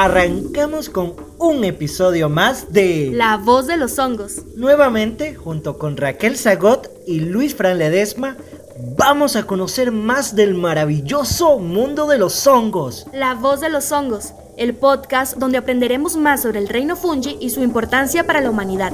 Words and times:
Arrancamos 0.00 0.88
con 0.90 1.14
un 1.38 1.64
episodio 1.64 2.28
más 2.28 2.72
de 2.72 3.10
La 3.12 3.36
voz 3.36 3.66
de 3.66 3.76
los 3.76 3.98
hongos. 3.98 4.42
Nuevamente, 4.54 5.34
junto 5.34 5.76
con 5.76 5.96
Raquel 5.96 6.38
Zagot 6.38 6.88
y 7.04 7.18
Luis 7.18 7.56
Fran 7.56 7.78
Ledesma, 7.78 8.36
vamos 8.96 9.34
a 9.34 9.42
conocer 9.42 9.90
más 9.90 10.36
del 10.36 10.54
maravilloso 10.54 11.58
mundo 11.58 12.06
de 12.06 12.16
los 12.16 12.46
hongos. 12.46 13.06
La 13.12 13.34
voz 13.34 13.60
de 13.60 13.70
los 13.70 13.90
hongos, 13.90 14.34
el 14.56 14.76
podcast 14.76 15.36
donde 15.36 15.58
aprenderemos 15.58 16.16
más 16.16 16.42
sobre 16.42 16.60
el 16.60 16.68
reino 16.68 16.94
fungi 16.94 17.36
y 17.40 17.50
su 17.50 17.64
importancia 17.64 18.24
para 18.24 18.40
la 18.40 18.50
humanidad. 18.50 18.92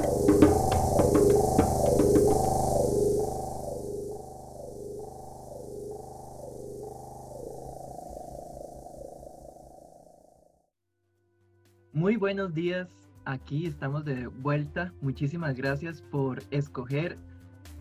Buenos 12.17 12.53
días, 12.53 12.87
aquí 13.25 13.65
estamos 13.65 14.05
de 14.05 14.27
vuelta. 14.27 14.93
Muchísimas 15.01 15.53
gracias 15.55 16.01
por 16.01 16.41
escoger 16.49 17.17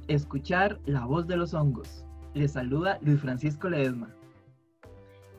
escuchar 0.08 0.80
la 0.86 1.04
voz 1.04 1.28
de 1.28 1.36
los 1.36 1.54
hongos. 1.54 2.04
Les 2.34 2.52
saluda 2.52 2.98
Luis 3.00 3.20
Francisco 3.20 3.68
Ledesma. 3.68 4.12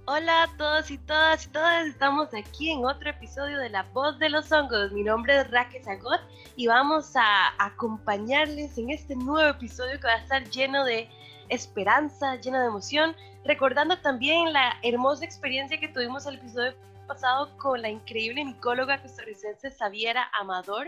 Hola 0.06 0.44
a 0.44 0.58
todos 0.58 0.92
y 0.92 0.98
todas 1.00 1.46
y 1.46 1.50
todas, 1.50 1.88
estamos 1.88 2.34
aquí 2.34 2.72
en 2.72 2.86
otro 2.86 3.10
episodio 3.10 3.58
de 3.58 3.70
La 3.70 3.84
Voz 3.92 4.18
de 4.18 4.30
los 4.30 4.50
Hongos. 4.52 4.94
Mi 4.94 5.04
nombre 5.04 5.42
es 5.42 5.52
Raquel 5.52 5.84
Zagot 5.84 6.22
y 6.56 6.68
vamos 6.68 7.16
a 7.16 7.54
acompañarles 7.60 8.78
en 8.78 8.92
este 8.92 9.16
nuevo 9.18 9.50
episodio 9.50 10.00
que 10.00 10.08
va 10.08 10.14
a 10.14 10.20
estar 10.20 10.50
lleno 10.52 10.86
de 10.86 11.10
esperanza, 11.50 12.36
lleno 12.38 12.62
de 12.62 12.68
emoción, 12.68 13.14
recordando 13.44 13.98
también 13.98 14.54
la 14.54 14.78
hermosa 14.84 15.26
experiencia 15.26 15.80
que 15.80 15.90
tuvimos 15.90 16.26
el 16.28 16.36
episodio 16.36 16.76
pasado 17.06 17.56
con 17.58 17.82
la 17.82 17.90
increíble 17.90 18.44
micóloga 18.44 19.02
costarricense 19.02 19.72
Xaviera 19.72 20.28
Amador, 20.40 20.88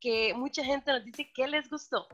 que 0.00 0.34
mucha 0.34 0.64
gente 0.64 0.92
nos 0.92 1.04
dice 1.04 1.30
que 1.34 1.46
les 1.46 1.68
gustó. 1.68 2.06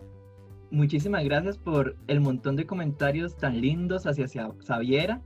Muchísimas 0.70 1.24
gracias 1.24 1.58
por 1.58 1.96
el 2.06 2.20
montón 2.20 2.56
de 2.56 2.66
comentarios 2.66 3.36
tan 3.36 3.60
lindos 3.60 4.06
hacia 4.06 4.26
Xaviera. 4.26 5.20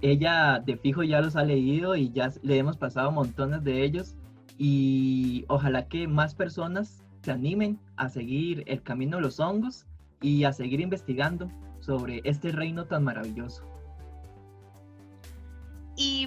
Ella 0.00 0.62
de 0.64 0.76
fijo 0.76 1.02
ya 1.02 1.20
los 1.20 1.36
ha 1.36 1.44
leído 1.44 1.96
y 1.96 2.10
ya 2.12 2.30
le 2.42 2.58
hemos 2.58 2.76
pasado 2.76 3.10
montones 3.10 3.62
de 3.62 3.84
ellos 3.84 4.16
y 4.58 5.44
ojalá 5.48 5.88
que 5.88 6.08
más 6.08 6.34
personas 6.34 7.04
se 7.22 7.32
animen 7.32 7.78
a 7.96 8.08
seguir 8.08 8.62
el 8.66 8.82
camino 8.82 9.16
de 9.16 9.24
los 9.24 9.40
hongos 9.40 9.86
y 10.22 10.44
a 10.44 10.52
seguir 10.52 10.80
investigando 10.80 11.50
sobre 11.80 12.20
este 12.24 12.52
reino 12.52 12.86
tan 12.86 13.04
maravilloso. 13.04 13.64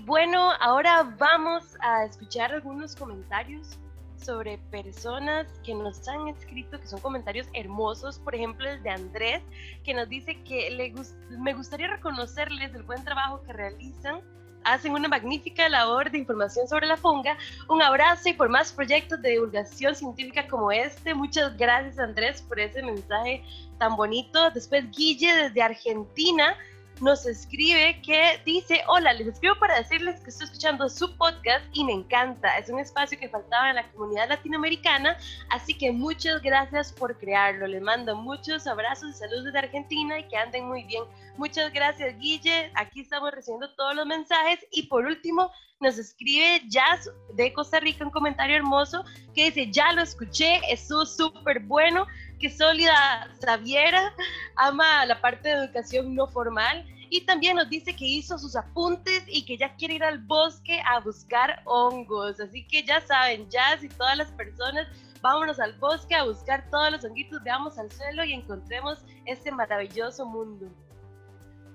Bueno, 0.05 0.51
ahora 0.59 1.15
vamos 1.17 1.63
a 1.81 2.05
escuchar 2.05 2.53
algunos 2.53 2.95
comentarios 2.95 3.77
sobre 4.17 4.57
personas 4.71 5.47
que 5.63 5.73
nos 5.73 6.07
han 6.07 6.27
escrito, 6.27 6.79
que 6.79 6.87
son 6.87 6.99
comentarios 6.99 7.47
hermosos. 7.53 8.19
Por 8.19 8.35
ejemplo, 8.35 8.69
el 8.69 8.81
de 8.83 8.89
Andrés, 8.89 9.41
que 9.83 9.93
nos 9.93 10.07
dice 10.07 10.41
que 10.43 10.69
le 10.71 10.93
me 11.37 11.53
gustaría 11.53 11.87
reconocerles 11.87 12.73
el 12.75 12.83
buen 12.83 13.03
trabajo 13.03 13.41
que 13.43 13.53
realizan. 13.53 14.21
Hacen 14.63 14.91
una 14.91 15.07
magnífica 15.07 15.67
labor 15.69 16.11
de 16.11 16.17
información 16.17 16.67
sobre 16.67 16.85
la 16.85 16.97
funga. 16.97 17.37
Un 17.69 17.81
abrazo 17.81 18.29
y 18.29 18.33
por 18.33 18.49
más 18.49 18.73
proyectos 18.73 19.21
de 19.21 19.31
divulgación 19.31 19.95
científica 19.95 20.47
como 20.47 20.71
este. 20.71 21.13
Muchas 21.13 21.57
gracias, 21.57 21.97
Andrés, 21.97 22.41
por 22.41 22.59
ese 22.59 22.83
mensaje 22.83 23.43
tan 23.77 23.95
bonito. 23.95 24.51
Después, 24.51 24.89
Guille, 24.91 25.33
desde 25.33 25.61
Argentina 25.61 26.55
nos 27.01 27.25
escribe 27.25 28.01
que 28.01 28.41
dice, 28.45 28.81
hola, 28.87 29.13
les 29.13 29.27
escribo 29.27 29.55
para 29.55 29.77
decirles 29.77 30.19
que 30.21 30.29
estoy 30.29 30.45
escuchando 30.45 30.89
su 30.89 31.15
podcast 31.17 31.65
y 31.73 31.83
me 31.83 31.93
encanta. 31.93 32.57
Es 32.57 32.69
un 32.69 32.79
espacio 32.79 33.17
que 33.19 33.29
faltaba 33.29 33.69
en 33.69 33.77
la 33.77 33.87
comunidad 33.91 34.29
latinoamericana, 34.29 35.17
así 35.49 35.73
que 35.73 35.91
muchas 35.91 36.41
gracias 36.41 36.91
por 36.91 37.17
crearlo. 37.17 37.67
Les 37.67 37.81
mando 37.81 38.15
muchos 38.15 38.67
abrazos 38.67 39.11
y 39.11 39.13
saludos 39.13 39.45
desde 39.45 39.59
Argentina 39.59 40.19
y 40.19 40.27
que 40.27 40.37
anden 40.37 40.67
muy 40.67 40.83
bien. 40.83 41.03
Muchas 41.37 41.71
gracias, 41.71 42.17
Guille. 42.19 42.71
Aquí 42.75 43.01
estamos 43.01 43.31
recibiendo 43.31 43.73
todos 43.75 43.95
los 43.95 44.05
mensajes. 44.05 44.59
Y 44.71 44.83
por 44.87 45.05
último, 45.05 45.51
nos 45.79 45.97
escribe 45.97 46.61
Jazz 46.67 47.09
de 47.33 47.53
Costa 47.53 47.79
Rica 47.79 48.03
un 48.03 48.11
comentario 48.11 48.57
hermoso 48.57 49.05
que 49.33 49.45
dice, 49.45 49.71
ya 49.71 49.93
lo 49.93 50.01
escuché, 50.01 50.59
estuvo 50.69 51.05
súper 51.05 51.61
bueno 51.61 52.05
que 52.39 52.49
Sólida 52.49 53.29
Xaviera 53.41 54.13
ama 54.55 55.05
la 55.05 55.21
parte 55.21 55.49
de 55.49 55.55
educación 55.55 56.15
no 56.15 56.27
formal 56.27 56.85
y 57.09 57.21
también 57.21 57.55
nos 57.55 57.69
dice 57.69 57.95
que 57.95 58.05
hizo 58.05 58.37
sus 58.37 58.55
apuntes 58.55 59.23
y 59.27 59.43
que 59.43 59.57
ya 59.57 59.75
quiere 59.75 59.95
ir 59.95 60.03
al 60.03 60.19
bosque 60.19 60.79
a 60.85 60.99
buscar 60.99 61.61
hongos. 61.65 62.39
Así 62.39 62.63
que 62.65 62.83
ya 62.83 63.01
saben, 63.01 63.49
Jazz 63.49 63.83
y 63.83 63.89
todas 63.89 64.17
las 64.17 64.31
personas, 64.31 64.87
vámonos 65.21 65.59
al 65.59 65.73
bosque 65.73 66.15
a 66.15 66.23
buscar 66.23 66.69
todos 66.69 66.91
los 66.91 67.03
honguitos, 67.03 67.43
veamos 67.43 67.77
al 67.79 67.91
suelo 67.91 68.23
y 68.23 68.33
encontremos 68.33 68.99
este 69.25 69.51
maravilloso 69.51 70.25
mundo. 70.25 70.67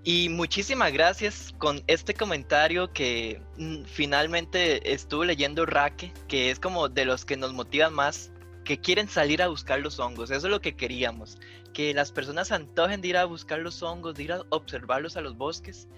Y 0.06 0.28
muchísimas 0.28 0.92
gracias 0.92 1.54
con 1.56 1.82
este 1.86 2.12
comentario 2.12 2.92
que 2.92 3.40
mm, 3.56 3.84
finalmente 3.84 4.92
estuve 4.92 5.26
leyendo 5.26 5.64
Raque, 5.64 6.12
que 6.28 6.50
es 6.50 6.60
como 6.60 6.90
de 6.90 7.06
los 7.06 7.24
que 7.24 7.38
nos 7.38 7.54
motivan 7.54 7.94
más 7.94 8.30
que 8.64 8.78
quieren 8.78 9.08
salir 9.08 9.42
a 9.42 9.48
buscar 9.48 9.80
los 9.80 9.98
hongos. 9.98 10.30
Eso 10.30 10.46
es 10.46 10.50
lo 10.50 10.60
que 10.60 10.76
queríamos, 10.76 11.38
que 11.74 11.92
las 11.92 12.12
personas 12.12 12.52
antojen 12.52 13.02
de 13.02 13.08
ir 13.08 13.16
a 13.18 13.26
buscar 13.26 13.58
los 13.58 13.82
hongos, 13.82 14.14
de 14.14 14.22
ir 14.22 14.32
a 14.32 14.42
observarlos 14.48 15.18
a 15.18 15.20
los 15.20 15.36
bosques. 15.36 15.88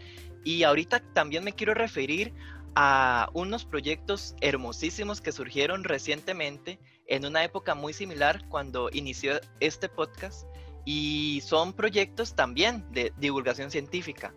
Y 0.42 0.64
ahorita 0.64 1.00
también 1.12 1.44
me 1.44 1.52
quiero 1.52 1.74
referir 1.74 2.34
a 2.74 3.30
unos 3.32 3.64
proyectos 3.64 4.34
hermosísimos 4.40 5.20
que 5.20 5.32
surgieron 5.32 5.84
recientemente 5.84 6.80
en 7.06 7.24
una 7.24 7.44
época 7.44 7.74
muy 7.74 7.92
similar 7.92 8.46
cuando 8.48 8.90
inició 8.92 9.40
este 9.60 9.88
podcast 9.88 10.46
y 10.84 11.42
son 11.44 11.72
proyectos 11.72 12.34
también 12.34 12.84
de 12.92 13.12
divulgación 13.18 13.70
científica. 13.70 14.34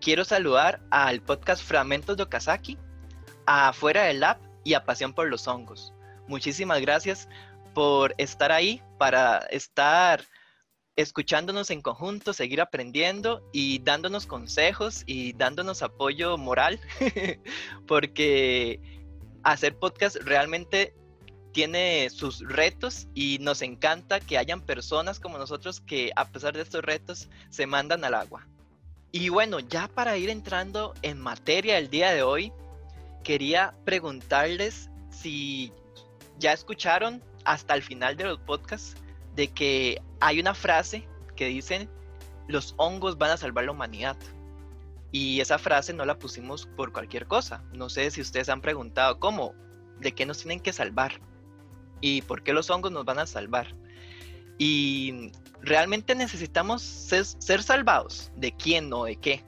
Quiero 0.00 0.24
saludar 0.24 0.80
al 0.90 1.22
podcast 1.22 1.62
Fragmentos 1.62 2.16
de 2.16 2.22
Okazaki, 2.22 2.78
a 3.46 3.72
Fuera 3.72 4.04
del 4.04 4.20
Lab 4.20 4.38
y 4.64 4.74
a 4.74 4.84
Pasión 4.84 5.14
por 5.14 5.28
los 5.28 5.46
Hongos. 5.48 5.92
Muchísimas 6.28 6.80
gracias 6.80 7.28
por 7.74 8.14
estar 8.18 8.52
ahí, 8.52 8.82
para 8.98 9.38
estar 9.50 10.22
escuchándonos 10.96 11.70
en 11.70 11.82
conjunto, 11.82 12.32
seguir 12.32 12.60
aprendiendo 12.60 13.42
y 13.52 13.78
dándonos 13.80 14.26
consejos 14.26 15.02
y 15.06 15.34
dándonos 15.34 15.82
apoyo 15.82 16.36
moral, 16.38 16.80
porque 17.86 18.80
hacer 19.42 19.76
podcast 19.78 20.16
realmente 20.16 20.94
tiene 21.52 22.10
sus 22.10 22.40
retos 22.40 23.08
y 23.14 23.38
nos 23.40 23.62
encanta 23.62 24.20
que 24.20 24.36
hayan 24.36 24.60
personas 24.60 25.20
como 25.20 25.38
nosotros 25.38 25.80
que 25.80 26.12
a 26.16 26.28
pesar 26.28 26.54
de 26.54 26.62
estos 26.62 26.82
retos 26.82 27.28
se 27.50 27.66
mandan 27.66 28.04
al 28.04 28.14
agua. 28.14 28.46
Y 29.12 29.28
bueno, 29.28 29.60
ya 29.60 29.88
para 29.88 30.18
ir 30.18 30.28
entrando 30.28 30.92
en 31.02 31.18
materia 31.20 31.76
del 31.76 31.88
día 31.88 32.10
de 32.12 32.22
hoy, 32.22 32.52
quería 33.22 33.74
preguntarles 33.84 34.90
si 35.10 35.72
ya 36.38 36.52
escucharon 36.52 37.22
hasta 37.44 37.74
el 37.74 37.82
final 37.82 38.16
de 38.16 38.24
los 38.24 38.38
podcasts 38.40 38.96
de 39.36 39.48
que 39.48 40.02
hay 40.20 40.40
una 40.40 40.54
frase 40.54 41.06
que 41.36 41.46
dice 41.46 41.88
los 42.48 42.74
hongos 42.78 43.18
van 43.18 43.30
a 43.30 43.36
salvar 43.36 43.64
la 43.64 43.72
humanidad. 43.72 44.16
Y 45.12 45.40
esa 45.40 45.58
frase 45.58 45.92
no 45.92 46.04
la 46.04 46.18
pusimos 46.18 46.66
por 46.66 46.92
cualquier 46.92 47.26
cosa. 47.26 47.62
No 47.72 47.88
sé 47.88 48.10
si 48.10 48.20
ustedes 48.20 48.48
han 48.48 48.60
preguntado 48.60 49.20
cómo, 49.20 49.54
de 50.00 50.12
qué 50.12 50.26
nos 50.26 50.38
tienen 50.38 50.60
que 50.60 50.72
salvar 50.72 51.20
y 52.00 52.22
por 52.22 52.42
qué 52.42 52.52
los 52.52 52.70
hongos 52.70 52.92
nos 52.92 53.04
van 53.04 53.18
a 53.18 53.26
salvar. 53.26 53.74
Y 54.58 55.30
realmente 55.60 56.14
necesitamos 56.14 56.82
ser, 56.82 57.62
salvados. 57.62 58.30
¿De 58.36 58.52
quién 58.52 58.92
o 58.92 59.04
de 59.04 59.16
qué? 59.16 59.44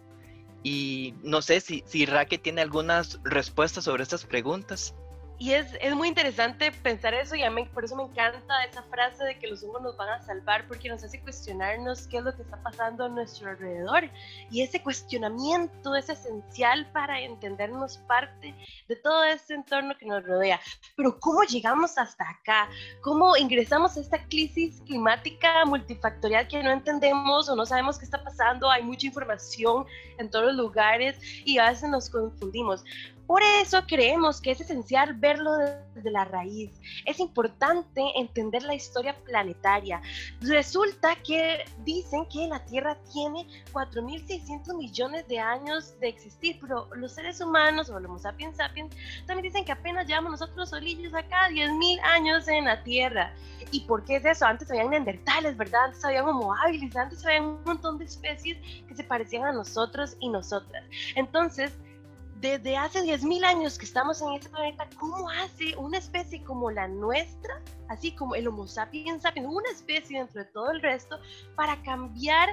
Y 0.62 1.14
no 1.22 1.42
sé 1.42 1.60
si, 1.60 1.82
si 1.86 2.06
Raque 2.06 2.38
tiene 2.38 2.62
algunas 2.62 3.20
respuestas 3.24 3.84
sobre 3.84 4.02
estas 4.02 4.24
preguntas. 4.24 4.94
Y 5.40 5.52
es, 5.52 5.68
es, 5.80 5.94
muy 5.94 6.08
interesante 6.08 6.72
pensar 6.72 7.14
eso 7.14 7.36
y 7.36 7.44
a 7.44 7.50
mí, 7.50 7.64
por 7.72 7.84
eso 7.84 7.94
me 7.94 8.02
encanta 8.02 8.64
esa 8.64 8.82
frase 8.82 9.22
de 9.22 9.38
que 9.38 9.46
los 9.46 9.62
hongos 9.62 9.82
nos 9.82 9.96
van 9.96 10.08
a 10.08 10.20
salvar 10.20 10.66
porque 10.66 10.88
nos 10.88 11.04
hace 11.04 11.20
cuestionarnos 11.20 12.08
qué 12.08 12.18
es 12.18 12.24
lo 12.24 12.34
que 12.34 12.42
está 12.42 12.60
pasando 12.60 13.04
a 13.04 13.08
nuestro 13.08 13.50
alrededor. 13.50 14.10
Y 14.50 14.62
ese 14.62 14.82
cuestionamiento 14.82 15.94
es 15.94 16.08
esencial 16.08 16.90
para 16.90 17.20
entendernos 17.20 17.98
parte 17.98 18.52
de 18.88 18.96
todo 18.96 19.22
ese 19.22 19.54
entorno 19.54 19.96
que 19.96 20.06
nos 20.06 20.24
rodea. 20.24 20.58
Pero 20.96 21.20
¿cómo 21.20 21.44
llegamos 21.44 21.96
hasta 21.98 22.28
acá? 22.28 22.68
¿Cómo 23.00 23.36
ingresamos 23.36 23.96
a 23.96 24.00
esta 24.00 24.20
crisis 24.24 24.82
climática 24.86 25.64
multifactorial 25.64 26.48
que 26.48 26.64
no 26.64 26.72
entendemos 26.72 27.48
o 27.48 27.54
no 27.54 27.64
sabemos 27.64 27.96
qué 27.96 28.06
está 28.06 28.24
pasando? 28.24 28.68
Hay 28.68 28.82
mucha 28.82 29.06
información 29.06 29.86
en 30.18 30.28
todos 30.30 30.46
los 30.46 30.56
lugares 30.56 31.16
y 31.44 31.58
a 31.58 31.70
veces 31.70 31.88
nos 31.88 32.10
confundimos 32.10 32.84
Por 33.28 33.42
eso 33.42 33.84
creemos 33.86 34.40
que 34.40 34.52
es 34.52 34.60
esencial 34.62 35.12
verlo 35.12 35.50
desde 35.94 36.10
la 36.10 36.24
raíz. 36.24 36.72
Es 37.04 37.20
importante 37.20 38.02
entender 38.16 38.62
la 38.62 38.74
historia 38.74 39.14
planetaria. 39.26 40.00
Resulta 40.40 41.14
que 41.16 41.66
dicen 41.84 42.24
que 42.32 42.48
la 42.48 42.64
Tierra 42.64 42.96
tiene 43.12 43.46
4.600 43.74 44.74
millones 44.78 45.28
de 45.28 45.38
años 45.40 46.00
de 46.00 46.08
existir, 46.08 46.56
pero 46.58 46.88
los 46.94 47.12
seres 47.12 47.38
humanos 47.42 47.90
o 47.90 48.00
los 48.00 48.08
Homo 48.08 48.18
sapiens 48.18 48.56
sapiens 48.56 48.96
también 49.26 49.52
dicen 49.52 49.66
que 49.66 49.72
apenas 49.72 50.06
llevamos 50.06 50.30
nosotros 50.30 50.70
solillos 50.70 51.12
acá 51.12 51.50
10.000 51.50 52.00
años 52.04 52.48
en 52.48 52.64
la 52.64 52.82
Tierra. 52.82 53.34
¿Y 53.72 53.80
por 53.80 54.06
qué 54.06 54.16
es 54.16 54.24
eso? 54.24 54.46
Antes 54.46 54.70
habían 54.70 54.88
neandertales, 54.88 55.54
¿verdad? 55.54 55.84
Antes 55.84 56.02
había 56.02 56.24
homo 56.24 56.54
antes 56.54 57.26
había 57.26 57.42
un 57.42 57.62
montón 57.64 57.98
de 57.98 58.06
especies 58.06 58.56
que 58.86 58.94
se 58.94 59.04
parecían 59.04 59.44
a 59.44 59.52
nosotros 59.52 60.16
y 60.18 60.30
nosotras. 60.30 60.82
Entonces, 61.14 61.72
desde 62.40 62.76
hace 62.76 63.02
10.000 63.02 63.44
años 63.44 63.78
que 63.78 63.84
estamos 63.84 64.20
en 64.22 64.34
este 64.34 64.48
planeta, 64.48 64.88
¿cómo 64.98 65.28
hace 65.28 65.76
una 65.76 65.98
especie 65.98 66.42
como 66.44 66.70
la 66.70 66.86
nuestra, 66.86 67.60
así 67.88 68.12
como 68.12 68.34
el 68.34 68.46
Homo 68.46 68.66
sapiens 68.66 69.22
sapiens, 69.22 69.48
una 69.50 69.68
especie 69.70 70.18
dentro 70.18 70.42
de 70.42 70.50
todo 70.50 70.70
el 70.70 70.80
resto, 70.80 71.18
para 71.56 71.82
cambiar, 71.82 72.50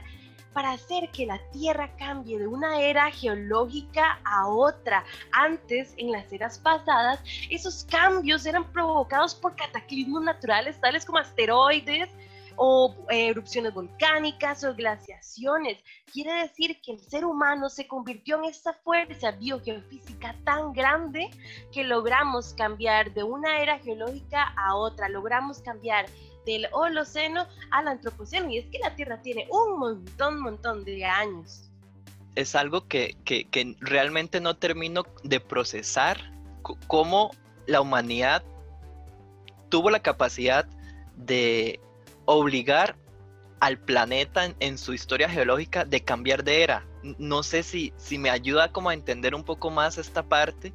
para 0.54 0.72
hacer 0.72 1.10
que 1.12 1.26
la 1.28 1.40
Tierra 1.52 1.96
cambie 1.98 2.40
de 2.40 2.48
una 2.48 2.82
era 2.82 3.12
geológica 3.12 4.20
a 4.24 4.48
otra? 4.48 5.04
Antes, 5.32 5.94
en 5.98 6.12
las 6.12 6.32
eras 6.34 6.58
pasadas, 6.58 7.20
esos 7.52 7.84
cambios 7.84 8.46
eran 8.48 8.72
provocados 8.72 9.36
por 9.36 9.56
cataclismos 9.56 10.24
naturales, 10.24 10.80
tales 10.82 11.06
como 11.06 11.20
asteroides, 11.20 12.10
o 12.58 12.96
eh, 13.10 13.28
erupciones 13.30 13.74
volcánicas 13.74 14.64
o 14.64 14.74
glaciaciones. 14.74 15.78
Quiere 16.12 16.34
decir 16.34 16.80
que 16.82 16.94
el 16.94 17.00
ser 17.00 17.26
humano 17.26 17.70
se 17.70 17.88
convirtió 17.88 18.38
en 18.38 18.46
esta 18.46 18.74
fuerza 18.74 19.32
biogeofísica 19.32 20.36
tan 20.44 20.74
grande 20.74 21.30
que 21.72 21.84
logramos 21.84 22.54
cambiar 22.54 23.14
de 23.14 23.24
una 23.24 23.60
era 23.62 23.80
geológica 23.80 24.54
a 24.58 24.76
otra, 24.76 25.10
logramos 25.10 25.62
cambiar 25.62 26.06
del 26.46 26.68
Holoceno 26.72 27.48
al 27.72 27.88
Antropoceno 27.88 28.50
y 28.50 28.60
es 28.60 28.66
que 28.68 28.80
la 28.80 28.96
Tierra 28.96 29.22
tiene 29.22 29.48
un 29.50 29.80
montón, 29.80 30.40
montón 30.40 30.86
de 30.86 31.04
años. 31.04 31.70
Es 32.36 32.56
algo 32.56 32.88
que, 32.88 33.18
que, 33.26 33.46
que 33.46 33.76
realmente 33.80 34.40
no 34.42 34.56
termino 34.58 35.04
de 35.24 35.40
procesar 35.40 36.32
cómo 36.88 37.32
la 37.66 37.82
humanidad 37.82 38.44
tuvo 39.70 39.90
la 39.90 40.02
capacidad 40.02 40.66
de 41.16 41.80
obligar 42.26 42.98
al 43.60 43.80
planeta 43.80 44.54
en, 44.60 44.78
su 44.78 44.94
historia 44.94 45.30
geológica 45.30 45.86
de 45.86 46.04
cambiar 46.04 46.44
de 46.44 46.64
era. 46.64 46.86
No 47.18 47.44
sé 47.44 47.64
si, 47.64 47.94
si 47.98 48.18
me 48.18 48.30
ayuda 48.30 48.72
como 48.72 48.90
a 48.90 48.94
entender 48.94 49.34
un 49.34 49.44
poco 49.44 49.70
más 49.70 49.98
esta 49.98 50.24
parte, 50.24 50.74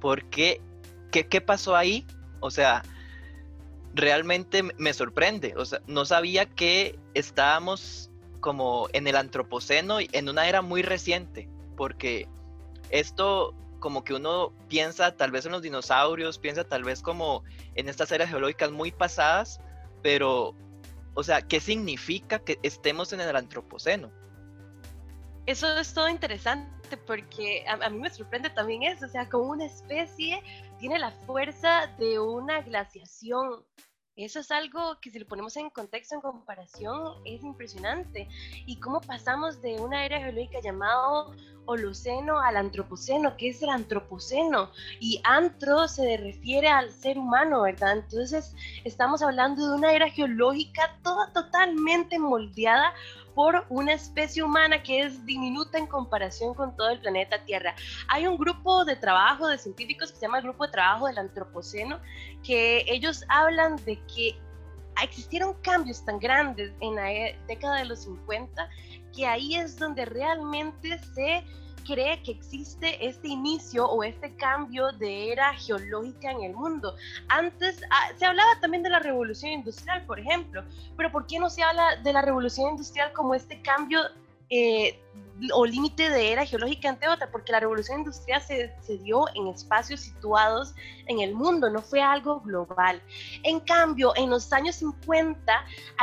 porque 0.00 0.60
¿qué, 1.10 1.26
qué 1.26 1.40
pasó 1.40 1.76
ahí? 1.76 2.06
O 2.40 2.50
sea, 2.50 2.82
realmente 3.94 4.62
me 4.62 4.92
sorprende. 4.94 5.54
O 5.56 5.64
sea, 5.64 5.80
no 5.86 6.04
sabía 6.04 6.46
que 6.46 6.98
estábamos 7.14 8.10
como 8.40 8.88
en 8.92 9.06
el 9.06 9.16
antropoceno 9.16 10.00
y 10.00 10.08
en 10.12 10.28
una 10.28 10.48
era 10.48 10.62
muy 10.62 10.82
reciente, 10.82 11.48
porque 11.76 12.28
esto 12.90 13.54
como 13.78 14.04
que 14.04 14.14
uno 14.14 14.52
piensa 14.68 15.16
tal 15.16 15.30
vez 15.30 15.44
en 15.46 15.52
los 15.52 15.62
dinosaurios, 15.62 16.38
piensa 16.38 16.64
tal 16.64 16.84
vez 16.84 17.02
como 17.02 17.42
en 17.74 17.88
estas 17.88 18.12
eras 18.12 18.30
geológicas 18.30 18.70
muy 18.70 18.92
pasadas, 18.92 19.60
pero 20.02 20.54
o 21.14 21.22
sea, 21.22 21.42
¿qué 21.42 21.60
significa 21.60 22.38
que 22.38 22.58
estemos 22.62 23.12
en 23.12 23.20
el 23.20 23.36
antropoceno? 23.36 24.10
Eso 25.46 25.76
es 25.76 25.92
todo 25.92 26.08
interesante 26.08 26.96
porque 26.96 27.64
a, 27.66 27.90
mí 27.90 27.98
me 27.98 28.10
sorprende 28.10 28.50
también 28.50 28.84
eso, 28.84 29.06
o 29.06 29.08
sea, 29.08 29.28
como 29.28 29.50
una 29.50 29.64
especie 29.64 30.40
tiene 30.78 30.98
la 30.98 31.10
fuerza 31.10 31.88
de 31.98 32.20
una 32.20 32.62
glaciación. 32.62 33.64
Eso 34.16 34.40
es 34.40 34.50
algo 34.50 35.00
que 35.00 35.10
si 35.10 35.18
lo 35.18 35.26
ponemos 35.26 35.56
en 35.56 35.70
contexto, 35.70 36.14
en 36.14 36.20
comparación, 36.20 37.22
es 37.24 37.42
impresionante. 37.42 38.28
Y 38.66 38.78
cómo 38.78 39.00
pasamos 39.00 39.62
de 39.62 39.80
una 39.80 40.04
era 40.04 40.18
geológica 40.18 40.60
llamado 40.60 41.34
Holoceno 41.64 42.38
al 42.38 42.58
Antropoceno, 42.58 43.36
que 43.38 43.48
es 43.48 43.62
el 43.62 43.70
Antropoceno, 43.70 44.70
y 45.00 45.20
antro 45.24 45.88
se 45.88 46.18
refiere 46.18 46.68
al 46.68 46.90
ser 46.90 47.18
humano, 47.18 47.62
¿verdad? 47.62 47.98
Entonces 47.98 48.54
estamos 48.84 49.22
hablando 49.22 49.66
de 49.66 49.74
una 49.76 49.92
era 49.94 50.10
geológica 50.10 50.98
toda 51.02 51.32
totalmente 51.32 52.18
moldeada 52.18 52.92
por 53.34 53.64
una 53.68 53.92
especie 53.92 54.42
humana 54.42 54.82
que 54.82 55.02
es 55.02 55.24
diminuta 55.24 55.78
en 55.78 55.86
comparación 55.86 56.54
con 56.54 56.76
todo 56.76 56.90
el 56.90 57.00
planeta 57.00 57.44
Tierra. 57.44 57.74
Hay 58.08 58.26
un 58.26 58.36
grupo 58.36 58.84
de 58.84 58.96
trabajo 58.96 59.46
de 59.48 59.58
científicos 59.58 60.12
que 60.12 60.18
se 60.18 60.26
llama 60.26 60.38
el 60.38 60.44
Grupo 60.44 60.66
de 60.66 60.72
Trabajo 60.72 61.06
del 61.06 61.18
Antropoceno, 61.18 62.00
que 62.42 62.84
ellos 62.86 63.24
hablan 63.28 63.76
de 63.84 63.98
que 64.06 64.38
existieron 65.02 65.54
cambios 65.62 66.04
tan 66.04 66.18
grandes 66.18 66.72
en 66.80 66.96
la 66.96 67.04
década 67.46 67.78
de 67.78 67.86
los 67.86 68.02
50 68.02 68.68
que 69.14 69.26
ahí 69.26 69.54
es 69.54 69.78
donde 69.78 70.04
realmente 70.04 70.98
se 71.14 71.44
cree 71.82 72.22
que 72.22 72.32
existe 72.32 73.06
este 73.06 73.28
inicio 73.28 73.86
o 73.86 74.02
este 74.02 74.34
cambio 74.36 74.92
de 74.92 75.32
era 75.32 75.52
geológica 75.54 76.30
en 76.30 76.42
el 76.42 76.54
mundo. 76.54 76.94
Antes 77.28 77.80
ah, 77.90 78.12
se 78.16 78.26
hablaba 78.26 78.50
también 78.60 78.82
de 78.82 78.90
la 78.90 78.98
revolución 78.98 79.52
industrial, 79.52 80.04
por 80.06 80.18
ejemplo, 80.18 80.64
pero 80.96 81.10
¿por 81.10 81.26
qué 81.26 81.38
no 81.38 81.50
se 81.50 81.62
habla 81.62 81.96
de 81.96 82.12
la 82.12 82.22
revolución 82.22 82.70
industrial 82.70 83.12
como 83.12 83.34
este 83.34 83.60
cambio 83.62 84.00
eh, 84.50 84.98
o 85.54 85.64
límite 85.64 86.10
de 86.10 86.32
era 86.32 86.44
geológica 86.44 86.88
ante 86.88 87.08
otra, 87.08 87.30
porque 87.30 87.52
la 87.52 87.60
revolución 87.60 88.00
industrial 88.00 88.42
se, 88.42 88.72
se, 88.80 88.98
dio 88.98 89.24
en 89.34 89.48
espacios 89.48 90.00
situados 90.00 90.74
en 91.06 91.20
el 91.20 91.34
mundo, 91.34 91.70
no 91.70 91.80
fue 91.80 92.00
algo 92.00 92.40
global. 92.40 93.02
En 93.42 93.60
cambio, 93.60 94.12
en 94.14 94.30
los 94.30 94.52
años 94.52 94.76
50, 94.76 95.52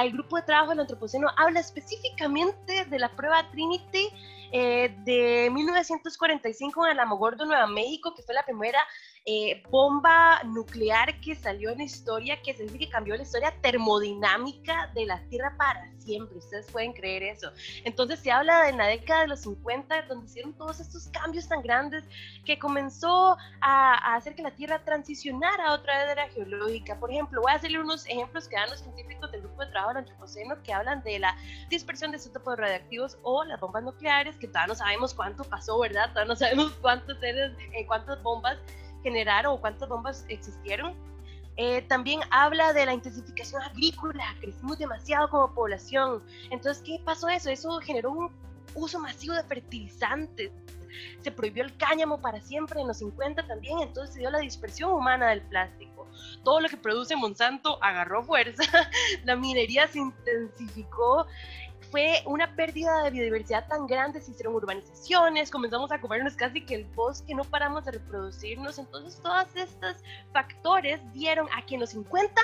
el 0.03 0.11
grupo 0.11 0.35
de 0.35 0.41
trabajo 0.41 0.71
del 0.71 0.81
Antropoceno 0.81 1.29
habla 1.37 1.59
específicamente 1.59 2.85
de 2.85 2.99
la 2.99 3.09
prueba 3.09 3.49
Trinity 3.51 4.09
eh, 4.51 4.95
de 5.03 5.49
1945 5.51 6.85
en 6.85 6.91
Alamogordo, 6.91 7.45
Nueva 7.45 7.67
México, 7.67 8.13
que 8.15 8.23
fue 8.23 8.33
la 8.33 8.43
primera 8.43 8.79
eh, 9.25 9.61
bomba 9.69 10.41
nuclear 10.43 11.19
que 11.21 11.35
salió 11.35 11.69
en 11.69 11.81
historia, 11.81 12.41
que 12.41 12.53
se 12.53 12.63
dice 12.63 12.79
que 12.79 12.89
cambió 12.89 13.15
la 13.15 13.23
historia 13.23 13.53
termodinámica 13.61 14.91
de 14.95 15.05
la 15.05 15.21
Tierra 15.29 15.55
para 15.57 15.91
siempre. 15.99 16.37
Ustedes 16.37 16.71
pueden 16.71 16.93
creer 16.93 17.23
eso. 17.23 17.51
Entonces 17.83 18.19
se 18.19 18.31
habla 18.31 18.63
de 18.63 18.73
la 18.73 18.87
década 18.87 19.21
de 19.21 19.27
los 19.27 19.41
50, 19.41 20.03
donde 20.03 20.25
hicieron 20.25 20.53
todos 20.53 20.79
estos 20.79 21.07
cambios 21.09 21.47
tan 21.47 21.61
grandes 21.61 22.03
que 22.45 22.57
comenzó 22.57 23.37
a, 23.61 24.15
hacer 24.15 24.35
que 24.35 24.41
la 24.41 24.51
Tierra 24.51 24.83
transicionara 24.83 25.67
a 25.67 25.73
otra 25.73 26.11
era 26.11 26.27
geológica. 26.29 26.99
Por 26.99 27.11
ejemplo, 27.11 27.41
voy 27.41 27.51
a 27.51 27.55
hacerle 27.55 27.79
unos 27.79 28.05
ejemplos 28.07 28.47
que 28.47 28.55
dan 28.55 28.69
los 28.69 28.79
científicos 28.79 29.31
del 29.31 29.41
grupo 29.41 29.63
de 29.63 29.71
trabajo 29.71 29.93
del 29.93 29.97
Antropoceno 29.99 30.61
que 30.63 30.73
hablan 30.73 31.03
de 31.03 31.19
la 31.19 31.37
dispersión 31.69 32.11
de 32.11 32.17
isótopos 32.17 32.57
radioactivos 32.57 33.17
o 33.21 33.43
las 33.43 33.59
bombas 33.59 33.83
nucleares, 33.83 34.35
que 34.37 34.47
todavía 34.47 34.67
no 34.67 34.75
sabemos 34.75 35.13
cuánto 35.13 35.43
pasó, 35.43 35.79
¿verdad? 35.79 36.09
Todavía 36.09 36.33
no 36.33 36.35
sabemos 36.35 36.71
cuántos 36.81 37.19
seres, 37.19 37.51
eh, 37.73 37.85
cuántas 37.85 38.21
bombas 38.23 38.57
generaron 39.03 39.53
o 39.53 39.61
cuántas 39.61 39.89
bombas 39.89 40.25
existieron. 40.29 40.93
Eh, 41.57 41.81
también 41.83 42.21
habla 42.31 42.71
de 42.71 42.85
la 42.85 42.93
intensificación 42.93 43.61
agrícola, 43.61 44.23
crecimos 44.39 44.79
demasiado 44.79 45.29
como 45.29 45.53
población. 45.53 46.23
Entonces, 46.51 46.81
¿qué 46.85 47.01
pasó 47.03 47.27
eso? 47.27 47.49
Eso 47.49 47.79
generó 47.79 48.11
un 48.11 48.31
uso 48.75 48.99
masivo 48.99 49.33
de 49.33 49.43
fertilizantes. 49.43 50.51
Se 51.21 51.31
prohibió 51.31 51.63
el 51.63 51.75
cáñamo 51.75 52.21
para 52.21 52.41
siempre 52.41 52.79
en 52.79 52.87
los 52.87 52.99
50 52.99 53.45
también, 53.45 53.79
entonces 53.79 54.15
se 54.15 54.21
dio 54.21 54.31
la 54.31 54.39
dispersión 54.39 54.91
humana 54.91 55.29
del 55.29 55.41
plástico. 55.41 56.07
Todo 56.43 56.61
lo 56.61 56.69
que 56.69 56.77
produce 56.77 57.15
Monsanto 57.15 57.77
agarró 57.83 58.23
fuerza, 58.23 58.63
la 59.25 59.35
minería 59.35 59.87
se 59.87 59.99
intensificó 59.99 61.27
fue 61.91 62.21
una 62.25 62.55
pérdida 62.55 63.03
de 63.03 63.11
biodiversidad 63.11 63.67
tan 63.67 63.87
grande, 63.87 64.21
se 64.21 64.31
hicieron 64.31 64.55
urbanizaciones, 64.55 65.49
comenzamos 65.49 65.91
a 65.91 65.99
comernos 65.99 66.35
casi 66.35 66.61
que 66.61 66.75
el 66.75 66.85
bosque, 66.85 67.33
no 67.33 67.43
paramos 67.43 67.85
de 67.85 67.91
reproducirnos, 67.91 68.77
entonces 68.77 69.21
todos 69.21 69.47
estos 69.55 69.97
factores 70.31 71.01
dieron 71.13 71.47
a 71.55 71.65
que 71.65 71.75
en 71.75 71.81
los 71.81 71.91
50, 71.91 72.41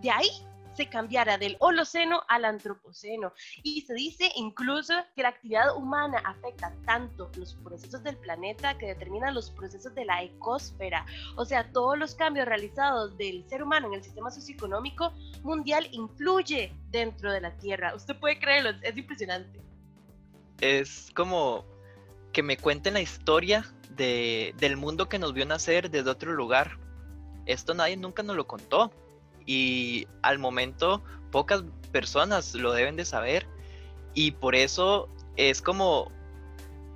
de 0.00 0.10
ahí 0.10 0.30
se 0.76 0.88
cambiara 0.88 1.38
del 1.38 1.56
Holoceno 1.60 2.22
al 2.28 2.44
Antropoceno. 2.44 3.32
Y 3.62 3.80
se 3.82 3.94
dice 3.94 4.30
incluso 4.36 4.94
que 5.14 5.22
la 5.22 5.30
actividad 5.30 5.76
humana 5.76 6.22
afecta 6.24 6.72
tanto 6.84 7.30
los 7.36 7.54
procesos 7.54 8.02
del 8.02 8.16
planeta 8.16 8.76
que 8.78 8.86
determinan 8.86 9.34
los 9.34 9.50
procesos 9.50 9.94
de 9.94 10.04
la 10.04 10.22
ecosfera. 10.22 11.06
O 11.36 11.44
sea, 11.44 11.70
todos 11.72 11.98
los 11.98 12.14
cambios 12.14 12.46
realizados 12.46 13.16
del 13.16 13.48
ser 13.48 13.62
humano 13.62 13.88
en 13.88 13.94
el 13.94 14.04
sistema 14.04 14.30
socioeconómico 14.30 15.12
mundial 15.42 15.88
influye 15.92 16.72
dentro 16.90 17.32
de 17.32 17.40
la 17.40 17.56
Tierra. 17.56 17.94
Usted 17.94 18.16
puede 18.18 18.38
creerlo, 18.38 18.70
es 18.82 18.96
impresionante. 18.96 19.60
Es 20.60 21.10
como 21.14 21.64
que 22.32 22.42
me 22.42 22.56
cuenten 22.56 22.94
la 22.94 23.00
historia 23.00 23.64
de, 23.90 24.54
del 24.58 24.76
mundo 24.76 25.08
que 25.08 25.18
nos 25.18 25.32
vio 25.32 25.46
nacer 25.46 25.90
desde 25.90 26.10
otro 26.10 26.32
lugar. 26.32 26.78
Esto 27.46 27.74
nadie 27.74 27.96
nunca 27.96 28.22
nos 28.22 28.36
lo 28.36 28.46
contó 28.46 28.92
y 29.46 30.06
al 30.22 30.38
momento 30.38 31.02
pocas 31.30 31.64
personas 31.92 32.54
lo 32.54 32.72
deben 32.72 32.96
de 32.96 33.04
saber 33.04 33.46
y 34.14 34.32
por 34.32 34.54
eso 34.54 35.08
es 35.36 35.62
como 35.62 36.10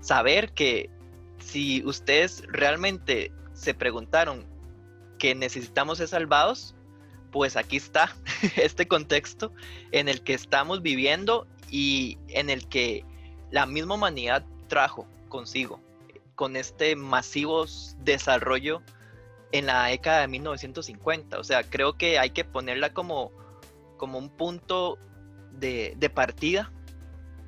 saber 0.01 0.53
que 0.53 0.91
si 1.39 1.85
ustedes 1.85 2.43
realmente 2.49 3.33
se 3.53 3.75
preguntaron 3.75 4.47
que 5.19 5.35
necesitamos 5.35 5.99
ser 5.99 6.09
salvados, 6.09 6.75
pues 7.31 7.57
aquí 7.57 7.77
está 7.77 8.15
este 8.57 8.89
contexto 8.89 9.53
en 9.93 10.09
el 10.09 10.23
que 10.23 10.35
estamos 10.35 10.83
viviendo 10.83 11.47
y 11.71 12.19
en 12.29 12.51
el 12.51 12.67
que 12.69 13.05
la 13.51 13.67
misma 13.67 13.95
humanidad 13.95 14.45
trajo 14.69 15.07
consigo 15.29 15.81
con 16.35 16.57
este 16.57 16.97
masivo 16.97 17.67
desarrollo 17.99 18.83
en 19.53 19.67
la 19.67 19.87
década 19.87 20.21
de 20.21 20.29
1950. 20.29 21.39
O 21.39 21.45
sea, 21.45 21.63
creo 21.63 21.97
que 21.97 22.19
hay 22.19 22.31
que 22.31 22.45
ponerla 22.45 22.93
como, 22.93 23.33
como 23.97 24.19
un 24.19 24.31
punto 24.31 24.99
de, 25.53 25.95
de 25.97 26.11
partida 26.11 26.73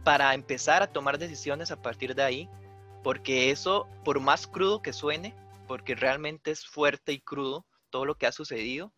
para 0.04 0.34
empezar 0.34 0.82
a 0.82 0.88
tomar 0.88 1.18
decisiones 1.18 1.70
a 1.70 1.80
partir 1.80 2.14
de 2.14 2.22
ahí, 2.22 2.48
porque 3.04 3.50
eso, 3.50 3.88
por 4.04 4.20
más 4.20 4.46
crudo 4.46 4.82
que 4.82 4.92
suene, 4.92 5.34
porque 5.68 5.94
realmente 5.94 6.50
es 6.50 6.66
fuerte 6.66 7.12
y 7.12 7.20
crudo 7.20 7.64
todo 7.90 8.04
lo 8.04 8.16
que 8.16 8.26
ha 8.26 8.32
sucedido, 8.32 8.92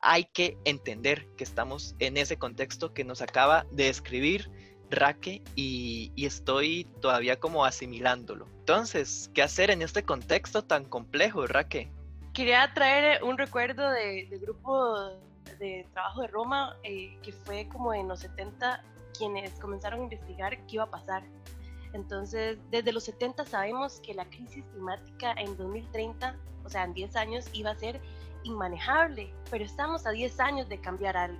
hay 0.00 0.24
que 0.24 0.56
entender 0.64 1.26
que 1.36 1.44
estamos 1.44 1.94
en 1.98 2.16
ese 2.16 2.38
contexto 2.38 2.94
que 2.94 3.04
nos 3.04 3.20
acaba 3.20 3.66
de 3.70 3.84
describir 3.84 4.50
Raque 4.90 5.42
y, 5.54 6.12
estoy 6.16 6.86
todavía 7.00 7.38
como 7.38 7.64
asimilándolo. 7.64 8.46
Entonces, 8.58 9.30
¿qué 9.34 9.42
hacer 9.42 9.70
en 9.70 9.82
este 9.82 10.02
contexto 10.02 10.62
tan 10.62 10.84
complejo, 10.84 11.46
Raque? 11.46 11.92
Quería 12.40 12.72
traer 12.72 13.22
un 13.22 13.36
recuerdo 13.36 13.90
del 13.90 14.26
grupo 14.38 15.10
de 15.58 15.86
trabajo 15.92 16.22
de 16.22 16.28
Roma, 16.28 16.74
eh, 16.84 17.18
que 17.22 17.32
fue 17.32 17.68
como 17.68 17.92
en 17.92 18.08
los 18.08 18.20
70 18.20 18.82
quienes 19.18 19.52
comenzaron 19.60 20.00
a 20.00 20.02
investigar 20.04 20.56
qué 20.66 20.76
iba 20.76 20.84
a 20.84 20.90
pasar. 20.90 21.22
Entonces, 21.92 22.56
desde 22.70 22.92
los 22.92 23.04
70 23.04 23.44
sabemos 23.44 24.00
que 24.00 24.14
la 24.14 24.24
crisis 24.24 24.64
climática 24.72 25.32
en 25.32 25.54
2030, 25.58 26.34
o 26.64 26.70
sea, 26.70 26.84
en 26.84 26.94
10 26.94 27.14
años, 27.16 27.44
iba 27.52 27.72
a 27.72 27.74
ser 27.74 28.00
inmanejable, 28.44 29.34
pero 29.50 29.62
estamos 29.62 30.06
a 30.06 30.10
10 30.10 30.40
años 30.40 30.66
de 30.70 30.80
cambiar 30.80 31.18
algo. 31.18 31.38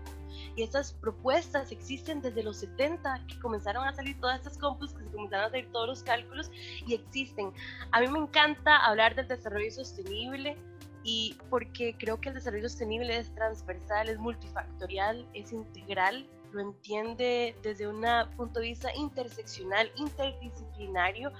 Y 0.54 0.62
estas 0.62 0.92
propuestas 0.92 1.72
existen 1.72 2.20
desde 2.20 2.42
los 2.42 2.58
70, 2.58 3.24
que 3.26 3.40
comenzaron 3.40 3.88
a 3.88 3.94
salir 3.94 4.20
todas 4.20 4.36
estas 4.40 4.58
compus, 4.58 4.92
que 4.92 5.02
se 5.04 5.10
comenzaron 5.12 5.46
a 5.46 5.50
salir 5.50 5.72
todos 5.72 5.88
los 5.88 6.02
cálculos 6.02 6.50
y 6.86 6.92
existen. 6.92 7.54
A 7.90 8.00
mí 8.02 8.08
me 8.08 8.18
encanta 8.18 8.84
hablar 8.84 9.14
del 9.14 9.28
desarrollo 9.28 9.70
sostenible 9.70 10.58
y 11.02 11.36
porque 11.48 11.96
creo 11.98 12.20
que 12.20 12.28
el 12.30 12.34
desarrollo 12.34 12.68
sostenible 12.68 13.18
es 13.18 13.34
transversal, 13.34 14.08
es 14.08 14.18
multifactorial, 14.18 15.26
es 15.34 15.52
integral 15.52 16.26
lo 16.52 16.60
entiende 16.60 17.56
desde 17.62 17.86
un 17.86 18.04
punto 18.36 18.60
de 18.60 18.66
vista 18.66 18.94
interseccional, 18.94 19.90
interdisciplinario, 19.96 21.32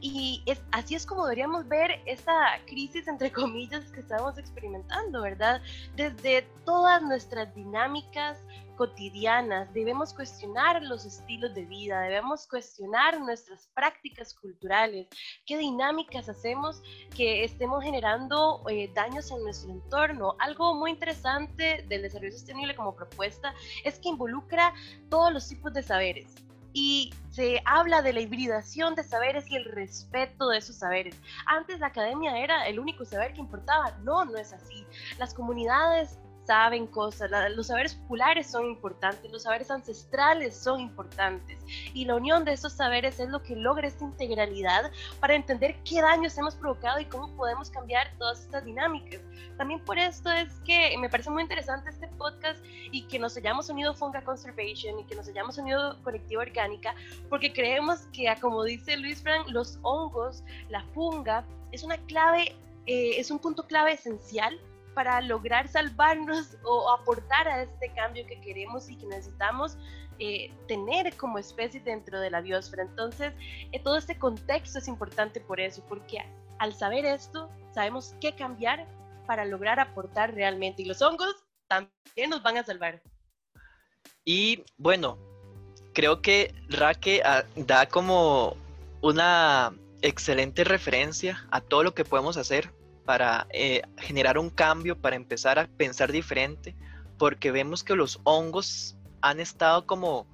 y 0.00 0.42
es, 0.46 0.60
así 0.72 0.94
es 0.94 1.06
como 1.06 1.24
deberíamos 1.24 1.68
ver 1.68 2.00
esta 2.06 2.58
crisis, 2.66 3.06
entre 3.06 3.30
comillas, 3.30 3.90
que 3.92 4.00
estamos 4.00 4.36
experimentando, 4.38 5.22
¿verdad? 5.22 5.62
Desde 5.94 6.42
todas 6.64 7.02
nuestras 7.02 7.54
dinámicas, 7.54 8.38
cotidianas, 8.76 9.72
debemos 9.72 10.12
cuestionar 10.14 10.82
los 10.82 11.04
estilos 11.04 11.54
de 11.54 11.64
vida, 11.64 12.00
debemos 12.02 12.46
cuestionar 12.46 13.20
nuestras 13.20 13.68
prácticas 13.74 14.34
culturales, 14.34 15.08
qué 15.46 15.58
dinámicas 15.58 16.28
hacemos 16.28 16.82
que 17.16 17.44
estemos 17.44 17.82
generando 17.82 18.62
eh, 18.68 18.90
daños 18.94 19.30
en 19.30 19.42
nuestro 19.42 19.70
entorno. 19.70 20.36
Algo 20.38 20.74
muy 20.74 20.90
interesante 20.90 21.84
del 21.88 22.02
desarrollo 22.02 22.32
sostenible 22.32 22.74
como 22.74 22.94
propuesta 22.94 23.54
es 23.84 23.98
que 23.98 24.08
involucra 24.08 24.72
todos 25.08 25.32
los 25.32 25.48
tipos 25.48 25.72
de 25.72 25.82
saberes 25.82 26.34
y 26.72 27.12
se 27.30 27.62
habla 27.64 28.02
de 28.02 28.12
la 28.12 28.20
hibridación 28.20 28.94
de 28.94 29.02
saberes 29.02 29.50
y 29.50 29.56
el 29.56 29.64
respeto 29.64 30.48
de 30.48 30.58
esos 30.58 30.76
saberes. 30.76 31.20
Antes 31.46 31.80
la 31.80 31.88
academia 31.88 32.38
era 32.38 32.66
el 32.66 32.78
único 32.78 33.04
saber 33.04 33.32
que 33.32 33.40
importaba. 33.40 33.92
No, 34.02 34.24
no 34.24 34.36
es 34.36 34.52
así. 34.52 34.86
Las 35.18 35.34
comunidades 35.34 36.18
saben 36.44 36.86
cosas, 36.86 37.30
los 37.54 37.68
saberes 37.68 37.94
populares 37.94 38.50
son 38.50 38.66
importantes, 38.66 39.30
los 39.30 39.42
saberes 39.42 39.70
ancestrales 39.70 40.56
son 40.56 40.80
importantes 40.80 41.58
y 41.94 42.04
la 42.04 42.16
unión 42.16 42.44
de 42.44 42.52
esos 42.52 42.72
saberes 42.72 43.20
es 43.20 43.28
lo 43.28 43.42
que 43.42 43.54
logra 43.54 43.86
esta 43.86 44.04
integralidad 44.04 44.90
para 45.20 45.34
entender 45.34 45.76
qué 45.84 46.00
daños 46.00 46.36
hemos 46.38 46.54
provocado 46.54 47.00
y 47.00 47.04
cómo 47.04 47.34
podemos 47.36 47.70
cambiar 47.70 48.12
todas 48.18 48.40
estas 48.40 48.64
dinámicas. 48.64 49.20
También 49.56 49.80
por 49.84 49.98
esto 49.98 50.30
es 50.30 50.52
que 50.64 50.96
me 50.98 51.08
parece 51.08 51.30
muy 51.30 51.42
interesante 51.42 51.90
este 51.90 52.08
podcast 52.08 52.62
y 52.90 53.02
que 53.02 53.18
nos 53.18 53.36
hayamos 53.36 53.68
unido 53.68 53.94
Funga 53.94 54.22
Conservation 54.22 54.98
y 54.98 55.04
que 55.04 55.14
nos 55.14 55.28
hayamos 55.28 55.58
unido 55.58 56.02
Colectiva 56.02 56.42
Orgánica, 56.42 56.94
porque 57.28 57.52
creemos 57.52 58.00
que, 58.12 58.32
como 58.40 58.64
dice 58.64 58.96
Luis 58.96 59.22
Frank, 59.22 59.48
los 59.48 59.78
hongos, 59.82 60.42
la 60.68 60.82
funga, 60.94 61.44
es 61.70 61.82
una 61.82 61.96
clave, 61.98 62.56
eh, 62.86 63.18
es 63.18 63.30
un 63.30 63.38
punto 63.38 63.66
clave 63.66 63.92
esencial 63.92 64.58
para 64.94 65.20
lograr 65.20 65.68
salvarnos 65.68 66.56
o 66.64 66.90
aportar 66.90 67.48
a 67.48 67.62
este 67.62 67.92
cambio 67.94 68.26
que 68.26 68.40
queremos 68.40 68.88
y 68.88 68.96
que 68.96 69.06
necesitamos 69.06 69.76
eh, 70.18 70.52
tener 70.68 71.16
como 71.16 71.38
especie 71.38 71.80
dentro 71.80 72.20
de 72.20 72.30
la 72.30 72.40
biosfera. 72.40 72.82
Entonces, 72.82 73.32
eh, 73.72 73.80
todo 73.80 73.96
este 73.96 74.18
contexto 74.18 74.78
es 74.78 74.88
importante 74.88 75.40
por 75.40 75.60
eso, 75.60 75.84
porque 75.88 76.24
al 76.58 76.74
saber 76.74 77.04
esto, 77.04 77.50
sabemos 77.74 78.14
qué 78.20 78.34
cambiar 78.34 78.86
para 79.26 79.44
lograr 79.44 79.80
aportar 79.80 80.34
realmente. 80.34 80.82
Y 80.82 80.84
los 80.84 81.02
hongos 81.02 81.34
también 81.68 82.30
nos 82.30 82.42
van 82.42 82.58
a 82.58 82.64
salvar. 82.64 83.02
Y 84.24 84.62
bueno, 84.76 85.18
creo 85.92 86.22
que 86.22 86.54
Raque 86.68 87.22
ah, 87.24 87.44
da 87.56 87.86
como 87.86 88.56
una 89.00 89.72
excelente 90.02 90.64
referencia 90.64 91.44
a 91.50 91.60
todo 91.60 91.82
lo 91.82 91.94
que 91.94 92.04
podemos 92.04 92.36
hacer 92.36 92.70
para 93.04 93.46
eh, 93.50 93.82
generar 93.98 94.38
un 94.38 94.50
cambio, 94.50 95.00
para 95.00 95.16
empezar 95.16 95.58
a 95.58 95.66
pensar 95.66 96.12
diferente, 96.12 96.74
porque 97.18 97.50
vemos 97.50 97.82
que 97.82 97.94
los 97.94 98.20
hongos 98.24 98.96
han 99.20 99.40
estado 99.40 99.86
como 99.86 100.26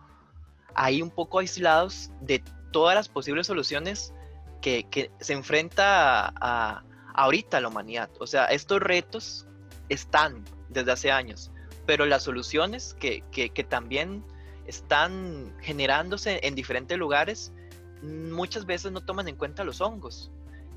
ahí 0.75 1.03
un 1.03 1.11
poco 1.11 1.39
aislados 1.39 2.11
de 2.21 2.43
todas 2.73 2.95
las 2.95 3.09
posibles 3.09 3.47
soluciones 3.47 4.13
que, 4.61 5.11
se 5.21 5.33
enfrenta 5.33 6.33
a, 6.37 6.83
ahorita 7.15 7.61
la 7.61 7.69
humanidad. 7.69 8.11
O 8.21 8.27
sea, 8.27 8.47
estos 8.47 8.81
retos 8.81 9.47
están 9.89 10.45
desde 10.69 10.93
hace 10.93 11.11
años, 11.11 11.51
pero 11.87 12.05
las 12.05 12.23
soluciones 12.23 12.95
que 13.01 13.67
también 13.69 14.23
están 14.69 15.55
generándose 15.63 16.41
en 16.43 16.55
diferentes 16.55 16.99
lugares 16.99 17.53
muchas 18.03 18.67
veces 18.67 18.93
no 18.93 19.01
toman 19.01 19.27
en 19.27 19.35
cuenta 19.35 19.65
los 19.65 19.81
hongos. 19.81 20.31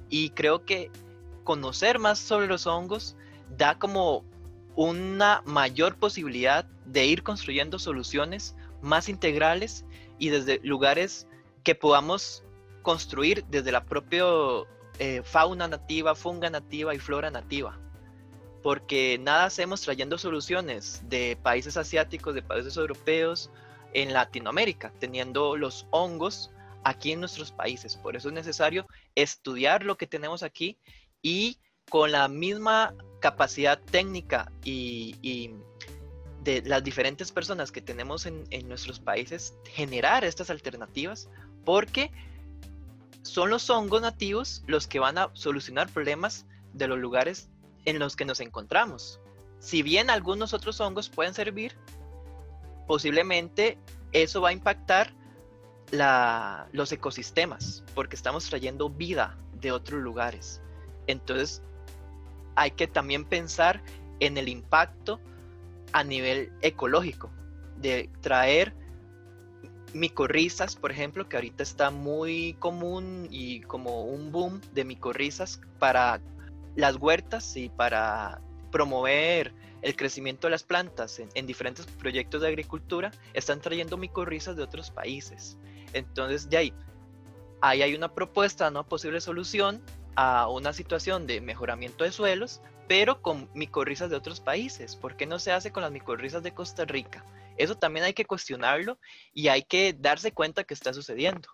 Y 0.10 0.32
creo 0.32 0.66
que 0.66 0.90
conocer 1.44 2.00
más 2.00 2.20
sobre 2.20 2.48
los 2.48 2.68
hongos 2.68 3.16
da 3.58 3.78
como 3.78 4.24
una 4.76 5.42
mayor 5.46 5.96
posibilidad 5.98 6.66
de 6.86 7.06
ir 7.06 7.24
construyendo 7.24 7.80
soluciones 7.80 8.56
más 8.82 9.10
integrales 9.10 9.86
y 10.18 10.30
desde 10.30 10.60
lugares 10.64 11.28
que 11.64 11.76
podamos 11.76 12.44
construir 12.82 13.46
desde 13.46 13.72
la 13.72 13.84
propia 13.84 14.24
eh, 15.00 15.22
fauna 15.24 15.68
nativa, 15.68 16.16
funga 16.16 16.50
nativa 16.50 16.96
y 16.96 17.00
flora 17.00 17.32
nativa. 17.32 17.78
Porque 18.64 19.20
nada 19.20 19.46
hacemos 19.46 19.82
trayendo 19.82 20.18
soluciones 20.18 21.02
de 21.10 21.38
países 21.42 21.78
asiáticos, 21.78 22.36
de 22.36 22.44
países 22.44 22.78
europeos, 22.78 23.50
en 23.94 24.14
Latinoamérica, 24.14 24.94
teniendo 25.00 25.58
los 25.58 25.88
hongos 25.92 26.52
aquí 26.84 27.12
en 27.12 27.20
nuestros 27.20 27.52
países. 27.52 27.96
Por 27.96 28.16
eso 28.16 28.30
es 28.30 28.34
necesario 28.34 28.88
estudiar 29.16 29.84
lo 29.84 29.98
que 29.98 30.08
tenemos 30.08 30.44
aquí 30.44 30.78
y 31.22 31.60
con 31.90 32.12
la 32.12 32.28
misma 32.28 32.96
capacidad 33.20 33.80
técnica 33.80 34.52
y, 34.64 35.52
de 36.44 36.64
las 36.64 36.84
diferentes 36.84 37.32
personas 37.32 37.72
que 37.72 37.82
tenemos 37.82 38.26
en, 38.26 38.68
nuestros 38.68 39.00
países, 39.00 39.54
generar 39.66 40.24
estas 40.24 40.50
alternativas, 40.50 41.30
porque 41.64 42.12
son 43.22 43.52
los 43.52 43.70
hongos 43.70 44.02
nativos 44.02 44.64
los 44.66 44.88
que 44.88 45.00
van 45.00 45.20
a 45.20 45.30
solucionar 45.34 45.90
problemas 45.90 46.48
de 46.74 46.88
los 46.88 46.98
lugares 46.98 47.50
en 47.86 48.00
los 48.00 48.16
que 48.16 48.26
nos 48.26 48.40
encontramos. 48.40 49.20
Si 49.60 49.84
bien 49.84 50.10
algunos 50.10 50.56
otros 50.56 50.82
hongos 50.82 51.10
pueden 51.10 51.36
servir, 51.36 51.78
posiblemente 52.88 53.78
eso 54.12 54.42
va 54.42 54.50
a 54.50 54.54
impactar 54.54 55.14
los 55.92 56.92
ecosistemas, 56.92 57.84
porque 57.94 58.16
estamos 58.16 58.50
trayendo 58.50 58.90
vida 58.90 59.38
de 59.60 59.72
otros 59.72 60.02
lugares. 60.02 60.62
Entonces, 61.12 61.62
hay 62.56 62.72
que 62.72 62.88
también 62.88 63.26
pensar 63.26 63.82
en 64.20 64.38
el 64.38 64.48
impacto 64.50 65.20
a 65.94 66.04
nivel 66.04 66.52
ecológico, 66.62 67.30
de 67.78 68.10
traer 68.22 68.74
micorrizas, 69.94 70.76
por 70.76 70.92
ejemplo, 70.92 71.28
que 71.28 71.36
ahorita 71.36 71.64
está 71.64 71.92
muy 71.92 72.54
común 72.60 73.28
y 73.30 73.62
como 73.62 74.04
un 74.04 74.32
boom 74.32 74.62
de 74.74 74.86
micorrizas 74.86 75.60
para 75.80 76.22
las 76.76 76.96
huertas 76.96 77.58
y 77.58 77.70
para 77.70 78.40
promover 78.72 79.54
el 79.82 79.96
crecimiento 79.96 80.48
de 80.48 80.52
las 80.52 80.64
plantas 80.64 81.20
en, 81.20 81.30
en, 81.34 81.46
diferentes 81.46 81.86
proyectos 81.88 82.42
de 82.42 82.48
agricultura, 82.48 83.12
están 83.34 83.60
trayendo 83.60 83.98
micorrizas 83.98 84.56
de 84.56 84.64
otros 84.64 84.92
países. 84.92 85.58
Entonces, 85.92 86.50
de 86.50 86.58
ahí, 86.58 86.74
ahí 87.60 87.82
hay 87.82 87.96
una 87.96 88.14
propuesta, 88.14 88.70
una 88.70 88.84
posible 88.84 89.20
solución 89.20 89.82
a 90.16 90.48
una 90.48 90.74
situación 90.74 91.28
de 91.28 91.42
mejoramiento 91.42 92.04
de 92.04 92.12
suelos, 92.12 92.62
pero 92.88 93.22
con 93.22 93.50
micorrizas 93.54 94.10
de 94.10 94.16
otros 94.16 94.40
países. 94.40 94.96
¿Por 94.96 95.16
qué 95.16 95.26
no 95.26 95.40
se 95.40 95.52
hace 95.52 95.72
con 95.72 95.84
las 95.84 95.92
micorrizas 95.92 96.44
de 96.44 96.54
Costa 96.54 96.86
Rica? 96.86 97.26
Eso 97.58 97.76
también 97.76 98.06
hay 98.06 98.14
que 98.14 98.26
cuestionarlo 98.26 98.98
y 99.34 99.48
hay 99.48 99.64
que 99.64 99.94
darse 99.94 100.32
cuenta 100.32 100.64
que 100.64 100.74
está 100.74 100.94
sucediendo. 100.94 101.50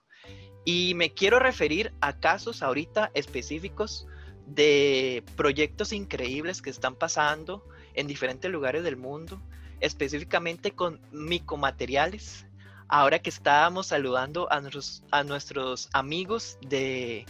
Y 0.66 0.94
me 0.96 1.14
quiero 1.14 1.40
referir 1.40 1.94
a 2.02 2.20
casos 2.20 2.62
ahorita 2.62 3.12
específicos 3.14 4.08
de 4.46 5.24
proyectos 5.36 5.94
increíbles 5.94 6.62
que 6.62 6.70
están 6.70 6.96
pasando 6.96 7.64
en 7.94 8.08
diferentes 8.08 8.50
lugares 8.50 8.84
del 8.84 8.98
mundo, 8.98 9.42
específicamente 9.80 10.72
con 10.72 11.00
micomateriales. 11.12 12.46
Ahora 12.88 13.20
que 13.20 13.30
estábamos 13.30 13.88
saludando 13.88 14.52
a 14.52 14.62
nuestros, 14.62 15.04
a 15.12 15.24
nuestros 15.24 15.90
amigos 15.94 16.58
de 16.62 17.26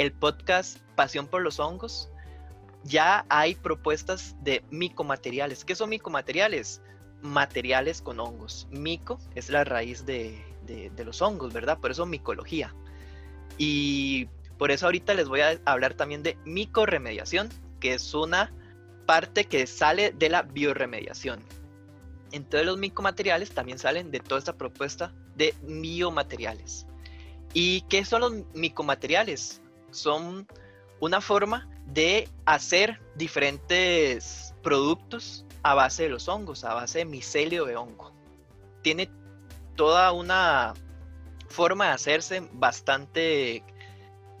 el 0.00 0.12
podcast 0.12 0.78
Pasión 0.96 1.26
por 1.26 1.42
los 1.42 1.60
Hongos, 1.60 2.08
ya 2.84 3.26
hay 3.28 3.54
propuestas 3.54 4.34
de 4.40 4.64
micomateriales. 4.70 5.62
¿Qué 5.62 5.74
son 5.74 5.90
micomateriales? 5.90 6.80
Materiales 7.20 8.00
con 8.00 8.18
hongos. 8.18 8.66
Mico 8.70 9.18
es 9.34 9.50
la 9.50 9.62
raíz 9.62 10.06
de, 10.06 10.42
de 10.66 11.04
los 11.04 11.20
hongos, 11.20 11.52
¿verdad? 11.52 11.78
Por 11.80 11.90
eso 11.90 12.06
micología. 12.06 12.74
Y 13.58 14.26
por 14.56 14.70
eso 14.70 14.86
ahorita 14.86 15.12
les 15.12 15.28
voy 15.28 15.42
a 15.42 15.60
hablar 15.66 15.92
también 15.92 16.22
de 16.22 16.38
micorremediación, 16.46 17.50
que 17.78 17.92
es 17.92 18.14
una 18.14 18.54
parte 19.04 19.44
que 19.44 19.66
sale 19.66 20.12
de 20.12 20.30
la 20.30 20.44
bioremediación. 20.44 21.40
Entonces 22.32 22.64
los 22.64 22.78
micomateriales 22.78 23.50
también 23.50 23.78
salen 23.78 24.10
de 24.10 24.20
toda 24.20 24.38
esta 24.38 24.56
propuesta 24.56 25.12
de 25.36 25.54
biomateriales. 25.60 26.86
¿Y 27.52 27.82
qué 27.82 28.06
son 28.06 28.20
los 28.22 28.32
micomateriales? 28.54 29.60
Son 29.90 30.46
una 31.00 31.20
forma 31.20 31.68
de 31.86 32.28
hacer 32.44 33.00
diferentes 33.16 34.54
productos 34.62 35.44
a 35.62 35.74
base 35.74 36.04
de 36.04 36.08
los 36.10 36.28
hongos, 36.28 36.64
a 36.64 36.74
base 36.74 37.00
de 37.00 37.04
micelio 37.04 37.64
de 37.64 37.76
hongo. 37.76 38.12
Tiene 38.82 39.10
toda 39.76 40.12
una 40.12 40.74
forma 41.48 41.86
de 41.86 41.92
hacerse 41.92 42.48
bastante 42.52 43.64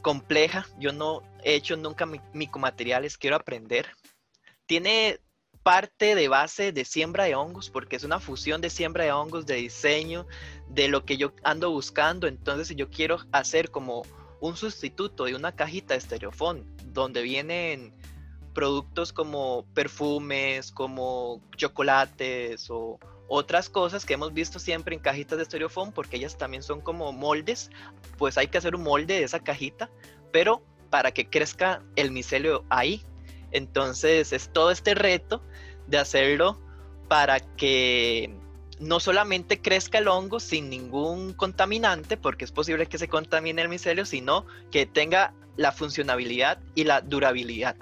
compleja. 0.02 0.66
Yo 0.78 0.92
no 0.92 1.22
he 1.42 1.54
hecho 1.54 1.76
nunca 1.76 2.06
micomateriales, 2.32 3.18
quiero 3.18 3.36
aprender. 3.36 3.88
Tiene 4.66 5.20
parte 5.62 6.14
de 6.14 6.28
base 6.28 6.72
de 6.72 6.84
siembra 6.84 7.24
de 7.24 7.34
hongos, 7.34 7.70
porque 7.70 7.96
es 7.96 8.04
una 8.04 8.20
fusión 8.20 8.60
de 8.60 8.70
siembra 8.70 9.04
de 9.04 9.12
hongos, 9.12 9.46
de 9.46 9.56
diseño, 9.56 10.26
de 10.68 10.88
lo 10.88 11.04
que 11.04 11.16
yo 11.16 11.32
ando 11.42 11.70
buscando. 11.70 12.26
Entonces, 12.26 12.68
si 12.68 12.74
yo 12.76 12.88
quiero 12.88 13.18
hacer 13.32 13.70
como 13.70 14.02
un 14.40 14.56
sustituto 14.56 15.24
de 15.24 15.34
una 15.34 15.52
cajita 15.52 15.94
de 15.94 15.98
estereofón, 15.98 16.64
donde 16.86 17.22
vienen 17.22 17.94
productos 18.54 19.12
como 19.12 19.64
perfumes, 19.74 20.72
como 20.72 21.40
chocolates 21.56 22.68
o 22.70 22.98
otras 23.28 23.68
cosas 23.68 24.04
que 24.04 24.14
hemos 24.14 24.34
visto 24.34 24.58
siempre 24.58 24.96
en 24.96 25.00
cajitas 25.00 25.38
de 25.38 25.44
estereofón, 25.44 25.92
porque 25.92 26.16
ellas 26.16 26.36
también 26.36 26.62
son 26.62 26.80
como 26.80 27.12
moldes, 27.12 27.70
pues 28.18 28.36
hay 28.36 28.48
que 28.48 28.58
hacer 28.58 28.74
un 28.74 28.82
molde 28.82 29.14
de 29.14 29.22
esa 29.22 29.40
cajita, 29.40 29.88
pero 30.32 30.62
para 30.90 31.12
que 31.12 31.28
crezca 31.28 31.82
el 31.94 32.10
micelio 32.10 32.64
ahí. 32.70 33.04
Entonces 33.52 34.32
es 34.32 34.52
todo 34.52 34.70
este 34.70 34.94
reto 34.94 35.42
de 35.86 35.98
hacerlo 35.98 36.58
para 37.08 37.40
que 37.40 38.34
no 38.80 38.98
solamente 38.98 39.60
crezca 39.60 39.98
el 39.98 40.08
hongo 40.08 40.40
sin 40.40 40.70
ningún 40.70 41.34
contaminante, 41.34 42.16
porque 42.16 42.46
es 42.46 42.50
posible 42.50 42.86
que 42.86 42.98
se 42.98 43.08
contamine 43.08 43.60
el 43.62 43.68
micelio, 43.68 44.06
sino 44.06 44.46
que 44.70 44.86
tenga 44.86 45.34
la 45.56 45.70
funcionabilidad 45.70 46.58
y 46.74 46.84
la 46.84 47.02
durabilidad. 47.02 47.76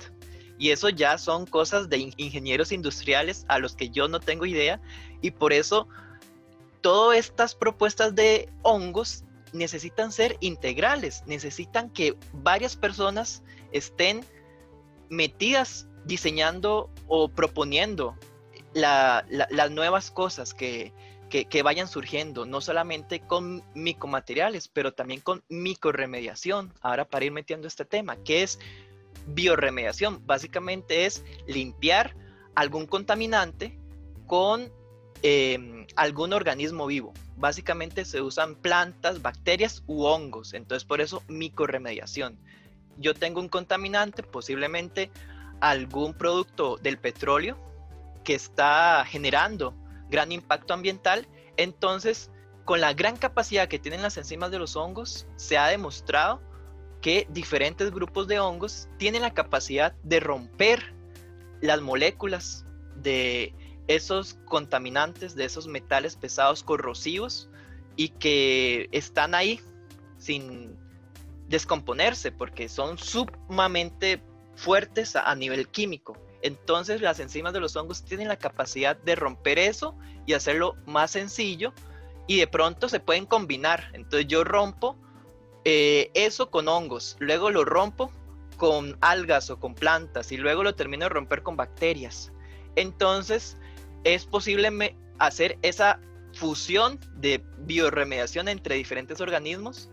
Y 0.59 0.71
eso 0.71 0.89
ya 0.89 1.17
son 1.17 1.47
cosas 1.47 1.89
de 1.89 2.13
ingenieros 2.17 2.73
industriales 2.73 3.45
a 3.47 3.61
los 3.61 3.77
que 3.77 3.91
yo 3.91 4.09
no 4.09 4.19
tengo 4.19 4.45
idea, 4.45 4.81
y 5.23 5.31
por 5.31 5.53
eso 5.53 5.89
todas 6.81 7.17
estas 7.17 7.55
propuestas 7.55 8.17
de 8.17 8.51
hongos 8.63 9.23
necesitan 9.53 10.11
ser 10.11 10.37
integrales, 10.41 11.23
necesitan 11.27 11.91
que 11.91 12.17
varias 12.33 12.75
personas 12.75 13.45
estén 13.71 14.25
metidas 15.11 15.87
diseñando 16.05 16.91
o 17.07 17.29
proponiendo 17.29 18.17
las 18.75 19.71
nuevas 19.71 20.11
cosas 20.11 20.55
que, 20.55 20.93
que, 21.29 21.63
vayan 21.63 21.89
surgiendo, 21.89 22.47
no 22.47 22.61
solamente 22.61 23.21
con 23.21 23.63
micomateriales, 23.75 24.69
pero 24.69 24.93
también 24.93 25.21
con 25.21 25.43
micorremediación. 25.49 26.73
Ahora 26.81 27.05
para 27.05 27.25
ir 27.25 27.33
metiendo 27.33 27.67
este 27.67 27.85
tema, 27.85 28.17
que 28.17 28.43
es 28.43 28.59
biorremediación, 29.27 30.27
básicamente 30.27 31.07
es 31.07 31.25
limpiar 31.47 32.15
algún 32.55 32.87
contaminante 32.87 33.79
con 34.27 34.71
Em, 35.23 35.87
algún 35.97 36.33
organismo 36.33 36.87
vivo. 36.87 37.13
Básicamente 37.37 38.05
se 38.05 38.21
usan 38.21 38.55
plantas, 38.55 39.21
bacterias 39.21 39.83
u 39.87 40.05
hongos. 40.05 40.55
Entonces 40.55 40.85
por 40.85 41.01
eso 41.01 41.23
micorremediación. 41.29 42.39
Yo 42.99 43.15
tengo 43.15 43.41
un 43.41 43.49
contaminante, 43.49 44.23
posiblemente 44.23 45.11
algún 45.61 46.15
producto 46.15 46.77
del 46.77 46.99
petróleo 46.99 47.59
que 48.29 48.35
está 48.35 49.07
generando 49.07 49.75
gran 50.11 50.33
impacto 50.33 50.75
ambiental. 50.75 51.27
Entonces, 51.57 52.31
con 52.67 52.79
la 52.79 52.93
gran 52.93 53.17
capacidad 53.17 53.69
que 53.69 53.79
tienen 53.79 54.03
las 54.03 54.19
enzimas 54.19 54.51
de 54.51 54.59
los 54.59 54.77
hongos, 54.77 55.27
se 55.37 55.57
ha 55.57 55.67
demostrado 55.69 56.43
que 57.01 57.27
diferentes 57.31 57.91
grupos 57.91 58.29
de 58.29 58.39
hongos 58.39 58.87
tienen 58.99 59.23
la 59.23 59.33
capacidad 59.33 59.95
de 60.03 60.21
romper 60.21 60.95
las 61.63 61.81
moléculas 61.81 62.67
de 62.97 63.55
esos 63.87 64.35
contaminantes, 64.45 65.35
de 65.35 65.47
esos 65.47 65.67
metales 65.67 66.15
pesados 66.15 66.63
corrosivos 66.63 67.49
y 67.97 68.11
que 68.11 68.91
están 68.93 69.35
ahí 69.35 69.59
sin 70.19 70.77
descomponerse 71.49 72.31
porque 72.31 72.69
son 72.69 72.99
sumamente 72.99 74.23
fuertes 74.55 75.17
a, 75.17 75.35
nivel 75.35 75.67
químico. 75.69 76.28
Entonces 76.43 77.01
las 77.01 77.21
enzimas 77.21 77.53
de 77.53 77.61
los 77.61 77.77
hongos 77.77 78.05
tienen 78.05 78.29
la 78.29 78.37
capacidad 78.37 78.97
de 78.97 79.17
romper 79.17 79.59
eso 79.59 79.97
y 80.27 80.35
hacerlo 80.35 80.77
más 80.87 81.13
sencillo 81.13 81.73
y 82.27 82.39
de 82.39 82.47
pronto 82.47 82.89
se 82.89 83.01
pueden 83.01 83.27
combinar. 83.27 83.91
Entonces 83.95 84.29
yo 84.29 84.45
rompo 84.45 84.97
eh, 85.65 86.11
eso 86.15 86.51
con 86.51 86.69
hongos, 86.69 87.17
luego 87.19 87.51
lo 87.51 87.65
rompo 87.65 88.13
con 88.57 88.97
algas 89.01 89.51
o 89.51 89.59
con 89.59 89.75
plantas 89.75 90.31
y 90.33 90.37
luego 90.37 90.63
lo 90.63 90.75
termino 90.75 91.05
de 91.05 91.11
romper 91.11 91.43
con 91.43 91.57
bacterias. 91.57 92.33
Entonces 92.77 93.57
es 94.05 94.25
posible 94.27 94.97
hacer 95.19 95.59
esa 95.63 96.01
fusión 96.35 97.01
de 97.15 97.43
bioremediación 97.59 98.49
entre 98.49 98.77
diferentes 98.77 99.21
organismos 99.21 99.91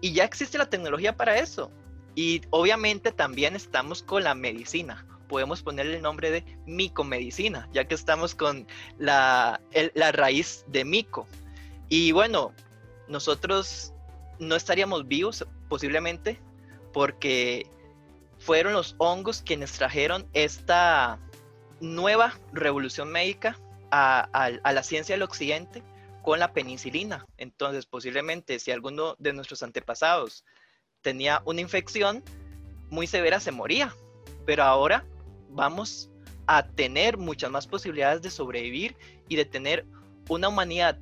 y 0.00 0.12
ya 0.12 0.24
existe 0.24 0.58
la 0.58 0.68
tecnología 0.68 1.16
para 1.16 1.38
eso. 1.38 1.70
Y 2.16 2.42
obviamente 2.50 3.12
también 3.12 3.56
estamos 3.56 4.02
con 4.02 4.22
la 4.24 4.34
medicina. 4.34 5.06
Podemos 5.28 5.62
ponerle 5.62 5.96
el 5.96 6.02
nombre 6.02 6.30
de 6.30 6.44
micomedicina, 6.66 7.68
ya 7.72 7.86
que 7.86 7.94
estamos 7.94 8.34
con 8.34 8.66
la, 8.98 9.60
la 9.94 10.12
raíz 10.12 10.64
de 10.68 10.84
mico. 10.84 11.26
Y 11.88 12.12
bueno, 12.12 12.52
nosotros 13.08 13.92
no 14.38 14.56
estaríamos 14.56 15.06
vivos 15.06 15.46
posiblemente 15.68 16.38
porque 16.92 17.66
fueron 18.38 18.72
los 18.72 18.94
hongos 18.98 19.42
quienes 19.42 19.72
trajeron 19.72 20.28
esta 20.32 21.18
nueva 21.80 22.38
revolución 22.52 23.10
médica 23.10 23.58
a, 23.90 24.50
la 24.64 24.82
ciencia 24.82 25.14
del 25.14 25.22
occidente 25.22 25.82
con 26.22 26.38
la 26.38 26.52
penicilina. 26.52 27.26
Entonces, 27.36 27.86
posiblemente 27.86 28.58
si 28.58 28.70
alguno 28.70 29.14
de 29.18 29.32
nuestros 29.32 29.62
antepasados 29.62 30.44
tenía 31.00 31.42
una 31.44 31.60
infección 31.60 32.24
muy 32.90 33.06
severa, 33.06 33.40
se 33.40 33.52
moría. 33.52 33.94
Pero 34.46 34.64
ahora 34.64 35.04
vamos 35.54 36.10
a 36.46 36.66
tener 36.66 37.16
muchas 37.16 37.50
más 37.50 37.66
posibilidades 37.66 38.22
de 38.22 38.30
sobrevivir 38.30 38.96
y 39.28 39.36
de 39.36 39.44
tener 39.44 39.86
una 40.28 40.48
humanidad 40.48 40.98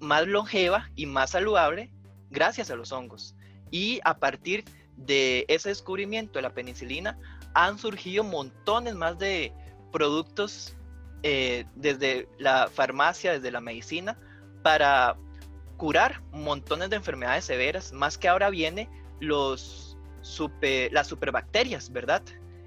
más 0.00 0.26
longeva 0.26 0.90
y 0.94 1.06
más 1.06 1.30
saludable 1.30 1.90
gracias 2.30 2.70
a 2.70 2.76
los 2.76 2.92
hongos. 2.92 3.34
Y 3.70 4.00
a 4.04 4.18
partir 4.18 4.64
de 4.96 5.44
ese 5.48 5.70
descubrimiento 5.70 6.38
de 6.38 6.42
la 6.42 6.54
penicilina 6.54 7.18
han 7.54 7.78
surgido 7.78 8.24
montones 8.24 8.94
más 8.94 9.18
de 9.18 9.52
productos 9.92 10.76
eh, 11.22 11.64
desde 11.74 12.28
la 12.38 12.68
farmacia, 12.68 13.32
desde 13.32 13.50
la 13.50 13.60
medicina, 13.60 14.18
para 14.62 15.16
curar 15.76 16.22
montones 16.32 16.90
de 16.90 16.96
enfermedades 16.96 17.44
severas, 17.44 17.92
más 17.92 18.18
que 18.18 18.28
ahora 18.28 18.50
viene 18.50 18.88
los 19.20 19.96
super, 20.20 20.92
las 20.92 21.06
superbacterias, 21.06 21.90
¿verdad? 21.90 22.22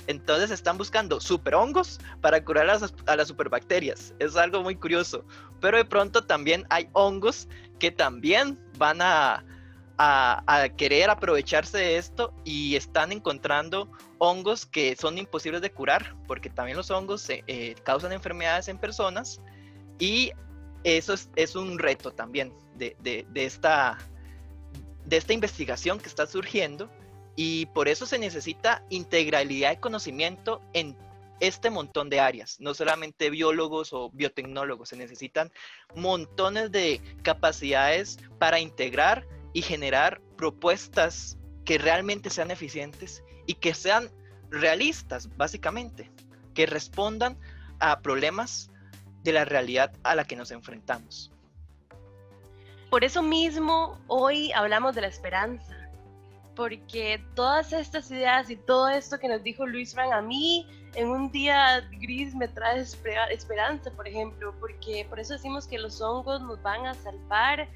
Entonces 0.08 0.52
están 0.52 0.78
buscando 0.78 1.20
superhongos 1.20 2.00
para 2.22 2.44
curar 2.44 2.66
las, 2.66 2.94
a 3.06 3.16
las 3.16 3.28
superbacterias. 3.28 4.14
Es 4.20 4.36
algo 4.36 4.64
muy 4.64 4.76
curioso. 4.76 5.26
Pero 5.60 5.78
de 5.78 5.86
pronto 5.86 6.26
también 6.26 6.66
hay 6.70 6.90
hongos 6.94 7.48
que 7.80 7.92
también 7.92 8.60
van 8.78 9.02
a, 9.02 9.44
a, 9.98 10.70
querer 10.78 11.10
aprovecharse 11.10 11.78
de 11.78 11.98
esto 11.98 12.34
y 12.46 12.76
están 12.76 13.12
encontrando 13.12 13.92
hongos 14.20 14.66
que 14.66 14.96
son 14.96 15.18
imposibles 15.18 15.62
de 15.62 15.72
curar, 15.72 16.16
porque 16.28 16.50
también 16.50 16.78
los 16.78 16.92
hongos 16.92 17.28
eh, 17.30 17.76
causan 17.84 18.12
enfermedades 18.14 18.68
en 18.68 18.78
personas 18.78 19.42
y 20.00 20.32
eso 20.84 21.16
es, 21.36 21.56
un 21.56 21.80
reto 21.80 22.12
también 22.12 22.54
de 22.76 23.28
esta 23.36 23.98
investigación 25.30 26.00
que 26.00 26.08
está 26.08 26.28
surgiendo 26.28 26.90
y 27.38 27.68
por 27.68 27.88
eso 27.88 28.08
se 28.08 28.18
necesita 28.18 28.84
integralidad 28.90 29.70
de 29.70 29.80
conocimiento 29.80 30.60
en 30.74 30.98
este 31.40 31.70
montón 31.70 32.10
de 32.10 32.20
áreas, 32.20 32.60
no 32.60 32.74
solamente 32.74 33.30
biólogos 33.30 33.94
o 33.94 34.10
biotecnólogos, 34.10 34.90
se 34.90 34.98
necesitan 34.98 35.52
montones 35.96 36.72
de 36.72 37.00
capacidades 37.22 38.18
para 38.40 38.60
integrar 38.60 39.28
y 39.54 39.62
generar 39.62 40.20
propuestas 40.36 41.38
que 41.64 41.78
realmente 41.78 42.32
sean 42.32 42.50
eficientes 42.50 43.24
y 43.46 43.54
que 43.54 43.76
sean 43.76 44.10
realistas, 44.50 45.30
básicamente, 45.38 46.10
que 46.56 46.66
respondan 46.66 47.38
a 47.80 48.02
problemas 48.02 48.72
de 49.22 49.34
la 49.34 49.46
realidad 49.46 49.94
a 50.02 50.16
la 50.16 50.26
que 50.26 50.36
nos 50.36 50.50
enfrentamos. 50.50 51.32
Por 52.90 53.04
eso 53.04 53.22
mismo 53.22 54.00
hoy 54.08 54.52
hablamos 54.54 54.96
de 54.96 55.02
la 55.02 55.08
esperanza, 55.08 55.77
porque 56.58 57.24
todas 57.36 57.72
estas 57.72 58.10
ideas 58.10 58.50
y 58.50 58.56
todo 58.56 58.90
esto 58.90 59.20
que 59.20 59.28
nos 59.28 59.44
dijo 59.44 59.68
Luis 59.68 59.94
Frank 59.94 60.12
a 60.12 60.22
mí 60.24 60.68
en 60.96 61.08
un 61.08 61.32
día 61.32 61.88
gris 62.02 62.34
me 62.34 62.48
trae 62.48 62.82
esperanza, 62.82 63.92
por 63.92 64.08
ejemplo, 64.08 64.56
porque 64.60 65.06
por 65.08 65.20
eso 65.20 65.34
decimos 65.34 65.68
que 65.68 65.78
los 65.78 66.02
hongos 66.02 66.42
nos 66.42 66.60
van 66.64 66.88
a 66.88 66.96
salvar 66.96 67.70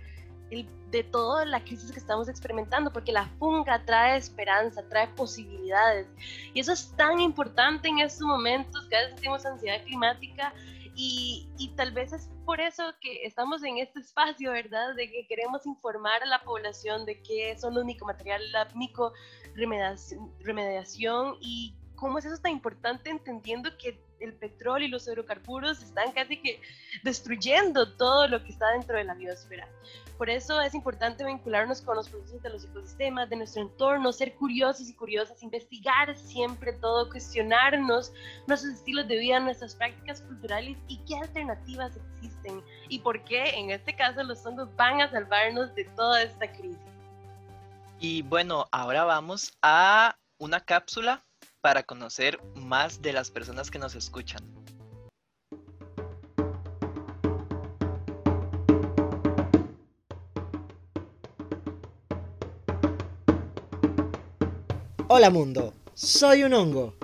de 0.90 1.04
toda 1.04 1.46
la 1.46 1.62
crisis 1.64 1.92
que 1.92 2.00
estamos 2.00 2.28
experimentando, 2.28 2.92
porque 2.92 3.14
la 3.14 3.26
funga 3.40 3.86
trae 3.86 4.18
esperanza, 4.18 4.84
trae 4.90 5.08
posibilidades. 5.10 6.08
Y 6.54 6.60
eso 6.60 6.74
es 6.74 6.92
tan 6.98 7.22
importante 7.22 7.88
en 7.88 8.00
estos 8.00 8.28
momentos 8.28 8.86
que 8.88 8.98
a 8.98 9.02
veces 9.02 9.16
tenemos 9.16 9.46
ansiedad 9.46 9.82
climática 9.84 10.54
y, 10.96 11.48
y, 11.58 11.70
tal 11.70 11.92
vez 11.92 12.12
es 12.12 12.30
por 12.46 12.60
eso 12.60 12.84
que 13.00 13.26
estamos 13.26 13.64
en 13.64 13.78
este 13.78 14.00
espacio, 14.00 14.52
¿verdad? 14.52 14.94
De 14.96 15.10
que 15.10 15.26
queremos 15.28 15.66
informar 15.66 16.22
a 16.22 16.26
la 16.26 16.44
población 16.44 17.06
de 17.06 17.22
qué 17.22 17.58
son 17.58 17.76
los 17.76 17.86
micomateriales, 17.86 18.52
la 18.52 18.68
micoremediación 18.76 20.32
remediación 20.40 21.38
y 21.40 21.76
cómo 22.02 22.18
es 22.18 22.26
eso 22.26 22.42
tan 22.42 22.52
importante 22.52 23.12
entendiendo 23.12 23.78
que 23.78 24.02
el 24.20 24.34
petróleo 24.34 24.88
y 24.88 24.92
los 24.92 25.08
hidrocarburos 25.08 25.84
están 25.84 26.12
casi 26.14 26.42
que 26.42 26.60
destruyendo 27.04 27.96
todo 27.96 28.28
lo 28.28 28.44
que 28.44 28.50
está 28.50 28.72
dentro 28.72 28.98
de 28.98 29.04
la 29.04 29.14
biosfera. 29.14 29.68
Por 30.18 30.28
eso 30.32 30.60
es 30.62 30.74
importante 30.74 31.24
vincularnos 31.24 31.80
con 31.84 31.96
los 31.96 32.10
procesos 32.10 32.42
de 32.42 32.50
los 32.50 32.66
ecosistemas, 32.66 33.30
de 33.30 33.36
nuestro 33.36 33.62
entorno, 33.62 34.12
ser 34.12 34.34
curiosos 34.34 34.90
y 34.90 34.96
curiosas, 34.96 35.44
investigar 35.44 36.18
siempre 36.18 36.74
todo, 36.74 37.08
cuestionarnos 37.08 38.12
nuestros 38.48 38.74
estilos 38.74 39.08
de 39.08 39.18
vida, 39.18 39.40
nuestras 39.40 39.76
prácticas 39.76 40.22
culturales 40.22 40.78
y 40.88 40.98
qué 41.06 41.18
alternativas 41.18 41.96
existen 41.98 42.64
y 42.90 42.98
por 42.98 43.24
qué 43.26 43.52
en 43.60 43.70
este 43.70 43.96
caso 43.96 44.24
los 44.24 44.44
hongos 44.44 44.76
van 44.76 45.02
a 45.02 45.12
salvarnos 45.12 45.76
de 45.76 45.86
toda 45.96 46.24
esta 46.24 46.52
crisis. 46.52 46.80
Y 48.00 48.24
bueno, 48.24 48.68
ahora 48.72 49.04
vamos 49.04 49.54
a 49.62 50.18
una 50.40 50.60
cápsula 50.60 51.24
para 51.62 51.84
conocer 51.84 52.40
más 52.56 53.02
de 53.02 53.14
las 53.14 53.30
personas 53.30 53.70
que 53.70 53.80
nos 53.80 53.96
escuchan. 53.96 54.42
Hola 65.08 65.30
mundo, 65.30 65.74
soy 65.94 66.44
un 66.44 66.54
hongo. 66.54 67.01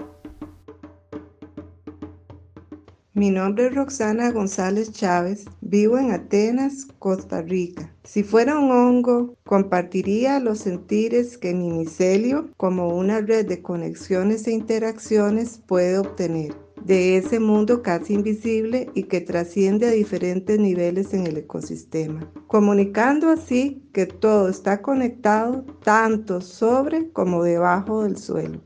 Mi 3.18 3.32
nombre 3.32 3.66
es 3.66 3.74
Roxana 3.74 4.30
González 4.30 4.92
Chávez, 4.92 5.46
vivo 5.62 5.98
en 5.98 6.12
Atenas, 6.12 6.86
Costa 7.00 7.42
Rica. 7.42 7.92
Si 8.04 8.22
fuera 8.22 8.60
un 8.60 8.70
hongo, 8.70 9.34
compartiría 9.44 10.40
los 10.40 10.60
sentires 10.60 11.36
que 11.36 11.56
mi 11.56 11.72
micelio, 11.72 12.52
como 12.58 12.90
una 12.90 13.22
red 13.22 13.48
de 13.48 13.64
conexiones 13.64 14.46
e 14.46 14.52
interacciones, 14.52 15.60
puede 15.66 15.98
obtener 15.98 16.54
de 16.86 17.18
ese 17.18 17.40
mundo 17.40 17.82
casi 17.82 18.14
invisible 18.14 18.92
y 18.94 19.06
que 19.06 19.20
trasciende 19.20 19.88
a 19.88 19.92
diferentes 19.94 20.60
niveles 20.60 21.12
en 21.16 21.26
el 21.26 21.38
ecosistema, 21.38 22.32
comunicando 22.46 23.32
así 23.32 23.82
que 23.94 24.06
todo 24.06 24.48
está 24.48 24.84
conectado 24.84 25.66
tanto 25.84 26.40
sobre 26.40 27.10
como 27.10 27.44
debajo 27.44 28.04
del 28.04 28.16
suelo. 28.16 28.62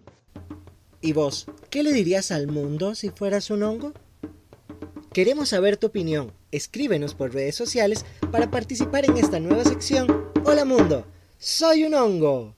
¿Y 1.00 1.14
vos, 1.14 1.48
qué 1.70 1.84
le 1.84 1.94
dirías 1.94 2.32
al 2.32 2.48
mundo 2.48 2.96
si 2.96 3.12
fueras 3.12 3.50
un 3.50 3.64
hongo? 3.64 3.94
Queremos 5.14 5.50
saber 5.50 5.76
tu 5.76 5.88
opinión. 5.88 6.32
Escríbenos 6.52 7.16
por 7.16 7.34
redes 7.34 7.54
sociales 7.58 8.06
para 8.32 8.50
participar 8.50 9.04
en 9.04 9.18
esta 9.18 9.42
nueva 9.42 9.66
sección. 9.66 10.32
Hola 10.46 10.64
mundo, 10.64 11.06
soy 11.38 11.84
un 11.84 11.96
hongo. 11.96 12.56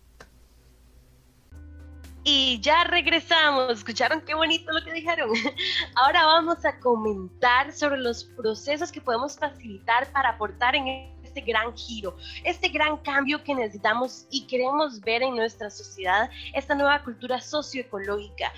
Y 2.23 2.59
ya 2.61 2.83
regresamos. 2.83 3.71
¿Escucharon 3.71 4.21
qué 4.21 4.35
bonito 4.35 4.71
lo 4.71 4.85
que 4.85 4.93
dijeron? 4.93 5.31
Ahora 5.95 6.27
vamos 6.27 6.63
a 6.63 6.79
comentar 6.79 7.73
sobre 7.73 7.97
los 7.97 8.23
procesos 8.23 8.91
que 8.91 9.01
podemos 9.01 9.35
facilitar 9.35 10.11
para 10.11 10.29
aportar 10.29 10.75
en 10.75 11.11
este 11.23 11.41
gran 11.41 11.75
giro, 11.75 12.15
este 12.43 12.69
gran 12.69 12.97
cambio 12.97 13.43
que 13.43 13.55
necesitamos 13.55 14.27
y 14.29 14.45
queremos 14.45 15.01
ver 15.01 15.23
en 15.23 15.35
nuestra 15.35 15.71
sociedad, 15.71 16.29
esta 16.53 16.75
nueva 16.75 17.03
cultura 17.03 17.41
socioecológica. 17.41 18.53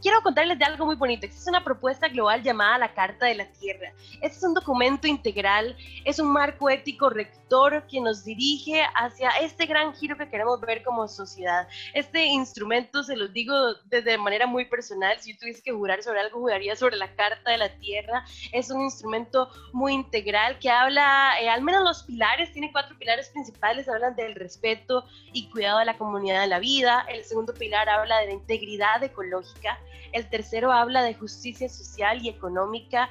Quiero 0.00 0.22
contarles 0.22 0.58
de 0.58 0.64
algo 0.64 0.86
muy 0.86 0.96
bonito. 0.96 1.26
Existe 1.26 1.50
una 1.50 1.64
propuesta 1.64 2.08
global 2.08 2.42
llamada 2.42 2.78
la 2.78 2.94
Carta 2.94 3.26
de 3.26 3.34
la 3.34 3.46
Tierra. 3.46 3.92
Este 4.20 4.38
es 4.38 4.42
un 4.42 4.54
documento 4.54 5.06
integral, 5.06 5.76
es 6.04 6.18
un 6.18 6.32
marco 6.32 6.68
ético 6.70 7.10
rector 7.10 7.86
que 7.86 8.00
nos 8.00 8.24
dirige 8.24 8.82
hacia 8.94 9.30
este 9.40 9.66
gran 9.66 9.94
giro 9.94 10.16
que 10.16 10.28
queremos 10.28 10.60
ver 10.60 10.82
como 10.82 11.08
sociedad. 11.08 11.68
Este 11.94 12.24
instrumento, 12.24 13.02
se 13.02 13.16
los 13.16 13.32
digo 13.32 13.54
desde 13.84 14.18
manera 14.18 14.46
muy 14.46 14.64
personal, 14.64 15.18
si 15.20 15.32
yo 15.32 15.38
tuviese 15.38 15.62
que 15.62 15.72
jurar 15.72 16.02
sobre 16.02 16.20
algo, 16.20 16.40
juraría 16.40 16.76
sobre 16.76 16.96
la 16.96 17.14
Carta 17.14 17.50
de 17.50 17.58
la 17.58 17.68
Tierra. 17.76 18.24
Es 18.52 18.70
un 18.70 18.80
instrumento 18.80 19.50
muy 19.72 19.92
integral 19.92 20.58
que 20.58 20.70
habla, 20.70 21.40
eh, 21.40 21.48
al 21.48 21.62
menos 21.62 21.84
los 21.84 22.02
pilares, 22.04 22.52
tiene 22.52 22.72
cuatro 22.72 22.96
pilares 22.98 23.28
principales, 23.30 23.88
hablan 23.88 24.14
del 24.16 24.34
respeto 24.34 25.04
y 25.32 25.50
cuidado 25.50 25.78
de 25.80 25.84
la 25.84 25.98
comunidad 25.98 26.40
de 26.40 26.46
la 26.46 26.58
vida, 26.58 27.04
el 27.08 27.24
segundo 27.24 27.54
pilar 27.54 27.88
habla 27.88 28.18
de 28.20 28.26
la 28.26 28.32
integridad 28.32 29.02
ecológica, 29.02 29.78
el 30.12 30.28
tercero 30.28 30.72
habla 30.72 31.02
de 31.02 31.14
justicia 31.14 31.68
social 31.68 32.24
y 32.24 32.28
económica 32.28 33.08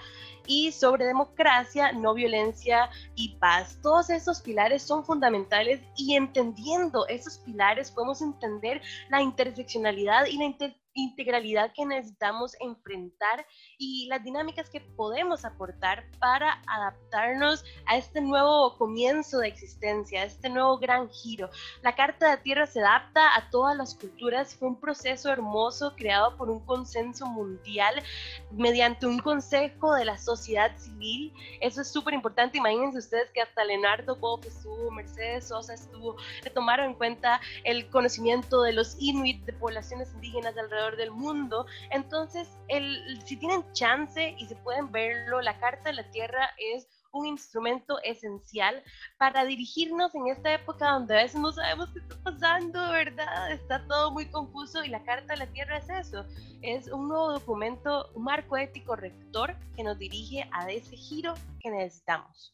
y 0.48 0.72
sobre 0.72 1.06
democracia, 1.06 1.92
no 1.92 2.14
violencia 2.14 2.90
y 3.16 3.36
paz. 3.36 3.80
Todos 3.82 4.10
esos 4.10 4.42
pilares 4.42 4.82
son 4.82 5.06
fundamentales 5.06 5.82
y 5.96 6.16
entendiendo 6.16 7.08
esos 7.08 7.38
pilares 7.40 7.92
podemos 7.92 8.22
entender 8.22 8.82
la 9.10 9.22
interseccionalidad 9.22 10.26
y 10.26 10.38
la 10.38 10.56
integralidad 10.96 11.72
que 11.74 11.86
necesitamos 11.86 12.56
enfrentar 12.60 13.46
y 13.82 14.08
las 14.08 14.22
dinámicas 14.24 14.70
que 14.70 14.82
podemos 14.82 15.46
aportar 15.46 16.04
para 16.20 16.62
adaptarnos 16.68 17.64
a 17.86 17.96
este 17.96 18.20
nuevo 18.20 18.78
comienzo 18.78 19.40
de 19.40 19.48
existencia, 19.48 20.22
a 20.22 20.26
este 20.26 20.50
nuevo 20.50 20.78
gran 20.78 21.10
giro. 21.10 21.50
La 21.82 21.96
Carta 21.96 22.30
de 22.30 22.38
Tierra 22.44 22.68
se 22.68 22.82
adapta 22.82 23.36
a 23.36 23.50
todas 23.50 23.78
las 23.78 23.96
culturas, 23.96 24.54
fue 24.54 24.68
un 24.68 24.80
proceso 24.80 25.32
hermoso 25.32 25.96
creado 25.96 26.36
por 26.36 26.50
un 26.50 26.60
consenso 26.66 27.26
mundial 27.26 28.04
mediante 28.52 29.08
un 29.08 29.20
consejo 29.20 29.96
de 29.96 30.04
la 30.04 30.18
sociedad 30.18 30.78
civil. 30.78 31.34
Eso 31.62 31.82
es 31.82 31.88
súper 31.88 32.14
importante, 32.14 32.58
imagínense 32.58 32.98
ustedes 32.98 33.30
que 33.32 33.42
hasta 33.42 33.64
Leonardo 33.64 34.18
Bob 34.18 34.44
estuvo, 34.46 34.92
Mercedes 34.92 35.48
Sosa 35.48 35.76
estuvo, 35.76 36.18
tomaron 36.54 36.88
en 36.88 36.94
cuenta 36.96 37.40
el 37.64 37.90
conocimiento 37.90 38.62
de 38.62 38.74
los 38.74 38.98
inuit, 39.00 39.46
de 39.46 39.54
poblaciones 39.54 40.14
indígenas 40.16 40.58
alrededor 40.58 40.98
del 40.98 41.12
mundo. 41.12 41.66
Entonces, 41.92 42.50
el, 42.68 43.22
si 43.26 43.38
tienen 43.38 43.64
chance 43.74 44.36
y 44.38 44.46
se 44.46 44.56
pueden 44.58 44.92
verlo, 44.92 45.42
la 45.42 45.60
Carta 45.60 45.90
de 45.90 45.94
la 45.94 46.10
Tierra 46.12 46.50
es 46.58 46.88
un 47.12 47.26
instrumento 47.26 48.00
esencial 48.04 48.84
para 49.18 49.46
dirigirnos 49.46 50.14
en 50.14 50.28
esta 50.28 50.54
época 50.54 50.92
donde 50.92 51.16
a 51.16 51.24
veces 51.24 51.40
no 51.40 51.52
sabemos 51.52 51.90
qué 51.92 52.00
está 52.00 52.16
pasando, 52.24 52.92
¿verdad? 52.92 53.52
Está 53.52 53.86
todo 53.88 54.12
muy 54.12 54.26
confuso 54.30 54.84
y 54.84 54.90
la 54.90 55.04
Carta 55.04 55.34
de 55.34 55.40
la 55.40 55.48
Tierra 55.48 55.78
es 55.78 55.90
eso, 55.90 56.26
es 56.62 56.88
un 56.88 57.08
nuevo 57.08 57.32
documento, 57.32 58.12
un 58.14 58.24
marco 58.24 58.58
ético 58.58 58.96
rector 58.96 59.56
que 59.76 59.84
nos 59.84 59.98
dirige 59.98 60.48
a 60.52 60.70
ese 60.70 60.96
giro 60.96 61.34
que 61.60 61.72
necesitamos. 61.72 62.54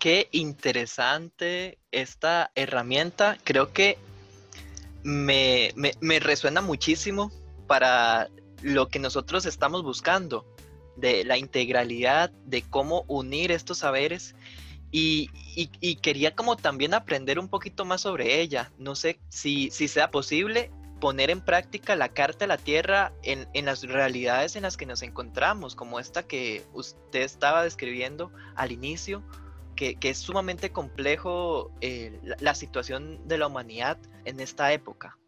Qué 0.00 0.28
interesante 0.32 1.78
esta 1.92 2.50
herramienta. 2.54 3.36
Creo 3.44 3.72
que 3.74 3.98
me, 5.02 5.72
resuena 6.20 6.62
muchísimo 6.62 7.30
para 7.66 8.30
lo 8.62 8.88
que 8.88 8.98
nosotros 8.98 9.46
estamos 9.46 9.82
buscando, 9.82 10.46
de 10.96 11.24
la 11.24 11.38
integralidad, 11.38 12.30
de 12.44 12.62
cómo 12.62 13.04
unir 13.08 13.50
estos 13.52 13.78
saberes 13.78 14.34
Y, 14.92 15.28
quería 16.02 16.34
como 16.34 16.56
también 16.56 16.94
aprender 16.94 17.38
un 17.38 17.48
poquito 17.48 17.84
más 17.84 18.00
sobre 18.00 18.40
ella. 18.40 18.72
No 18.76 18.96
sé 18.96 19.20
si, 19.28 19.70
si 19.70 19.86
sea 19.86 20.10
posible 20.10 20.70
poner 21.00 21.30
en 21.30 21.40
práctica 21.40 21.94
la 21.94 22.08
Carta 22.08 22.40
de 22.40 22.48
la 22.48 22.58
Tierra 22.58 23.12
en, 23.22 23.48
en, 23.54 23.66
las 23.66 23.82
realidades 23.82 24.56
en 24.56 24.62
las 24.62 24.76
que 24.76 24.86
nos 24.86 25.02
encontramos, 25.02 25.76
como 25.76 26.00
esta 26.00 26.24
que 26.24 26.64
usted 26.72 27.20
estaba 27.20 27.62
describiendo 27.62 28.32
al 28.56 28.72
inicio, 28.72 29.22
que, 29.76 29.94
que 29.94 30.10
es 30.10 30.18
sumamente 30.18 30.70
complejo 30.70 31.70
eh, 31.80 32.20
la 32.40 32.54
situación 32.56 33.26
de 33.28 33.38
la 33.38 33.46
humanidad 33.46 33.96
en 34.24 34.40
esta 34.40 34.72
época. 34.72 35.19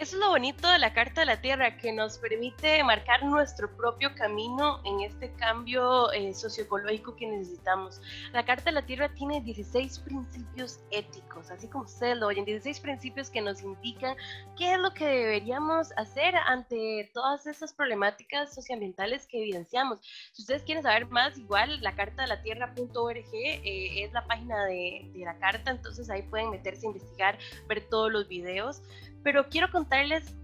Eso 0.00 0.16
es 0.16 0.20
lo 0.22 0.30
bonito 0.30 0.66
de 0.66 0.78
la 0.78 0.94
Carta 0.94 1.20
de 1.20 1.26
la 1.26 1.42
Tierra, 1.42 1.76
que 1.76 1.92
nos 1.92 2.16
permite 2.16 2.82
marcar 2.82 3.22
nuestro 3.22 3.70
propio 3.76 4.14
camino 4.14 4.80
en 4.86 5.00
este 5.00 5.30
cambio 5.34 6.10
eh, 6.12 6.32
socioecológico 6.32 7.16
que 7.16 7.26
necesitamos. 7.26 8.00
La 8.32 8.42
Carta 8.46 8.64
de 8.64 8.72
la 8.72 8.86
Tierra 8.86 9.12
tiene 9.12 9.42
16 9.42 9.98
principios 9.98 10.80
éticos, 10.90 11.50
así 11.50 11.68
como 11.68 11.84
ustedes 11.84 12.16
lo 12.16 12.28
oyen, 12.28 12.46
16 12.46 12.80
principios 12.80 13.28
que 13.28 13.42
nos 13.42 13.60
indican 13.60 14.16
qué 14.56 14.72
es 14.72 14.78
lo 14.78 14.94
que 14.94 15.04
deberíamos 15.04 15.92
hacer 15.98 16.34
ante 16.34 17.10
todas 17.12 17.46
esas 17.46 17.74
problemáticas 17.74 18.54
socioambientales 18.54 19.26
que 19.26 19.42
evidenciamos. 19.42 19.98
Si 20.32 20.40
ustedes 20.40 20.62
quieren 20.62 20.82
saber 20.82 21.08
más, 21.08 21.36
igual 21.36 21.78
la 21.82 21.94
carta 21.94 22.22
de 22.22 22.28
la 22.28 22.40
tierra.org 22.40 23.34
eh, 23.34 24.02
es 24.02 24.14
la 24.14 24.26
página 24.26 24.64
de, 24.64 25.10
de 25.12 25.24
la 25.26 25.38
carta, 25.38 25.70
entonces 25.70 26.08
ahí 26.08 26.22
pueden 26.22 26.48
meterse 26.48 26.86
a 26.86 26.88
investigar, 26.88 27.38
ver 27.68 27.86
todos 27.90 28.10
los 28.10 28.28
videos 28.28 28.80
pero 29.22 29.48
quiero 29.48 29.70
contarles 29.70 30.34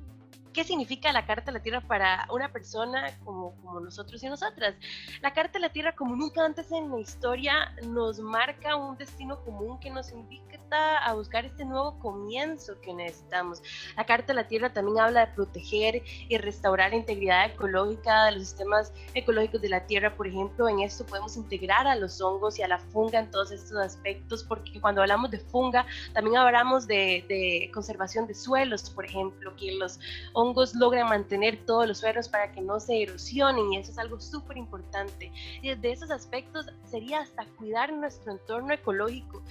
qué 0.56 0.64
significa 0.64 1.12
la 1.12 1.26
Carta 1.26 1.52
de 1.52 1.58
la 1.58 1.62
Tierra 1.62 1.82
para 1.82 2.26
una 2.32 2.50
persona 2.50 3.14
como, 3.26 3.54
como, 3.56 3.78
nosotros 3.78 4.22
y 4.22 4.26
nosotras. 4.26 4.74
La 5.20 5.34
Carta 5.34 5.58
de 5.58 5.60
la 5.60 5.68
Tierra, 5.68 5.94
como 5.94 6.16
nunca 6.16 6.46
antes 6.46 6.72
en 6.72 6.90
la 6.90 6.98
historia, 6.98 7.74
nos 7.84 8.18
marca 8.18 8.74
un 8.74 8.96
destino 8.96 9.38
común 9.44 9.78
que 9.78 9.90
nos 9.90 10.10
invita 10.12 10.96
a 11.04 11.12
buscar 11.12 11.44
este 11.44 11.66
nuevo 11.66 11.98
comienzo 11.98 12.80
que 12.80 12.94
necesitamos. 12.94 13.62
La 13.98 14.06
Carta 14.06 14.28
de 14.28 14.34
la 14.34 14.48
Tierra 14.48 14.72
también 14.72 14.98
habla 14.98 15.26
de 15.26 15.32
proteger 15.34 16.02
y 16.06 16.38
restaurar 16.38 16.90
la 16.90 16.96
integridad 16.96 17.50
ecológica 17.50 18.24
de 18.24 18.32
los 18.32 18.48
sistemas 18.48 18.94
ecológicos 19.12 19.60
de 19.60 19.68
la 19.68 19.86
Tierra, 19.86 20.16
por 20.16 20.26
ejemplo. 20.26 20.70
En 20.70 20.80
esto 20.80 21.04
podemos 21.04 21.36
integrar 21.36 21.86
a 21.86 21.96
los 21.96 22.18
hongos 22.22 22.58
y 22.58 22.62
a 22.62 22.68
la 22.68 22.78
funga 22.78 23.18
en 23.20 23.30
todos 23.30 23.50
estos 23.52 23.76
aspectos, 23.76 24.42
porque 24.42 24.80
cuando 24.80 25.02
hablamos 25.02 25.30
de 25.30 25.38
funga, 25.38 25.84
también 26.14 26.38
hablamos 26.38 26.86
de, 26.86 27.26
de 27.28 27.70
conservación 27.74 28.26
de 28.26 28.34
suelos, 28.34 28.88
por 28.88 29.04
ejemplo, 29.04 29.54
que 29.54 29.72
los 29.72 30.00
hongos 30.32 30.45
logran 30.74 31.08
mantener 31.08 31.64
todos 31.64 31.86
los 31.86 31.98
suelos 31.98 32.28
para 32.28 32.52
que 32.52 32.60
no 32.60 32.80
se 32.80 33.02
erosionen 33.02 33.72
y 33.72 33.78
eso 33.78 33.92
es 33.92 33.98
algo 33.98 34.20
súper 34.20 34.56
importante. 34.56 35.32
Y 35.62 35.70
desde 35.70 35.92
esos 35.92 36.10
aspectos 36.10 36.66
sería 36.84 37.20
hasta 37.20 37.44
cuidar 37.56 37.92
nuestro 37.92 38.32
entorno 38.32 38.72
ecológico 38.72 39.42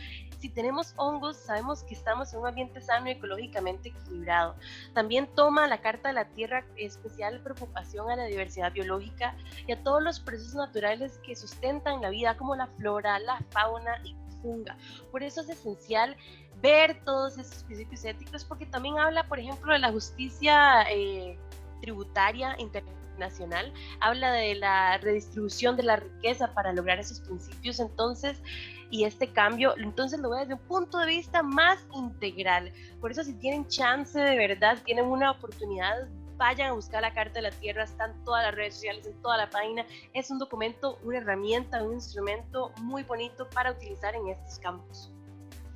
si 0.45 0.49
tenemos 0.49 0.93
hongos, 0.97 1.37
sabemos 1.37 1.81
que 1.83 1.95
estamos 1.95 2.31
en 2.31 2.41
un 2.41 2.45
ambiente 2.45 2.79
sano 2.79 3.07
y 3.07 3.13
ecológicamente 3.13 3.89
equilibrado. 3.89 4.55
También 4.93 5.27
toma 5.33 5.67
la 5.67 5.81
Carta 5.81 6.09
de 6.09 6.13
la 6.13 6.25
Tierra 6.25 6.63
especial 6.75 7.39
preocupación 7.41 8.11
a 8.11 8.15
la 8.15 8.25
diversidad 8.25 8.71
biológica 8.71 9.35
y 9.65 9.71
a 9.71 9.81
todos 9.81 10.03
los 10.03 10.19
procesos 10.19 10.53
naturales 10.53 11.19
que 11.25 11.35
sustentan 11.35 11.99
la 11.99 12.09
vida, 12.09 12.37
como 12.37 12.55
la 12.55 12.67
flora, 12.67 13.17
la 13.17 13.39
fauna 13.49 13.99
y 14.03 14.15
funga. 14.43 14.77
Por 15.11 15.23
eso 15.23 15.41
es 15.41 15.49
esencial 15.49 16.15
ver 16.61 17.03
todos 17.03 17.37
estos 17.37 17.63
principios 17.63 18.05
éticos, 18.05 18.43
porque 18.43 18.65
también 18.65 18.97
habla, 18.97 19.27
por 19.27 19.39
ejemplo, 19.39 19.73
de 19.73 19.79
la 19.79 19.91
justicia 19.91 20.83
eh, 20.89 21.37
tributaria 21.81 22.55
internacional, 22.59 23.73
habla 23.99 24.31
de 24.31 24.55
la 24.55 24.97
redistribución 24.97 25.77
de 25.77 25.83
la 25.83 25.97
riqueza 25.97 26.53
para 26.53 26.73
lograr 26.73 26.99
esos 26.99 27.19
principios. 27.21 27.79
Entonces, 27.79 28.41
y 28.89 29.03
este 29.03 29.31
cambio, 29.31 29.75
entonces 29.77 30.19
lo 30.19 30.29
veo 30.29 30.39
desde 30.39 30.53
un 30.53 30.67
punto 30.67 30.99
de 30.99 31.07
vista 31.07 31.43
más 31.43 31.79
integral. 31.93 32.71
Por 33.01 33.11
eso 33.11 33.23
si 33.23 33.33
tienen 33.33 33.67
chance 33.67 34.19
de 34.19 34.37
verdad, 34.37 34.77
tienen 34.85 35.05
una 35.05 35.31
oportunidad, 35.31 36.07
vayan 36.37 36.69
a 36.69 36.73
buscar 36.73 37.01
la 37.01 37.13
Carta 37.13 37.35
de 37.35 37.43
la 37.43 37.51
Tierra, 37.51 37.83
están 37.83 38.23
todas 38.23 38.43
las 38.45 38.55
redes 38.55 38.75
sociales, 38.75 39.05
en 39.05 39.21
toda 39.21 39.37
la 39.37 39.49
página. 39.49 39.85
Es 40.13 40.29
un 40.29 40.39
documento, 40.39 40.99
una 41.03 41.17
herramienta, 41.17 41.83
un 41.83 41.93
instrumento 41.93 42.71
muy 42.81 43.03
bonito 43.03 43.49
para 43.49 43.71
utilizar 43.71 44.15
en 44.15 44.27
estos 44.27 44.59
campos. 44.59 45.11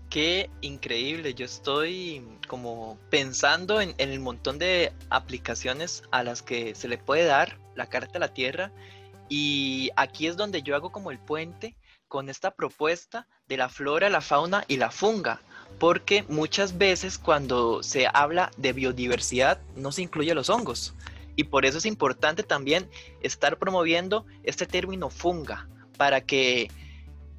Qué 0.09 0.49
increíble, 0.61 1.35
yo 1.35 1.45
estoy 1.45 2.25
como 2.47 2.97
pensando 3.11 3.79
en, 3.79 3.93
el 3.99 4.19
montón 4.19 4.57
de 4.57 4.91
aplicaciones 5.11 6.01
a 6.09 6.23
las 6.23 6.41
que 6.41 6.73
se 6.73 6.87
le 6.87 6.97
puede 6.97 7.25
dar 7.25 7.59
la 7.75 7.85
Carta 7.85 8.13
de 8.13 8.19
la 8.19 8.33
Tierra 8.33 8.71
y 9.29 9.91
aquí 9.95 10.25
es 10.25 10.35
donde 10.35 10.63
yo 10.63 10.75
hago 10.75 10.91
como 10.91 11.11
el 11.11 11.19
puente 11.19 11.75
con 12.07 12.27
esta 12.27 12.49
propuesta 12.49 13.27
de 13.47 13.57
la 13.57 13.69
flora, 13.69 14.09
la 14.09 14.21
fauna 14.21 14.65
y 14.67 14.77
la 14.77 14.89
funga, 14.89 15.41
porque 15.77 16.23
muchas 16.27 16.79
veces 16.79 17.19
cuando 17.19 17.83
se 17.83 18.07
habla 18.11 18.49
de 18.57 18.73
biodiversidad 18.73 19.61
no 19.75 19.91
se 19.91 20.01
incluye 20.01 20.33
los 20.33 20.49
hongos. 20.49 20.95
Y 21.35 21.43
por 21.43 21.67
eso 21.67 21.77
es 21.77 21.85
importante 21.85 22.41
también 22.41 22.89
estar 23.21 23.59
promoviendo 23.59 24.25
este 24.41 24.65
término 24.65 25.11
funga, 25.11 25.69
para 25.97 26.21
que 26.21 26.71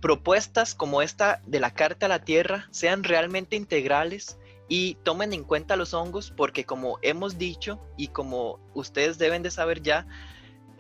propuestas 0.01 0.75
como 0.75 1.03
esta 1.03 1.43
de 1.47 1.61
la 1.61 1.73
Carta 1.73 2.07
a 2.07 2.09
la 2.09 2.25
Tierra 2.25 2.69
sean 2.71 3.05
realmente 3.05 3.57
integrales 3.57 4.39
y 4.69 4.95
tomen 5.03 5.33
en 5.33 5.45
cuenta 5.45 5.77
los 5.77 5.95
hongos, 5.95 6.33
porque 6.37 6.65
como 6.65 6.99
hemos 7.03 7.39
dicho 7.39 7.81
y 7.97 8.09
como 8.09 8.61
ustedes 8.75 9.19
deben 9.19 9.43
de 9.43 9.51
saber 9.51 9.83
ya, 9.83 10.07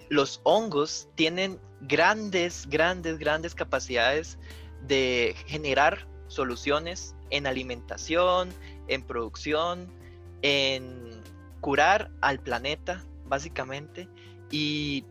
los 0.08 0.40
hongos 0.44 1.08
tienen 1.16 1.60
grandes, 1.80 2.66
grandes, 2.68 3.18
grandes 3.18 3.54
capacidades 3.54 4.38
de 4.86 5.34
generar 5.46 6.06
soluciones 6.28 7.14
en 7.30 7.46
alimentación, 7.46 8.50
en 8.88 9.02
producción, 9.02 9.92
en 10.42 11.22
curar 11.60 12.10
al 12.20 12.40
planeta, 12.40 13.04
básicamente. 13.26 14.08
Y 14.50 15.04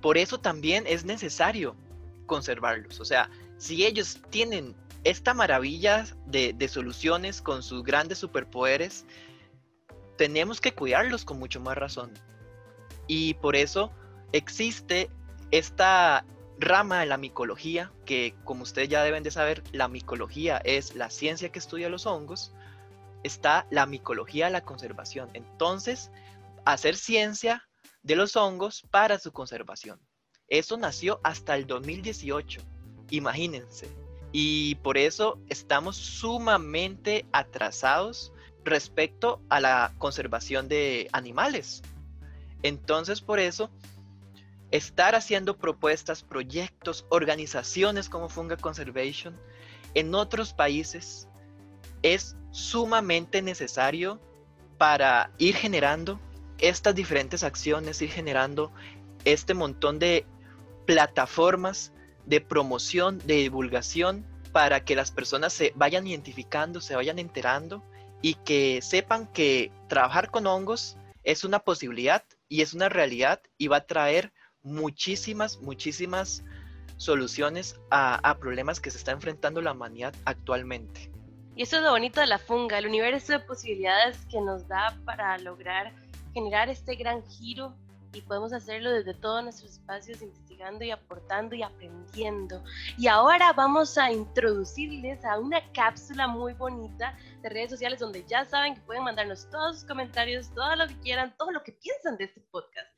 por 0.00 0.18
eso 0.18 0.38
también 0.38 0.84
es 0.86 1.04
necesario 1.04 1.76
conservarlos. 2.26 3.00
O 3.00 3.04
sea, 3.04 3.30
si 3.60 3.84
ellos 3.84 4.18
tienen 4.30 4.74
esta 5.04 5.34
maravilla 5.34 6.06
de, 6.24 6.68
soluciones 6.68 7.42
con 7.42 7.62
sus 7.62 7.84
grandes 7.84 8.16
superpoderes, 8.16 9.04
tenemos 10.16 10.62
que 10.62 10.72
cuidarlos 10.72 11.26
con 11.26 11.38
mucho 11.38 11.60
más 11.60 11.76
razón. 11.76 12.10
Y 13.06 13.34
por 13.34 13.56
eso 13.56 13.92
existe 14.32 15.10
esta 15.50 16.24
rama 16.58 17.00
de 17.00 17.06
la 17.06 17.18
micología, 17.18 17.92
que 18.06 18.34
como 18.44 18.62
ustedes 18.62 18.88
ya 18.88 19.04
deben 19.04 19.22
de 19.22 19.30
saber, 19.30 19.62
la 19.72 19.88
micología 19.88 20.56
es 20.64 20.94
la 20.94 21.10
ciencia 21.10 21.52
que 21.52 21.58
estudia 21.58 21.90
los 21.90 22.06
hongos, 22.06 22.54
está 23.24 23.66
la 23.70 23.84
micología 23.84 24.46
de 24.46 24.52
la 24.52 24.64
conservación. 24.64 25.28
Entonces, 25.34 26.10
hacer 26.64 26.96
ciencia 26.96 27.68
de 28.02 28.16
los 28.16 28.36
hongos 28.36 28.82
para 28.90 29.18
su 29.18 29.32
conservación. 29.32 30.00
Eso 30.48 30.78
nació 30.78 31.20
hasta 31.22 31.56
el 31.56 31.66
2018, 31.66 32.62
imagínense. 33.10 33.88
Y 34.32 34.76
por 34.76 34.96
eso 34.96 35.38
estamos 35.48 35.96
sumamente 35.96 37.26
atrasados 37.32 38.32
respecto 38.64 39.40
a 39.48 39.60
la 39.60 39.92
conservación 39.98 40.68
de 40.68 41.08
animales. 41.12 41.82
Entonces, 42.62 43.20
por 43.20 43.40
eso 43.40 43.70
estar 44.70 45.14
haciendo 45.14 45.56
propuestas, 45.56 46.22
proyectos, 46.22 47.04
organizaciones 47.08 48.08
como 48.08 48.28
Funga 48.28 48.56
Conservation 48.56 49.36
en 49.94 50.14
otros 50.14 50.52
países 50.52 51.26
es 52.02 52.36
sumamente 52.50 53.42
necesario 53.42 54.20
para 54.78 55.30
ir 55.38 55.56
generando 55.56 56.20
estas 56.58 56.94
diferentes 56.94 57.42
acciones, 57.42 58.00
ir 58.02 58.10
generando 58.10 58.70
este 59.24 59.54
montón 59.54 59.98
de 59.98 60.24
plataformas 60.86 61.92
de 62.30 62.40
promoción, 62.40 63.18
de 63.26 63.34
divulgación, 63.34 64.24
para 64.52 64.84
que 64.84 64.94
las 64.94 65.10
personas 65.10 65.52
se 65.52 65.72
vayan 65.74 66.06
identificando, 66.06 66.80
se 66.80 66.94
vayan 66.94 67.18
enterando 67.18 67.82
y 68.22 68.34
que 68.34 68.80
sepan 68.82 69.26
que 69.26 69.72
trabajar 69.88 70.30
con 70.30 70.46
hongos 70.46 70.96
es 71.24 71.42
una 71.44 71.58
posibilidad 71.58 72.22
y 72.48 72.62
es 72.62 72.72
una 72.72 72.88
realidad 72.88 73.40
y 73.58 73.66
va 73.66 73.78
a 73.78 73.86
traer 73.86 74.32
muchísimas, 74.62 75.58
muchísimas 75.58 76.44
soluciones 76.96 77.80
a, 77.90 78.36
problemas 78.40 78.78
que 78.78 78.90
se 78.90 78.98
está 78.98 79.10
enfrentando 79.10 79.60
la 79.60 79.72
humanidad 79.72 80.14
actualmente. 80.24 81.10
Y 81.56 81.62
eso 81.62 81.76
es 81.76 81.82
lo 81.82 81.90
bonito 81.90 82.20
de 82.20 82.28
la 82.28 82.38
funga, 82.38 82.78
el 82.78 82.86
universo 82.86 83.32
de 83.32 83.40
posibilidades 83.40 84.18
que 84.30 84.40
nos 84.40 84.68
da 84.68 84.96
para 85.04 85.36
lograr 85.38 85.92
generar 86.32 86.68
este 86.68 86.94
gran 86.94 87.26
giro 87.26 87.74
y 88.12 88.20
podemos 88.22 88.52
hacerlo 88.52 88.90
desde 88.90 89.14
todos 89.14 89.42
nuestros 89.42 89.72
espacios 89.72 90.20
investigando 90.22 90.84
y 90.84 90.90
aportando 90.90 91.54
y 91.54 91.62
aprendiendo. 91.62 92.62
Y 92.98 93.06
ahora 93.06 93.52
vamos 93.52 93.96
a 93.98 94.10
introducirles 94.10 95.24
a 95.24 95.38
una 95.38 95.60
cápsula 95.72 96.26
muy 96.26 96.54
bonita 96.54 97.16
de 97.42 97.48
redes 97.48 97.70
sociales 97.70 98.00
donde 98.00 98.24
ya 98.26 98.44
saben 98.44 98.74
que 98.74 98.80
pueden 98.82 99.04
mandarnos 99.04 99.48
todos 99.50 99.80
sus 99.80 99.88
comentarios, 99.88 100.52
todo 100.54 100.74
lo 100.76 100.88
que 100.88 100.98
quieran, 101.00 101.34
todo 101.38 101.50
lo 101.50 101.62
que 101.62 101.72
piensan 101.72 102.16
de 102.16 102.24
este 102.24 102.40
podcast. 102.50 102.88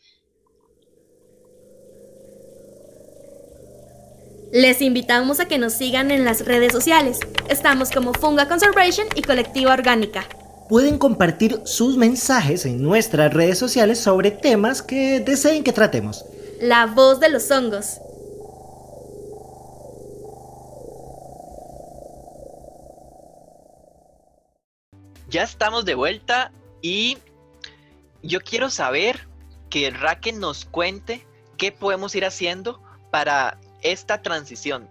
Les 4.52 4.82
invitamos 4.82 5.40
a 5.40 5.48
que 5.48 5.56
nos 5.56 5.72
sigan 5.72 6.10
en 6.10 6.26
las 6.26 6.44
redes 6.44 6.72
sociales. 6.72 7.20
Estamos 7.48 7.90
como 7.90 8.12
Funga 8.12 8.48
Conservation 8.48 9.08
y 9.14 9.22
Colectiva 9.22 9.72
Orgánica. 9.72 10.26
Pueden 10.72 10.96
compartir 10.96 11.60
sus 11.66 11.98
mensajes 11.98 12.64
en 12.64 12.82
nuestras 12.82 13.34
redes 13.34 13.58
sociales 13.58 14.00
sobre 14.00 14.30
temas 14.30 14.80
que 14.80 15.20
deseen 15.20 15.64
que 15.64 15.72
tratemos. 15.74 16.24
La 16.62 16.86
voz 16.86 17.20
de 17.20 17.28
los 17.28 17.50
hongos. 17.50 18.00
Ya 25.28 25.42
estamos 25.42 25.84
de 25.84 25.94
vuelta 25.94 26.52
y 26.80 27.18
yo 28.22 28.40
quiero 28.40 28.70
saber 28.70 29.28
que 29.68 29.90
Raque 29.90 30.32
nos 30.32 30.64
cuente 30.64 31.26
qué 31.58 31.70
podemos 31.70 32.14
ir 32.14 32.24
haciendo 32.24 32.80
para 33.10 33.58
esta 33.82 34.22
transición, 34.22 34.88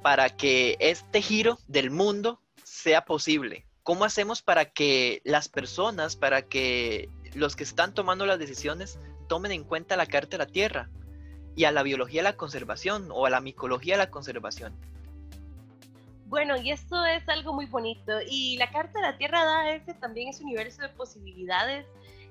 para 0.00 0.30
que 0.30 0.78
este 0.80 1.20
giro 1.20 1.58
del 1.68 1.90
mundo 1.90 2.40
sea 2.64 3.04
posible. 3.04 3.66
¿Cómo 3.90 4.04
hacemos 4.04 4.40
para 4.40 4.66
que 4.66 5.20
las 5.24 5.48
personas, 5.48 6.14
para 6.14 6.42
que 6.42 7.08
los 7.34 7.56
que 7.56 7.64
están 7.64 7.92
tomando 7.92 8.24
las 8.24 8.38
decisiones 8.38 9.00
tomen 9.28 9.50
en 9.50 9.64
cuenta 9.64 9.96
la 9.96 10.06
Carta 10.06 10.36
de 10.36 10.44
la 10.44 10.46
Tierra 10.46 10.88
y 11.56 11.64
a 11.64 11.72
la 11.72 11.82
biología 11.82 12.20
de 12.20 12.28
la 12.28 12.36
conservación 12.36 13.08
o 13.10 13.26
a 13.26 13.30
la 13.30 13.40
micología 13.40 13.94
de 13.94 14.04
la 14.04 14.10
conservación? 14.12 14.76
Bueno, 16.26 16.56
y 16.56 16.70
esto 16.70 17.04
es 17.04 17.28
algo 17.28 17.52
muy 17.52 17.66
bonito. 17.66 18.12
Y 18.30 18.58
la 18.58 18.70
Carta 18.70 19.00
de 19.00 19.06
la 19.06 19.18
Tierra 19.18 19.44
da 19.44 19.72
ese 19.72 19.92
también 19.94 20.28
ese 20.28 20.44
universo 20.44 20.82
de 20.82 20.90
posibilidades 20.90 21.84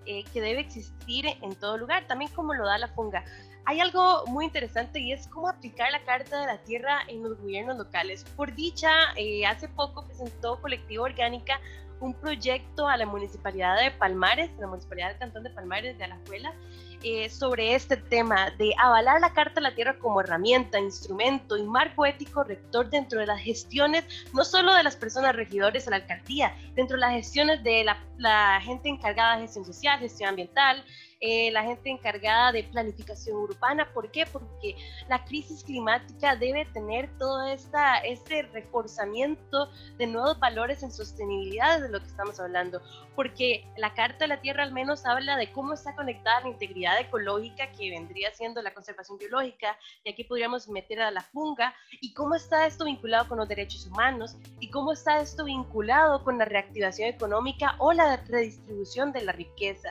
eh, 0.06 0.24
que 0.32 0.40
debe 0.40 0.62
existir 0.62 1.26
en 1.26 1.56
todo 1.56 1.78
lugar, 1.78 2.08
también 2.08 2.32
como 2.32 2.54
lo 2.54 2.66
da 2.66 2.78
la 2.78 2.88
funga. 2.88 3.26
Hay 3.66 3.80
algo 3.80 4.26
muy 4.28 4.46
interesante 4.46 5.00
y 5.00 5.12
es 5.12 5.28
cómo 5.28 5.50
aplicar 5.50 5.92
la 5.92 6.04
Carta 6.04 6.42
de 6.42 6.48
la 6.48 6.58
Tierra 6.64 7.00
en 7.08 7.24
los 7.24 7.38
gobiernos 7.40 7.78
locales. 7.78 8.24
Por 8.36 8.54
dicha, 8.56 8.90
eh, 9.16 9.46
hace 9.46 9.68
poco 9.68 10.06
presentó 10.06 10.60
Colectivo 10.62 11.04
Orgánica 11.04 11.60
un 12.02 12.14
proyecto 12.14 12.88
a 12.88 12.98
la 12.98 13.06
Municipalidad 13.06 13.78
de 13.80 13.92
Palmares, 13.92 14.50
la 14.60 14.68
Municipalidad 14.68 15.10
del 15.10 15.18
Cantón 15.18 15.44
de 15.44 15.50
Palmares 15.50 15.98
de 15.98 16.06
Alajuela, 16.06 16.54
eh, 17.02 17.30
sobre 17.30 17.76
este 17.76 17.96
tema 17.96 18.52
de 18.58 18.74
avalar 18.78 19.22
la 19.22 19.34
Carta 19.34 19.56
de 19.56 19.62
la 19.62 19.76
Tierra 19.76 19.98
como 20.00 20.20
herramienta, 20.20 20.80
instrumento 20.80 21.56
y 21.58 21.64
marco 21.64 22.06
ético 22.06 22.44
rector 22.44 22.90
dentro 22.90 23.20
de 23.20 23.26
las 23.26 23.42
gestiones, 23.42 24.04
no 24.34 24.44
solo 24.44 24.74
de 24.74 24.84
las 24.84 24.96
personas 24.96 25.36
regidores 25.36 25.88
a 25.88 25.92
la 25.92 25.98
alcaldía, 25.98 26.54
dentro 26.76 26.98
de 26.98 27.02
las 27.02 27.12
gestiones 27.12 27.64
de 27.64 27.86
la, 27.86 27.98
la 28.18 28.60
gente 28.62 28.90
encargada 28.90 29.36
de 29.36 29.44
gestión 29.44 29.66
social, 29.66 30.00
gestión 30.00 30.30
ambiental, 30.30 30.84
eh, 31.22 31.52
la 31.52 31.64
gente 31.64 31.90
encargada 31.90 32.52
de 32.52 32.64
planificación 32.64 33.38
urbana. 33.38 33.92
¿Por 33.94 34.10
qué? 34.10 34.26
Porque 34.26 34.76
la 35.10 35.26
crisis 35.26 35.64
climática 35.64 36.36
debe 36.36 36.66
tener 36.66 37.10
todo 37.18 37.46
esta, 37.48 37.98
este 37.98 38.44
reforzamiento 38.44 39.70
de 39.98 40.08
nuevos 40.08 40.40
valores 40.40 40.82
en 40.82 40.92
sostenibilidad 40.92 41.82
de 41.82 41.90
lo 41.90 42.00
que 42.00 42.08
estamos 42.08 42.40
hablando. 42.40 42.82
Porque 43.16 43.66
la 43.78 43.94
Carta 43.94 44.20
de 44.20 44.30
la 44.30 44.42
Tierra 44.42 44.64
al 44.64 44.72
menos 44.72 45.06
habla 45.06 45.36
de 45.36 45.52
cómo 45.52 45.74
está 45.74 45.94
conectada 45.96 46.42
la 46.42 46.50
integridad 46.50 47.00
ecológica 47.02 47.72
que 47.74 47.90
vendría 47.90 48.34
siendo 48.34 48.62
la 48.62 48.74
conservación 48.74 49.18
biológica, 49.18 49.78
y 50.04 50.12
aquí 50.12 50.24
podríamos 50.24 50.70
meter 50.70 51.02
a 51.02 51.12
la 51.12 51.22
funga, 51.22 51.74
y 52.00 52.14
cómo 52.14 52.36
está 52.36 52.66
esto 52.66 52.86
vinculado 52.86 53.28
con 53.28 53.40
los 53.40 53.50
derechos 53.50 53.86
humanos, 53.88 54.38
y 54.60 54.70
cómo 54.70 54.94
está 54.94 55.20
esto 55.20 55.44
vinculado 55.44 56.24
con 56.24 56.38
la 56.38 56.46
reactivación 56.46 57.10
económica 57.10 57.76
o 57.80 57.92
la 57.92 58.18
redistribución 58.18 59.12
de 59.12 59.22
la 59.22 59.34
riqueza. 59.34 59.90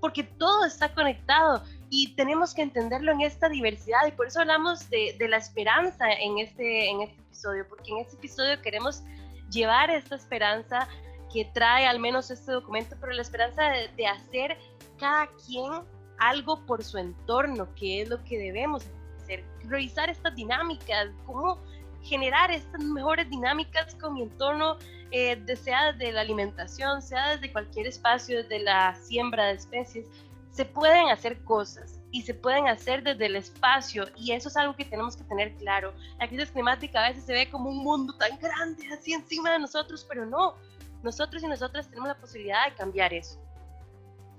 Porque 0.00 0.24
todo 0.24 0.69
está 0.72 0.94
conectado 0.94 1.62
y 1.90 2.14
tenemos 2.14 2.54
que 2.54 2.62
entenderlo 2.62 3.12
en 3.12 3.20
esta 3.20 3.48
diversidad. 3.48 4.06
Y 4.06 4.12
por 4.12 4.28
eso 4.28 4.40
hablamos 4.40 4.88
de, 4.90 5.16
la 5.28 5.36
esperanza 5.36 6.10
en 6.10 6.38
este, 6.38 6.88
en 6.88 7.02
este 7.02 7.20
episodio, 7.20 7.68
porque 7.68 7.90
en 7.90 7.98
este 7.98 8.16
episodio 8.16 8.62
queremos 8.62 9.02
llevar 9.50 9.90
esta 9.90 10.14
esperanza 10.14 10.88
que 11.32 11.44
trae 11.44 11.86
al 11.86 11.98
menos 11.98 12.30
este 12.30 12.52
documento, 12.52 12.96
pero 13.00 13.12
la 13.12 13.22
esperanza 13.22 13.62
de, 13.96 14.06
hacer 14.06 14.56
cada 14.98 15.28
quien 15.46 15.72
algo 16.18 16.64
por 16.66 16.84
su 16.84 16.98
entorno, 16.98 17.72
que 17.74 18.02
es 18.02 18.08
lo 18.08 18.22
que 18.24 18.38
debemos 18.38 18.84
hacer, 19.22 19.44
revisar 19.64 20.10
estas 20.10 20.34
dinámicas, 20.34 21.08
cómo 21.26 21.58
generar 22.02 22.50
estas 22.50 22.82
mejores 22.82 23.28
dinámicas 23.30 23.94
con 23.96 24.14
mi 24.14 24.22
entorno, 24.22 24.76
eh, 25.12 25.42
sea 25.56 25.92
desde 25.92 26.12
la 26.12 26.20
alimentación, 26.20 27.02
sea 27.02 27.30
desde 27.30 27.52
cualquier 27.52 27.86
espacio, 27.86 28.42
desde 28.42 28.60
la 28.60 28.94
siembra 28.94 29.46
de 29.46 29.54
especies, 29.54 30.06
se 30.50 30.64
pueden 30.64 31.08
hacer 31.08 31.42
cosas 31.44 32.00
y 32.10 32.22
se 32.22 32.34
pueden 32.34 32.68
hacer 32.68 33.02
desde 33.02 33.26
el 33.26 33.36
espacio 33.36 34.06
y 34.16 34.32
eso 34.32 34.48
es 34.48 34.56
algo 34.56 34.74
que 34.74 34.84
tenemos 34.84 35.16
que 35.16 35.24
tener 35.24 35.54
claro. 35.56 35.94
La 36.18 36.28
crisis 36.28 36.50
climática 36.50 37.04
a 37.04 37.08
veces 37.08 37.24
se 37.24 37.32
ve 37.32 37.50
como 37.50 37.70
un 37.70 37.78
mundo 37.78 38.14
tan 38.14 38.38
grande 38.38 38.86
así 38.92 39.12
encima 39.12 39.52
de 39.52 39.60
nosotros, 39.60 40.04
pero 40.08 40.26
no, 40.26 40.56
nosotros 41.02 41.42
y 41.42 41.46
nosotras 41.46 41.88
tenemos 41.88 42.08
la 42.08 42.18
posibilidad 42.18 42.68
de 42.68 42.74
cambiar 42.74 43.14
eso. 43.14 43.40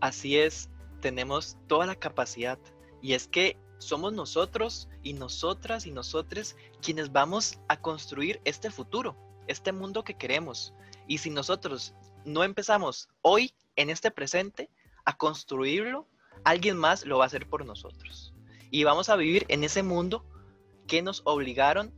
Así 0.02 0.38
es, 0.38 0.69
tenemos 1.00 1.58
toda 1.67 1.86
la 1.86 1.95
capacidad 1.95 2.60
y 3.02 3.13
es 3.13 3.28
que 3.28 3.58
somos 3.78 4.13
nosotros 4.13 4.89
y 5.02 5.13
nosotras 5.13 5.86
y 5.86 5.91
nosotres 5.91 6.56
quienes 6.82 7.12
vamos 7.12 7.60
a 7.67 7.78
construir 7.78 8.39
este 8.45 8.69
futuro, 8.69 9.15
este 9.47 9.71
mundo 9.71 10.04
que 10.04 10.13
queremos. 10.13 10.74
Y 11.08 11.17
si 11.17 11.30
nosotros 11.30 11.95
no 12.26 12.43
empezamos 12.43 13.10
hoy 13.21 13.54
en 13.76 13.89
este 13.89 14.12
presente, 14.12 14.69
a 15.06 15.18
construirlo, 15.18 16.08
alguien 16.44 16.78
más 16.78 17.06
lo 17.06 17.18
va 17.18 17.26
a 17.26 17.28
hacer 17.28 17.48
por 17.48 17.66
nosotros. 17.66 18.34
Y 18.70 18.84
vamos 18.84 19.10
a 19.10 19.16
vivir 19.16 19.46
en 19.50 19.64
ese 19.64 19.84
mundo 19.84 20.26
que 20.88 21.02
nos 21.02 21.22
obligaron 21.26 21.92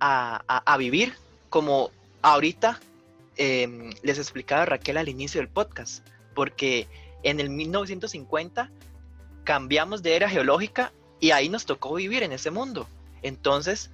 a, 0.00 0.76
vivir, 0.78 1.14
como 1.48 1.90
ahorita 2.22 2.80
em, 3.36 3.90
les 4.02 4.18
explicaba 4.18 4.66
Raquel 4.66 4.98
al 4.98 5.08
inicio 5.08 5.40
del 5.40 5.48
podcast, 5.48 6.06
porque 6.34 6.86
en 7.22 7.40
el 7.40 7.50
1950 7.50 8.70
cambiamos 9.44 10.02
de 10.02 10.16
era 10.16 10.28
geológica 10.28 10.92
y 11.20 11.30
ahí 11.30 11.48
nos 11.48 11.66
tocó 11.66 11.94
vivir 11.94 12.22
en 12.22 12.32
ese 12.32 12.50
mundo. 12.50 12.86
Entonces, 13.22 13.90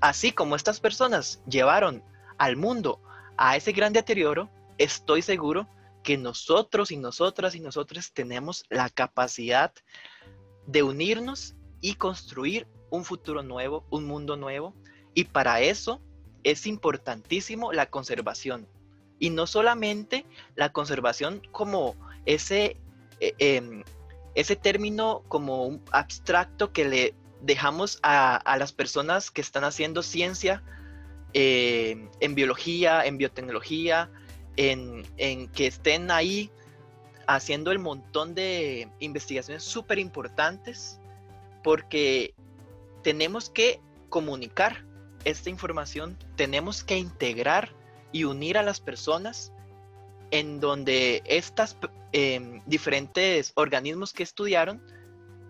así 0.00 0.32
como 0.32 0.56
estas 0.56 0.80
personas 0.80 1.40
llevaron 1.48 2.02
al 2.38 2.56
mundo 2.56 3.00
a 3.36 3.56
ese 3.56 3.72
gran 3.72 3.92
deterioro, 3.92 4.48
estoy 4.78 5.22
seguro 5.22 5.66
que 6.06 6.16
nosotros 6.16 6.92
y 6.92 6.96
nosotras 6.96 7.56
y 7.56 7.60
nosotros 7.60 8.12
tenemos 8.12 8.64
la 8.70 8.90
capacidad 8.90 9.72
de 10.68 10.84
unirnos 10.84 11.56
y 11.80 11.96
construir 11.96 12.68
un 12.90 13.04
futuro 13.04 13.42
nuevo, 13.42 13.84
un 13.90 14.04
mundo 14.04 14.36
nuevo. 14.36 14.72
Y 15.14 15.24
para 15.24 15.60
eso 15.60 16.00
es 16.44 16.68
importantísimo 16.68 17.72
la 17.72 17.86
conservación. 17.86 18.68
Y 19.18 19.30
no 19.30 19.48
solamente 19.48 20.24
la 20.54 20.70
conservación 20.70 21.42
como 21.50 21.96
ese, 22.24 22.76
eh, 23.18 23.34
em, 23.38 23.82
ese 24.36 24.54
término 24.54 25.24
como 25.26 25.66
un 25.66 25.82
abstracto 25.90 26.72
que 26.72 26.84
le 26.84 27.14
dejamos 27.40 27.98
a, 28.04 28.56
las 28.60 28.70
personas 28.70 29.32
que 29.32 29.40
están 29.40 29.64
haciendo 29.64 30.04
ciencia 30.04 30.62
eh, 31.32 32.08
en 32.20 32.34
biología, 32.36 33.04
en 33.04 33.18
biotecnología, 33.18 34.08
en, 34.56 35.48
que 35.48 35.66
estén 35.66 36.10
ahí 36.10 36.50
haciendo 37.26 37.72
el 37.72 37.78
montón 37.78 38.34
de 38.34 38.88
investigaciones 39.00 39.62
súper 39.64 39.98
importantes 39.98 41.00
porque 41.62 42.34
tenemos 43.02 43.50
que 43.50 43.80
comunicar 44.08 44.84
esta 45.24 45.50
información, 45.50 46.16
tenemos 46.36 46.84
que 46.84 46.96
integrar 46.96 47.74
y 48.12 48.24
unir 48.24 48.56
a 48.58 48.62
las 48.62 48.80
personas 48.80 49.52
en 50.30 50.60
donde 50.60 51.22
estos 51.26 51.76
em, 52.12 52.62
diferentes 52.66 53.52
organismos 53.56 54.12
que 54.12 54.22
estudiaron, 54.22 54.80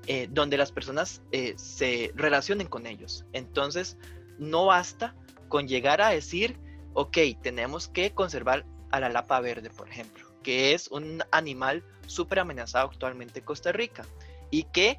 eh, 0.06 0.28
donde 0.30 0.56
las 0.56 0.72
personas 0.72 1.22
eh, 1.32 1.54
se 1.56 2.12
relacionen 2.14 2.68
con 2.68 2.86
ellos. 2.86 3.26
Entonces, 3.32 3.98
no 4.38 4.66
basta 4.66 5.14
con 5.48 5.68
llegar 5.68 6.00
a 6.00 6.10
decir, 6.10 6.58
ok, 6.94 7.18
tenemos 7.42 7.88
que 7.88 8.12
conservar 8.12 8.64
a 8.90 9.00
la 9.00 9.08
lapa 9.08 9.40
verde, 9.40 9.70
por 9.70 9.88
ejemplo, 9.88 10.26
que 10.42 10.74
es 10.74 10.88
un 10.88 11.22
animal 11.30 11.82
súper 12.06 12.40
amenazado 12.40 12.88
actualmente 12.88 13.40
en 13.40 13.44
Costa 13.44 13.72
Rica 13.72 14.04
y 14.50 14.64
que 14.64 14.98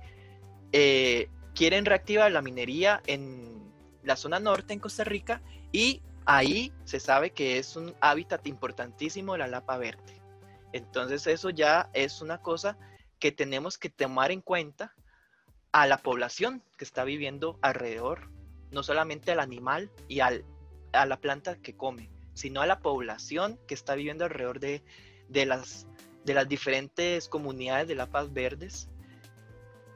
eh, 0.71 1.29
quieren 1.55 1.85
reactivar 1.85 2.31
la 2.31 2.41
minería 2.41 3.01
en 3.07 3.71
la 4.03 4.15
zona 4.15 4.39
norte 4.39 4.73
en 4.73 4.79
Costa 4.79 5.03
Rica 5.03 5.41
y 5.71 6.01
ahí 6.25 6.73
se 6.83 6.99
sabe 6.99 7.31
que 7.31 7.57
es 7.57 7.75
un 7.75 7.95
hábitat 8.01 8.45
importantísimo 8.47 9.33
de 9.33 9.39
la 9.39 9.47
lapa 9.47 9.77
verde. 9.77 10.21
Entonces 10.73 11.25
eso 11.27 11.49
ya 11.49 11.89
es 11.93 12.21
una 12.21 12.41
cosa 12.41 12.77
que 13.19 13.31
tenemos 13.31 13.77
que 13.77 13.89
tomar 13.89 14.31
en 14.31 14.41
cuenta 14.41 14.93
a 15.71 15.87
la 15.87 15.97
población 15.97 16.63
que 16.77 16.85
está 16.85 17.03
viviendo 17.03 17.57
alrededor, 17.61 18.29
no 18.71 18.83
solamente 18.83 19.31
al 19.31 19.39
animal 19.39 19.91
y 20.07 20.19
al, 20.19 20.45
a 20.93 21.05
la 21.05 21.19
planta 21.19 21.55
que 21.55 21.75
come, 21.75 22.09
sino 22.37 22.61
a 22.61 22.67
la 22.67 22.79
población 22.79 23.59
que 23.67 23.73
está 23.73 23.95
viviendo 23.95 24.23
alrededor 24.23 24.59
de, 24.59 24.83
las, 25.45 25.87
de 26.23 26.33
las 26.35 26.47
diferentes 26.47 27.27
comunidades 27.27 27.87
de 27.87 27.95
La 27.95 28.11
Paz 28.11 28.31
Verdes. 28.31 28.89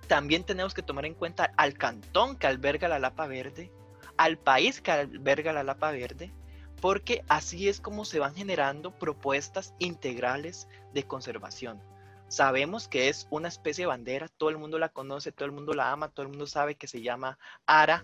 También 0.07 0.43
tenemos 0.43 0.73
que 0.73 0.81
tomar 0.81 1.05
en 1.05 1.13
cuenta 1.13 1.53
al 1.55 1.77
cantón 1.77 2.35
que 2.37 2.47
alberga 2.47 2.87
la 2.87 2.97
Lapa 2.97 3.27
Verde, 3.27 3.71
al 4.17 4.39
país 4.39 4.81
que 4.81 4.91
alberga 4.91 5.53
la 5.53 5.63
Lapa 5.63 5.91
Verde, 5.91 6.33
porque 6.81 7.23
así 7.29 7.69
es 7.69 7.79
como 7.79 8.05
se 8.05 8.17
van 8.17 8.33
generando 8.33 8.97
propuestas 8.97 9.75
integrales 9.77 10.67
de 10.93 11.03
conservación. 11.03 11.79
Sabemos 12.27 12.87
que 12.87 13.07
es 13.07 13.27
una 13.29 13.49
especie 13.49 13.83
de 13.83 13.89
bandera, 13.89 14.29
todo 14.29 14.49
el 14.49 14.57
mundo 14.57 14.79
la 14.79 14.89
conoce, 14.89 15.31
todo 15.31 15.45
el 15.45 15.51
mundo 15.51 15.73
la 15.73 15.91
ama, 15.91 16.09
todo 16.09 16.23
el 16.23 16.29
mundo 16.29 16.47
sabe 16.47 16.73
que 16.73 16.87
se 16.87 17.01
llama 17.01 17.37
Ara 17.67 18.03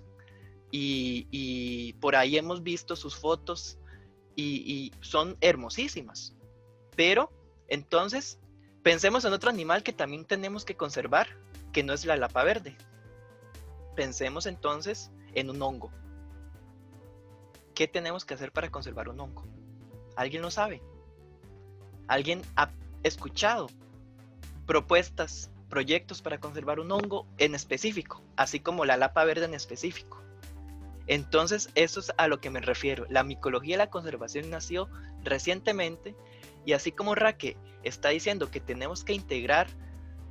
y, 0.72 1.94
por 2.02 2.16
ahí 2.16 2.38
hemos 2.38 2.62
visto 2.62 2.96
sus 2.96 3.16
fotos 3.16 3.80
y, 4.38 4.94
son 5.02 5.36
hermosísimas. 5.42 6.36
Pero 6.96 7.32
entonces 7.68 8.40
pensemos 8.84 9.26
en 9.26 9.34
otro 9.34 9.50
animal 9.50 9.84
que 9.84 9.94
también 9.94 10.26
tenemos 10.26 10.64
que 10.64 10.78
conservar, 10.78 11.28
que 11.74 11.84
no 11.84 11.94
es 11.94 12.06
la 12.06 12.16
lapa 12.16 12.44
verde. 12.44 12.78
Pensemos 13.96 14.46
entonces 14.46 15.12
en 15.34 15.50
un 15.50 15.62
hongo. 15.62 15.92
¿Qué 17.74 17.88
tenemos 17.88 18.26
que 18.26 18.36
hacer 18.36 18.52
para 18.52 18.70
conservar 18.70 19.10
un 19.10 19.20
hongo? 19.20 19.44
¿Alguien 20.16 20.42
lo 20.42 20.52
sabe? 20.52 20.82
¿Alguien 22.08 22.42
ha 22.56 22.72
escuchado 23.04 23.68
propuestas, 24.66 25.50
proyectos 25.70 26.22
para 26.22 26.40
conservar 26.40 26.80
un 26.80 26.92
hongo 26.92 27.28
en 27.38 27.56
específico, 27.56 28.22
así 28.36 28.60
como 28.60 28.86
la 28.86 28.98
lapa 28.98 29.24
verde 29.26 29.46
en 29.46 29.54
específico? 29.54 30.26
Entonces, 31.08 31.70
eso 31.76 31.99
es 31.99 32.12
a 32.18 32.28
lo 32.28 32.39
que 32.41 32.49
me 32.49 32.60
refiero. 32.60 33.05
La 33.10 33.24
micología 33.24 33.76
de 33.76 33.86
la 33.86 33.89
conservación 33.89 34.49
nació 34.49 34.89
recientemente 35.24 36.16
y 36.66 36.74
así 36.74 36.91
como 36.91 37.16
Raque 37.16 37.58
está 37.84 38.10
diciendo 38.10 38.51
que 38.51 38.60
tenemos 38.60 39.03
que 39.03 39.14
integrar 39.14 39.68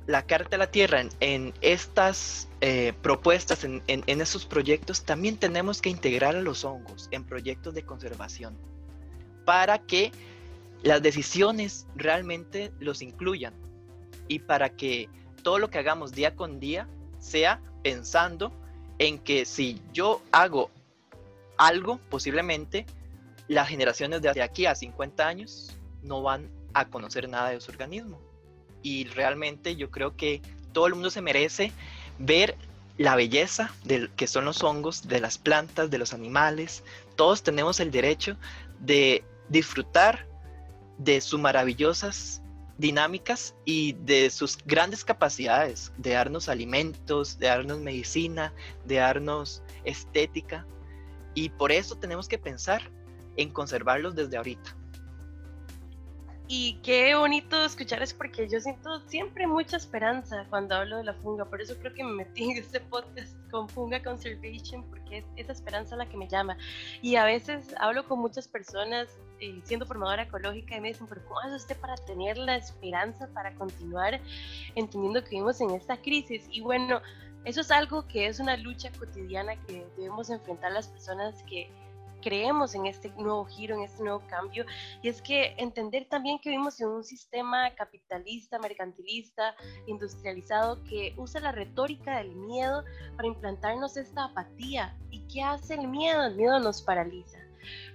la 0.05 0.21
Carta 0.21 0.51
de 0.51 0.57
la 0.57 0.71
Tierra 0.71 1.03
en, 1.19 1.53
estas 1.61 2.47
eh, 2.61 2.93
propuestas, 3.01 3.63
en, 3.65 3.83
en, 3.87 4.21
esos 4.21 4.45
proyectos, 4.45 5.03
también 5.03 5.35
tenemos 5.35 5.81
que 5.81 5.89
integrar 5.89 6.35
a 6.35 6.41
los 6.41 6.63
hongos 6.63 7.09
en 7.11 7.25
proyectos 7.25 7.73
de 7.73 7.83
conservación 7.83 8.57
para 9.43 9.79
que 9.79 10.11
las 10.81 11.01
decisiones 11.01 11.87
realmente 11.95 12.71
los 12.79 13.01
incluyan 13.01 13.53
y 14.29 14.39
para 14.39 14.69
que 14.69 15.09
todo 15.43 15.59
lo 15.59 15.69
que 15.69 15.79
hagamos 15.79 16.13
día 16.13 16.35
con 16.35 16.59
día 16.59 16.87
sea 17.19 17.61
pensando 17.83 18.53
en 18.99 19.19
que 19.19 19.45
si 19.45 19.81
yo 19.93 20.21
hago 20.31 20.69
algo, 21.57 21.99
posiblemente 22.09 22.85
las 23.47 23.69
generaciones 23.69 24.21
de 24.21 24.41
aquí 24.41 24.65
a 24.65 24.75
50 24.75 25.27
años 25.27 25.75
no 26.03 26.21
van 26.21 26.49
a 26.73 26.89
conocer 26.89 27.29
nada 27.29 27.49
de 27.49 27.61
su 27.61 27.71
organismo 27.71 28.19
y 28.83 29.05
realmente 29.05 29.75
yo 29.75 29.89
creo 29.89 30.15
que 30.15 30.41
todo 30.73 30.87
el 30.87 30.93
mundo 30.93 31.09
se 31.09 31.21
merece 31.21 31.71
ver 32.19 32.55
la 32.97 33.15
belleza 33.15 33.73
de 33.83 34.09
que 34.15 34.27
son 34.27 34.45
los 34.45 34.63
hongos, 34.63 35.07
de 35.07 35.19
las 35.19 35.37
plantas, 35.37 35.89
de 35.89 35.97
los 35.97 36.13
animales. 36.13 36.83
Todos 37.15 37.43
tenemos 37.43 37.79
el 37.79 37.91
derecho 37.91 38.37
de 38.79 39.23
disfrutar 39.49 40.25
de 40.97 41.21
sus 41.21 41.39
maravillosas 41.39 42.41
dinámicas 42.77 43.55
y 43.65 43.93
de 43.93 44.29
sus 44.29 44.57
grandes 44.65 45.03
capacidades 45.03 45.91
de 45.97 46.11
darnos 46.11 46.47
alimentos, 46.47 47.39
de 47.39 47.47
darnos 47.47 47.79
medicina, 47.79 48.53
de 48.85 48.95
darnos 48.95 49.63
estética. 49.83 50.65
Y 51.33 51.49
por 51.49 51.71
eso 51.71 51.97
tenemos 51.97 52.27
que 52.27 52.37
pensar 52.37 52.81
en 53.35 53.49
conservarlos 53.49 54.15
desde 54.15 54.37
ahorita. 54.37 54.76
Y 56.49 56.79
qué 56.81 57.13
bonito 57.13 57.65
escuchar 57.65 58.01
eso 58.01 58.15
porque 58.17 58.47
yo 58.47 58.61
siento 58.61 59.01
siempre 59.07 59.45
mucha 59.47 59.75
esperanza 59.75 60.45
cuando 60.49 60.75
hablo 60.75 60.97
de 60.97 61.03
la 61.03 61.13
funga. 61.15 61.43
Por 61.43 61.61
eso 61.61 61.75
creo 61.77 61.93
que 61.93 62.05
me 62.05 62.13
metí 62.13 62.51
en 62.51 62.57
este 62.57 62.79
podcast 62.79 63.35
con 63.51 63.67
Funga 63.67 64.01
Conservation 64.01 64.81
porque 64.89 65.17
es 65.17 65.25
esa 65.35 65.51
esperanza 65.51 65.97
la 65.97 66.07
que 66.07 66.15
me 66.15 66.29
llama. 66.29 66.57
Y 67.01 67.17
a 67.17 67.25
veces 67.25 67.75
hablo 67.79 68.07
con 68.07 68.19
muchas 68.19 68.47
personas 68.47 69.09
eh, 69.41 69.59
siendo 69.65 69.85
formadora 69.85 70.23
ecológica 70.23 70.77
y 70.77 70.79
me 70.79 70.87
dicen, 70.87 71.07
pero 71.07 71.21
¿cómo 71.25 71.41
hace 71.41 71.55
usted 71.55 71.77
para 71.81 71.95
tener 71.95 72.37
la 72.37 72.55
esperanza 72.55 73.27
para 73.33 73.53
continuar 73.55 74.21
entendiendo 74.75 75.21
que 75.25 75.31
vivimos 75.31 75.59
en 75.59 75.71
esta 75.71 75.97
crisis? 75.97 76.47
Y 76.49 76.61
bueno, 76.61 77.01
eso 77.43 77.59
es 77.59 77.71
algo 77.71 78.07
que 78.07 78.25
es 78.25 78.39
una 78.39 78.55
lucha 78.55 78.89
cotidiana 78.97 79.55
que 79.65 79.85
debemos 79.97 80.29
enfrentar 80.29 80.71
las 80.71 80.87
personas 80.87 81.43
que 81.43 81.69
creemos 82.21 82.75
en 82.75 82.85
este 82.85 83.09
nuevo 83.11 83.45
giro, 83.45 83.75
en 83.75 83.83
este 83.83 84.03
nuevo 84.03 84.21
cambio, 84.27 84.65
y 85.01 85.09
es 85.09 85.21
que 85.21 85.55
entender 85.57 86.07
también 86.09 86.39
que 86.39 86.49
vivimos 86.49 86.79
en 86.81 86.87
un 86.89 87.03
sistema 87.03 87.73
capitalista, 87.75 88.59
mercantilista, 88.59 89.55
industrializado, 89.87 90.83
que 90.83 91.13
usa 91.17 91.41
la 91.41 91.51
retórica 91.51 92.17
del 92.17 92.35
miedo 92.35 92.83
para 93.15 93.27
implantarnos 93.27 93.97
esta 93.97 94.25
apatía. 94.25 94.97
¿Y 95.11 95.21
qué 95.27 95.43
hace 95.43 95.75
el 95.75 95.87
miedo? 95.87 96.23
El 96.25 96.35
miedo 96.35 96.59
nos 96.59 96.81
paraliza. 96.81 97.39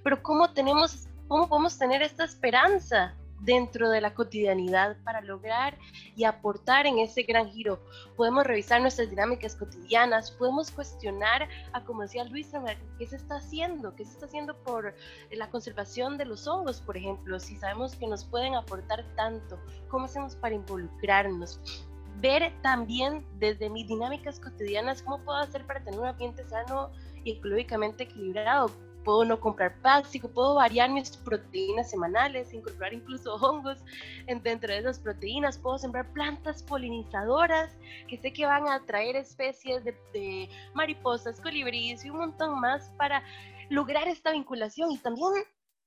Pero 0.03 0.23
¿cómo 0.23 0.53
tenemos, 0.53 1.09
cómo 1.29 1.49
podemos 1.49 1.79
tener 1.79 2.03
esta 2.03 2.25
esperanza? 2.25 3.15
Dentro 3.43 3.91
de 3.91 4.01
la 4.01 4.15
cotidianidad 4.15 4.97
para 5.05 5.21
lograr 5.21 5.77
y 6.17 6.25
aportar 6.25 6.87
en 6.87 6.99
ese 6.99 7.23
gran 7.25 7.51
giro. 7.51 7.81
Podemos 8.17 8.45
revisar 8.45 8.81
nuestras 8.81 9.11
dinámicas 9.11 9.57
cotidianas, 9.57 10.31
podemos 10.31 10.71
cuestionar, 10.71 11.49
a 11.73 11.85
como 11.85 12.03
decía 12.03 12.25
Luis, 12.25 12.51
qué 12.99 13.07
se 13.07 13.17
está 13.17 13.37
haciendo, 13.37 13.95
qué 13.97 14.05
se 14.05 14.13
está 14.13 14.27
haciendo 14.27 14.57
por 14.63 14.95
la 15.31 15.51
conservación 15.51 16.17
de 16.19 16.25
los 16.25 16.47
hongos, 16.47 16.81
por 16.81 16.97
ejemplo, 16.97 17.39
si 17.41 17.57
sabemos 17.57 17.97
que 17.97 18.07
nos 18.07 18.25
pueden 18.25 18.55
aportar 18.55 19.05
tanto, 19.17 19.59
¿cómo 19.89 20.07
hacemos 20.07 20.37
para 20.37 20.55
involucrarnos? 20.55 21.61
Ver 22.21 22.53
también 22.63 23.27
desde 23.39 23.69
mis 23.69 23.89
dinámicas 23.89 24.39
cotidianas 24.39 25.03
cómo 25.03 25.19
puedo 25.25 25.39
hacer 25.39 25.67
para 25.67 25.83
tener 25.83 25.99
un 25.99 26.07
ambiente 26.07 26.47
sano 26.49 26.91
y 27.25 27.33
ecológicamente 27.33 28.05
equilibrado 28.05 28.71
puedo 29.05 29.25
no 29.25 29.41
comprar 29.41 29.75
plástico, 29.81 30.29
puedo 30.29 30.55
variar 30.55 30.91
mis 30.91 31.17
proteínas 31.17 31.91
semanales, 31.91 32.53
incorporar 32.53 32.95
incluso 32.95 33.35
hongos 33.41 33.79
dentro 34.43 34.73
de 34.73 34.79
esas 34.79 34.99
proteínas, 34.99 35.59
puedo 35.59 35.79
sembrar 35.79 36.13
plantas 36.13 36.63
polinizadoras 36.63 37.77
que 38.09 38.19
sé 38.19 38.33
que 38.33 38.47
van 38.47 38.67
a 38.69 38.77
atraer 38.77 39.17
especies 39.17 39.85
de, 39.85 40.49
mariposas, 40.75 41.41
colibríes 41.41 42.05
y 42.05 42.11
un 42.11 42.19
montón 42.19 42.61
más 42.61 42.91
para 42.97 43.23
lograr 43.71 44.09
esta 44.09 44.33
vinculación 44.33 44.93
y 44.93 44.99
también 44.99 45.29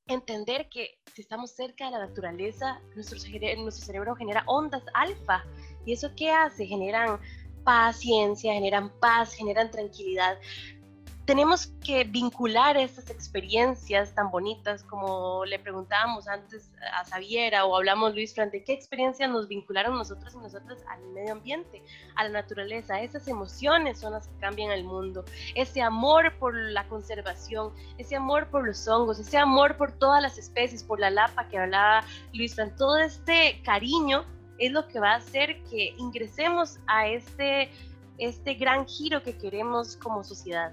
entender 0.07 0.69
que 0.69 0.99
si 1.13 1.21
estamos 1.21 1.51
cerca 1.51 1.85
de 1.85 1.91
la 1.91 1.99
naturaleza, 1.99 2.79
nuestro, 2.95 3.17
nuestro 3.57 3.85
cerebro 3.85 4.15
genera 4.15 4.43
ondas 4.45 4.83
alfa. 4.93 5.43
¿Y 5.85 5.93
eso 5.93 6.11
qué 6.15 6.31
hace? 6.31 6.65
Generan 6.65 7.19
paciencia, 7.65 8.53
generan 8.53 8.89
paz, 8.99 9.33
generan 9.33 9.71
tranquilidad 9.71 10.37
tenemos 11.25 11.67
que 11.83 12.03
vincular 12.03 12.77
estas 12.77 13.09
experiencias 13.09 14.13
tan 14.13 14.29
bonitas 14.29 14.83
como 14.83 15.43
le 15.45 15.57
preguntábamos 15.57 16.27
antes 16.27 16.71
a 16.93 17.03
Xaviera 17.03 17.65
o 17.65 17.75
hablamos 17.75 18.13
Luis 18.13 18.35
Fran 18.35 18.51
de 18.51 18.63
qué 18.63 18.73
experiencias 18.73 19.29
nos 19.31 19.47
vincularon 19.47 19.97
nosotros 19.97 20.35
y 20.35 20.37
nosotras 20.37 20.83
al 20.87 21.01
medio 21.13 21.33
ambiente, 21.33 21.81
a 22.15 22.25
la 22.25 22.29
naturaleza. 22.29 23.01
Esas 23.01 23.27
emociones 23.27 23.99
son 23.99 24.13
las 24.13 24.27
que 24.27 24.37
cambian 24.37 24.71
el 24.71 24.83
mundo. 24.83 25.25
Ese 25.55 25.81
amor 25.81 26.37
por 26.37 26.53
la 26.55 26.87
conservación, 26.87 27.73
ese 27.97 28.15
amor 28.15 28.47
por 28.51 28.67
los 28.67 28.87
hongos, 28.87 29.17
ese 29.17 29.39
amor 29.39 29.77
por 29.77 29.93
todas 29.93 30.21
las 30.21 30.37
especies, 30.37 30.83
por 30.83 30.99
la 30.99 31.09
lapa 31.09 31.47
que 31.47 31.57
hablaba 31.57 32.03
Luis 32.33 32.53
Fran, 32.53 32.75
todo 32.75 32.99
este 32.99 33.61
cariño 33.63 34.25
es 34.59 34.71
lo 34.71 34.87
que 34.87 34.99
va 34.99 35.13
a 35.13 35.15
hacer 35.15 35.61
que 35.63 35.95
ingresemos 35.97 36.77
a 36.85 37.07
este, 37.07 37.71
este 38.19 38.53
gran 38.53 38.87
giro 38.87 39.23
que 39.23 39.35
queremos 39.35 39.97
como 39.97 40.23
sociedad. 40.23 40.71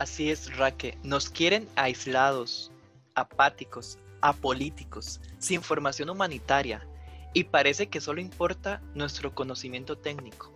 Así 0.00 0.30
es, 0.30 0.56
Raque. 0.56 0.96
Nos 1.02 1.28
quieren 1.28 1.68
aislados, 1.76 2.72
apáticos, 3.14 3.98
apolíticos, 4.22 5.20
sin 5.38 5.60
formación 5.60 6.08
humanitaria, 6.08 6.88
y 7.34 7.44
parece 7.44 7.88
que 7.88 8.00
solo 8.00 8.22
importa 8.22 8.80
nuestro 8.94 9.34
conocimiento 9.34 9.98
técnico. 9.98 10.50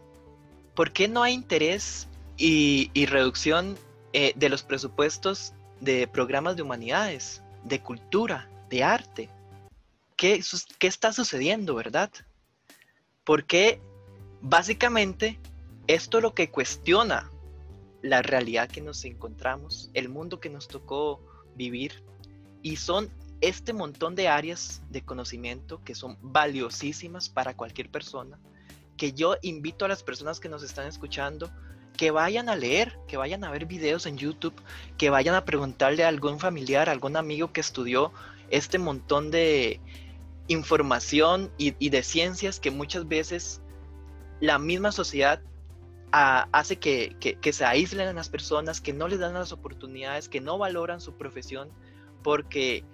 ¿Por 0.75 0.93
qué 0.93 1.09
no 1.09 1.23
hay 1.23 1.35
interés 1.35 2.09
y, 2.39 2.89
reducción 3.05 3.77
eh, 4.15 4.33
de 4.35 4.49
los 4.49 4.63
presupuestos 4.63 5.53
de 5.79 6.09
programas 6.09 6.57
de 6.57 6.63
humanidades, 6.63 7.43
de 7.65 7.83
cultura, 7.83 8.49
de 8.71 8.83
arte? 8.83 9.29
¿Qué, 10.17 10.43
qué 10.79 10.87
está 10.87 11.13
sucediendo, 11.13 11.75
verdad? 11.75 12.11
Porque 13.25 13.79
básicamente 14.41 15.39
esto 15.87 16.23
lo 16.23 16.33
que 16.33 16.49
cuestiona 16.49 17.31
la 18.05 18.21
realidad 18.21 18.69
que 18.69 18.83
nos 18.83 19.03
encontramos, 19.07 19.91
el 19.95 20.11
mundo 20.11 20.39
que 20.39 20.51
nos 20.51 20.69
tocó 20.69 21.23
vivir 21.57 22.05
y 22.61 22.77
son 22.77 23.11
este 23.41 23.73
montón 23.73 24.15
de 24.15 24.29
áreas 24.29 24.83
de 24.91 25.03
conocimiento 25.03 25.83
que 25.85 25.95
son 25.95 26.19
valiosísimas 26.21 27.31
para 27.31 27.57
cualquier 27.57 27.91
persona, 27.91 28.39
que 28.99 29.15
yo 29.15 29.37
invito 29.41 29.87
a 29.87 29.89
las 29.89 30.03
personas 30.03 30.39
que 30.39 30.51
nos 30.51 30.63
están 30.63 30.87
escuchando 30.87 31.51
que 31.97 32.11
vayan 32.11 32.51
a 32.51 32.57
leer, 32.57 32.99
que 33.09 33.17
vayan 33.17 33.43
a 33.43 33.51
ver 33.51 33.65
videos 33.65 34.05
en 34.05 34.19
YouTube, 34.19 34.55
que 34.99 35.09
vayan 35.09 35.35
a 35.35 35.47
preguntarle 35.47 36.05
a 36.05 36.09
algún 36.09 36.39
familiar, 36.39 36.91
a 36.91 36.93
algún 36.93 37.17
amigo 37.17 37.55
que 37.55 37.63
estudió 37.63 38.13
este 38.51 38.77
montón 38.77 39.31
de 39.31 39.81
información 40.49 41.51
y, 41.57 41.75
y 41.79 41.89
de 41.89 42.03
ciencias 42.03 42.61
que 42.61 42.71
muchas 42.71 43.09
veces 43.09 43.63
la 44.41 44.59
misma 44.59 44.93
sociedad 44.93 45.41
hace 46.15 46.77
que, 46.77 47.17
que, 47.41 47.53
se 47.53 47.65
aíslen 47.65 48.07
a 48.07 48.13
las 48.13 48.29
personas, 48.29 48.81
que 48.81 48.93
no 48.93 49.09
les 49.09 49.19
dan 49.19 49.35
las 49.35 49.51
oportunidades, 49.51 50.29
que 50.29 50.41
no 50.41 50.59
valoran 50.59 51.01
su 51.01 51.15
profesión, 51.15 51.71
porque 52.23 52.85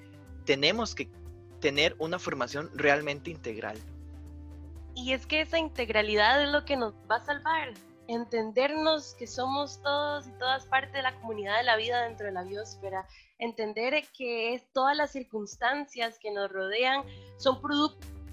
tenemos 0.46 0.94
que 0.94 1.10
tener 1.60 1.94
una 1.98 2.18
formación 2.18 2.70
realmente 2.74 3.30
integral. 3.30 3.76
Y 4.94 5.12
es 5.12 5.26
que 5.26 5.42
esa 5.42 5.58
integralidad 5.58 6.42
es 6.42 6.50
lo 6.50 6.64
que 6.64 6.78
nos 6.78 6.94
va 7.10 7.16
a 7.16 7.24
salvar, 7.26 7.74
entendernos 8.08 9.14
que 9.18 9.26
somos 9.26 9.82
todos 9.82 10.26
y 10.26 10.32
todas 10.32 10.64
parte 10.64 10.96
de 10.96 11.02
la 11.02 11.14
comunidad 11.20 11.58
de 11.58 11.64
la 11.64 11.76
vida 11.76 12.02
dentro 12.04 12.24
de 12.24 12.32
la 12.32 12.42
biosfera, 12.42 13.06
entender 13.38 14.02
que 14.16 14.62
todas 14.72 14.96
las 14.96 15.12
circunstancias 15.12 16.18
que 16.18 16.30
nos 16.30 16.50
rodean 16.50 17.04
son 17.36 17.60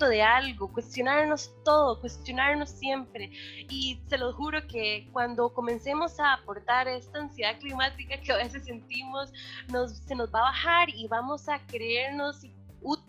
de 0.06 0.22
algo, 0.22 0.72
cuestionarnos 0.72 1.52
todo, 1.64 2.00
cuestionarnos 2.00 2.70
siempre. 2.70 3.32
Y 3.70 4.00
se 4.08 4.18
lo 4.18 4.34
juro 4.34 4.66
que 4.68 5.10
cuando 5.12 5.54
comencemos 5.54 6.20
a 6.20 6.34
aportar 6.34 6.88
esta 6.88 7.20
ansiedad 7.20 7.58
climática 7.60 8.20
que 8.22 8.32
a 8.32 8.38
veces 8.38 8.66
sentimos, 8.66 9.32
nos, 9.70 9.98
se 9.98 10.16
nos 10.16 10.34
va 10.34 10.40
a 10.40 10.44
bajar 10.44 10.90
y 10.90 11.08
vamos 11.08 11.50
a 11.50 11.60
creernos 11.66 12.46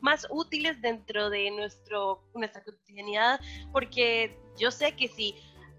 más 0.01 0.27
útiles 0.31 0.81
dentro 0.81 1.31
de 1.31 1.51
nuestro, 1.51 2.23
nuestra 2.35 2.63
cotidianidad, 2.65 3.41
porque 3.73 4.37
yo 4.59 4.71
sé 4.71 4.93
que 4.93 5.09
si 5.09 5.35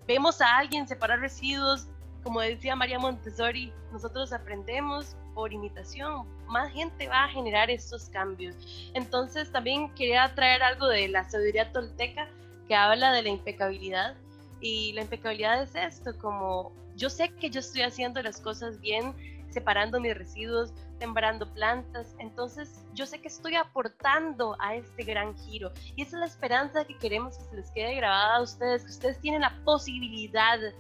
vemos 0.07 0.41
a 0.41 0.57
alguien 0.57 0.88
separar 0.88 1.20
residuos, 1.20 1.88
como 2.24 2.41
decía 2.41 2.76
María 2.76 2.99
Montessori, 2.99 3.74
nosotros 3.91 4.32
aprendemos 4.32 5.16
por 5.39 5.53
imitación, 5.53 6.27
más 6.47 6.69
gente 6.73 7.07
va 7.07 7.23
a 7.23 7.29
generar 7.29 7.69
estos 7.69 8.09
cambios. 8.09 8.57
Entonces 8.93 9.49
también 9.53 9.89
quería 9.95 10.35
traer 10.35 10.61
algo 10.61 10.87
de 10.87 11.07
la 11.07 11.23
sabiduría 11.29 11.71
tolteca 11.71 12.27
que 12.67 12.75
habla 12.75 13.13
de 13.13 13.21
la 13.21 13.29
impecabilidad. 13.29 14.17
Y 14.59 14.91
la 14.91 15.01
impecabilidad 15.01 15.63
es 15.63 15.75
esto, 15.75 16.11
como 16.19 16.73
yo 16.97 17.09
sé 17.09 17.29
que 17.29 17.49
yo 17.49 17.61
estoy 17.61 17.83
haciendo 17.83 18.21
las 18.21 18.41
cosas 18.41 18.81
bien, 18.81 19.13
separando 19.49 20.01
mis 20.01 20.13
residuos, 20.13 20.73
sembrando 20.99 21.49
plantas, 21.53 22.13
entonces 22.19 22.83
yo 22.93 23.05
sé 23.05 23.21
que 23.21 23.29
estoy 23.29 23.55
aportando 23.55 24.57
a 24.59 24.75
este 24.75 25.03
gran 25.05 25.37
giro. 25.37 25.71
Y 25.95 26.01
esa 26.01 26.17
es 26.17 26.19
la 26.19 26.25
esperanza 26.25 26.83
que 26.83 26.97
queremos 26.97 27.37
que 27.37 27.45
se 27.45 27.55
les 27.55 27.71
quede 27.71 27.95
grabada 27.95 28.35
a 28.35 28.41
ustedes, 28.41 28.83
que 28.83 28.91
ustedes 28.91 29.21
tienen 29.21 29.39
la 29.39 29.57
posibilidad 29.63 30.59
de 30.59 30.73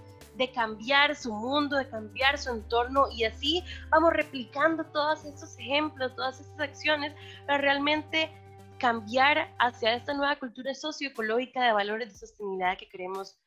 cambiar 0.47 1.15
su 1.15 1.33
mundo, 1.33 1.77
de 1.77 1.89
cambiar 1.89 2.39
su 2.39 2.49
entorno 2.49 3.07
y 3.11 3.25
así 3.25 3.63
vamos 3.89 4.13
replicando 4.13 4.85
todos 4.85 5.25
estos 5.25 5.57
ejemplos, 5.59 6.15
todas 6.15 6.39
estas 6.39 6.59
acciones 6.61 7.13
para 7.45 7.59
realmente 7.59 8.31
cambiar 8.79 9.53
hacia 9.59 9.93
esta 9.93 10.13
nueva 10.13 10.37
cultura 10.37 10.73
socioecológica 10.73 11.63
de 11.63 11.73
valores 11.73 12.13
de 12.13 12.17
sostenibilidad 12.17 12.77
que 12.77 12.87
queremos 12.87 13.37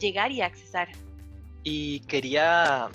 llegar 0.00 0.32
y 0.32 0.42
accesar. 0.42 0.88
Y 1.62 2.00
quería 2.00 2.88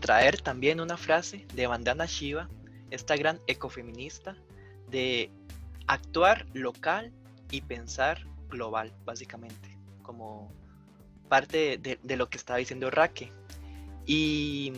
traer 0.00 0.40
también 0.40 0.80
una 0.80 0.96
frase 0.96 1.46
de 1.54 1.66
Vandana 1.66 2.06
Shiva, 2.06 2.48
esta 2.90 3.16
gran 3.16 3.38
ecofeminista, 3.46 4.36
de 4.90 5.30
actuar 5.86 6.46
local 6.52 7.12
y 7.50 7.62
pensar 7.62 8.26
global, 8.48 8.92
básicamente, 9.04 9.78
como 10.02 10.52
parte 11.28 11.78
de, 11.78 12.16
lo 12.16 12.28
que 12.28 12.36
estaba 12.36 12.58
diciendo 12.58 12.90
Raque. 12.90 13.32
Y 14.06 14.72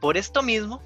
por 0.00 0.16
esto 0.16 0.42
mismo, 0.42 0.82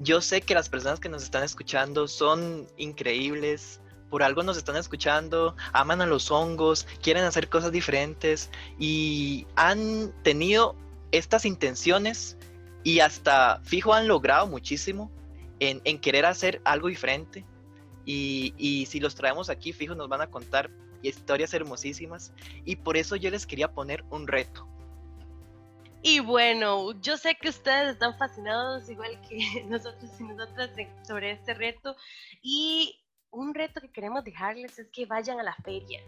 yo 0.00 0.20
sé 0.20 0.40
que 0.40 0.54
las 0.54 0.68
personas 0.68 1.00
que 1.00 1.08
nos 1.08 1.22
están 1.22 1.42
escuchando 1.42 2.08
son 2.08 2.66
increíbles, 2.76 3.80
por 4.10 4.22
algo 4.22 4.42
nos 4.42 4.56
están 4.56 4.76
escuchando, 4.76 5.56
aman 5.72 6.00
a 6.00 6.06
los 6.06 6.30
hongos, 6.30 6.86
quieren 7.02 7.24
hacer 7.24 7.48
cosas 7.48 7.72
diferentes 7.72 8.50
y 8.78 9.46
han 9.56 10.12
tenido 10.22 10.76
estas 11.12 11.44
intenciones 11.44 12.36
y 12.84 13.00
hasta 13.00 13.60
fijo 13.64 13.92
han 13.92 14.06
logrado 14.06 14.46
muchísimo 14.46 15.10
en, 15.58 15.80
querer 15.98 16.26
hacer 16.26 16.60
algo 16.64 16.88
diferente. 16.88 17.44
Y, 18.04 18.54
y 18.56 18.86
si 18.86 19.00
los 19.00 19.16
traemos 19.16 19.50
aquí, 19.50 19.72
fijo, 19.72 19.94
nos 19.94 20.08
van 20.08 20.20
a 20.20 20.28
contar 20.28 20.70
historias 21.02 21.54
hermosísimas 21.54 22.32
y 22.64 22.76
por 22.76 22.96
eso 22.96 23.16
yo 23.16 23.30
les 23.30 23.46
quería 23.46 23.72
poner 23.72 24.04
un 24.10 24.26
reto. 24.26 24.66
Y 26.02 26.20
bueno, 26.20 26.92
yo 27.00 27.16
sé 27.16 27.34
que 27.34 27.48
ustedes 27.48 27.94
están 27.94 28.16
fascinados 28.16 28.88
igual 28.88 29.20
que 29.28 29.64
nosotros 29.68 30.10
y 30.20 30.24
nosotras 30.24 30.70
sobre 31.02 31.32
este 31.32 31.54
reto 31.54 31.96
y 32.42 33.02
un 33.30 33.54
reto 33.54 33.80
que 33.80 33.90
queremos 33.90 34.24
dejarles 34.24 34.78
es 34.78 34.88
que 34.90 35.06
vayan 35.06 35.40
a 35.40 35.42
la 35.42 35.54
feria, 35.56 36.00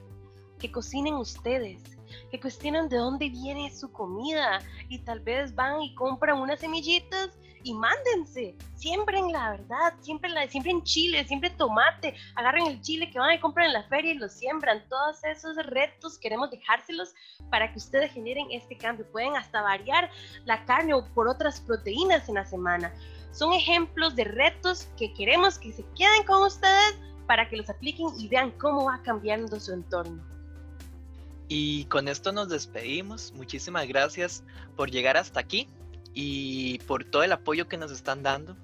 que 0.59 0.71
cocinen 0.71 1.15
ustedes, 1.15 1.83
que 2.31 2.41
cuestionen 2.41 2.89
de 2.89 2.97
dónde 2.97 3.29
viene 3.29 3.71
su 3.71 3.91
comida 3.91 4.61
y 4.89 4.99
tal 4.99 5.21
vez 5.21 5.55
van 5.55 5.83
y 5.83 5.95
compran 5.95 6.39
unas 6.41 6.61
semillitas 6.61 7.31
y 7.65 7.75
mándense, 7.75 8.55
siembren 8.77 9.33
la 9.33 9.51
verdad, 9.51 9.95
siempre 10.01 10.31
la, 10.31 10.47
siembren 10.49 10.83
chile, 10.85 11.25
siempre 11.25 11.51
tomate, 11.51 12.15
agarren 12.35 12.67
el 12.67 12.81
chile 12.81 13.11
que 13.11 13.19
van 13.19 13.35
y 13.35 13.41
compran 13.41 13.67
en 13.67 13.73
la 13.73 13.83
feria 13.85 14.13
y 14.13 14.19
lo 14.19 14.29
siembran. 14.29 14.89
Todos 14.89 15.23
esos 15.25 15.57
retos 15.67 16.19
queremos 16.19 16.51
dejárselos 16.51 17.15
para 17.51 17.71
que 17.73 17.79
ustedes 17.79 18.13
generen 18.13 18.47
este 18.53 18.77
cambio. 18.77 19.11
Pueden 19.11 19.37
hasta 19.37 19.61
variar 19.61 20.11
la 20.45 20.65
carne 20.65 20.95
o 20.95 21.05
por 21.15 21.29
otras 21.29 21.61
proteínas 21.61 22.29
en 22.29 22.37
la 22.37 22.45
semana. 22.45 22.93
Son 23.33 23.53
ejemplos 23.53 24.15
de 24.17 24.25
retos 24.25 24.89
que 24.97 25.13
queremos 25.13 25.59
que 25.59 25.73
se 25.73 25.85
queden 25.97 26.25
con 26.27 26.43
ustedes 26.43 26.99
para 27.27 27.49
que 27.49 27.57
los 27.57 27.69
apliquen 27.69 28.07
y 28.19 28.29
vean 28.29 28.53
cómo 28.53 28.85
va 28.85 29.03
cambiando 29.03 29.61
su 29.61 29.73
entorno. 29.73 30.38
Y 31.49 31.87
con 31.87 32.09
esto 32.09 32.33
nos 32.33 32.49
despedimos. 32.51 33.33
Muchísimas 33.33 33.89
gracias 33.89 34.45
por 34.77 34.91
llegar 34.91 35.17
hasta 35.17 35.41
aquí 35.41 35.69
y 36.15 36.79
por 36.81 37.05
todo 37.05 37.23
el 37.23 37.33
apoyo 37.33 37.69
que 37.69 37.79
nos 37.79 37.91
están 37.91 38.23
dando. 38.23 38.57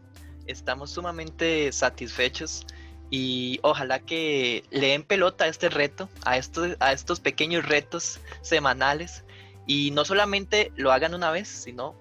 Estamos 0.46 0.90
sumamente 0.90 1.72
satisfechos 1.72 2.66
y 3.10 3.58
ojalá 3.62 4.00
que 4.00 4.64
le 4.70 4.88
den 4.88 5.02
pelota 5.02 5.44
a 5.44 5.48
este 5.48 5.70
reto, 5.70 6.08
a 6.24 6.36
estos, 6.36 6.76
a 6.80 6.92
estos 6.92 7.20
pequeños 7.20 7.66
retos 7.66 8.20
semanales 8.42 9.24
y 9.66 9.90
no 9.92 10.04
solamente 10.04 10.72
lo 10.76 10.92
hagan 10.92 11.14
una 11.14 11.30
vez, 11.30 11.48
sino 11.48 11.94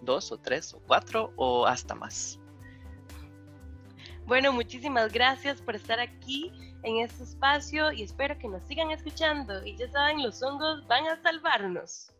dos 0.00 0.32
o 0.32 0.38
tres 0.38 0.72
o 0.72 0.80
cuatro 0.86 1.32
o 1.36 1.66
hasta 1.66 1.94
más. 1.94 2.39
Bueno, 4.26 4.52
muchísimas 4.52 5.12
gracias 5.12 5.60
por 5.60 5.74
estar 5.76 5.98
aquí 6.00 6.52
en 6.82 6.98
este 6.98 7.24
espacio 7.24 7.92
y 7.92 8.02
espero 8.02 8.38
que 8.38 8.48
nos 8.48 8.66
sigan 8.66 8.90
escuchando 8.90 9.64
y 9.64 9.76
ya 9.76 9.90
saben, 9.90 10.22
los 10.22 10.42
hongos 10.42 10.86
van 10.86 11.06
a 11.06 11.20
salvarnos. 11.22 12.12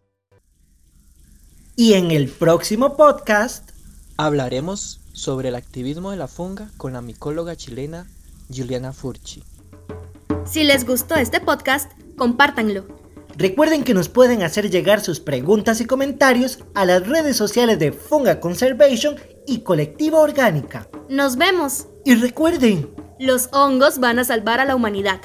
Y 1.76 1.94
en 1.94 2.10
el 2.10 2.28
próximo 2.28 2.96
podcast 2.96 3.70
hablaremos 4.16 5.00
sobre 5.12 5.48
el 5.48 5.54
activismo 5.54 6.10
de 6.10 6.16
la 6.16 6.28
funga 6.28 6.70
con 6.76 6.92
la 6.92 7.00
micóloga 7.00 7.56
chilena 7.56 8.06
Juliana 8.54 8.92
Furchi. 8.92 9.42
Si 10.44 10.64
les 10.64 10.84
gustó 10.84 11.14
este 11.14 11.40
podcast, 11.40 11.92
compártanlo. 12.16 12.86
Recuerden 13.36 13.84
que 13.84 13.94
nos 13.94 14.08
pueden 14.08 14.42
hacer 14.42 14.68
llegar 14.68 15.00
sus 15.00 15.20
preguntas 15.20 15.80
y 15.80 15.86
comentarios 15.86 16.58
a 16.74 16.84
las 16.84 17.06
redes 17.06 17.36
sociales 17.36 17.78
de 17.78 17.92
Funga 17.92 18.40
Conservation 18.40 19.16
y 19.46 19.60
Colectiva 19.60 20.18
Orgánica. 20.20 20.88
Nos 21.08 21.36
vemos. 21.36 21.86
Y 22.04 22.14
recuerden, 22.14 22.88
los 23.18 23.48
hongos 23.52 23.98
van 23.98 24.18
a 24.18 24.24
salvar 24.24 24.60
a 24.60 24.64
la 24.64 24.76
humanidad. 24.76 25.20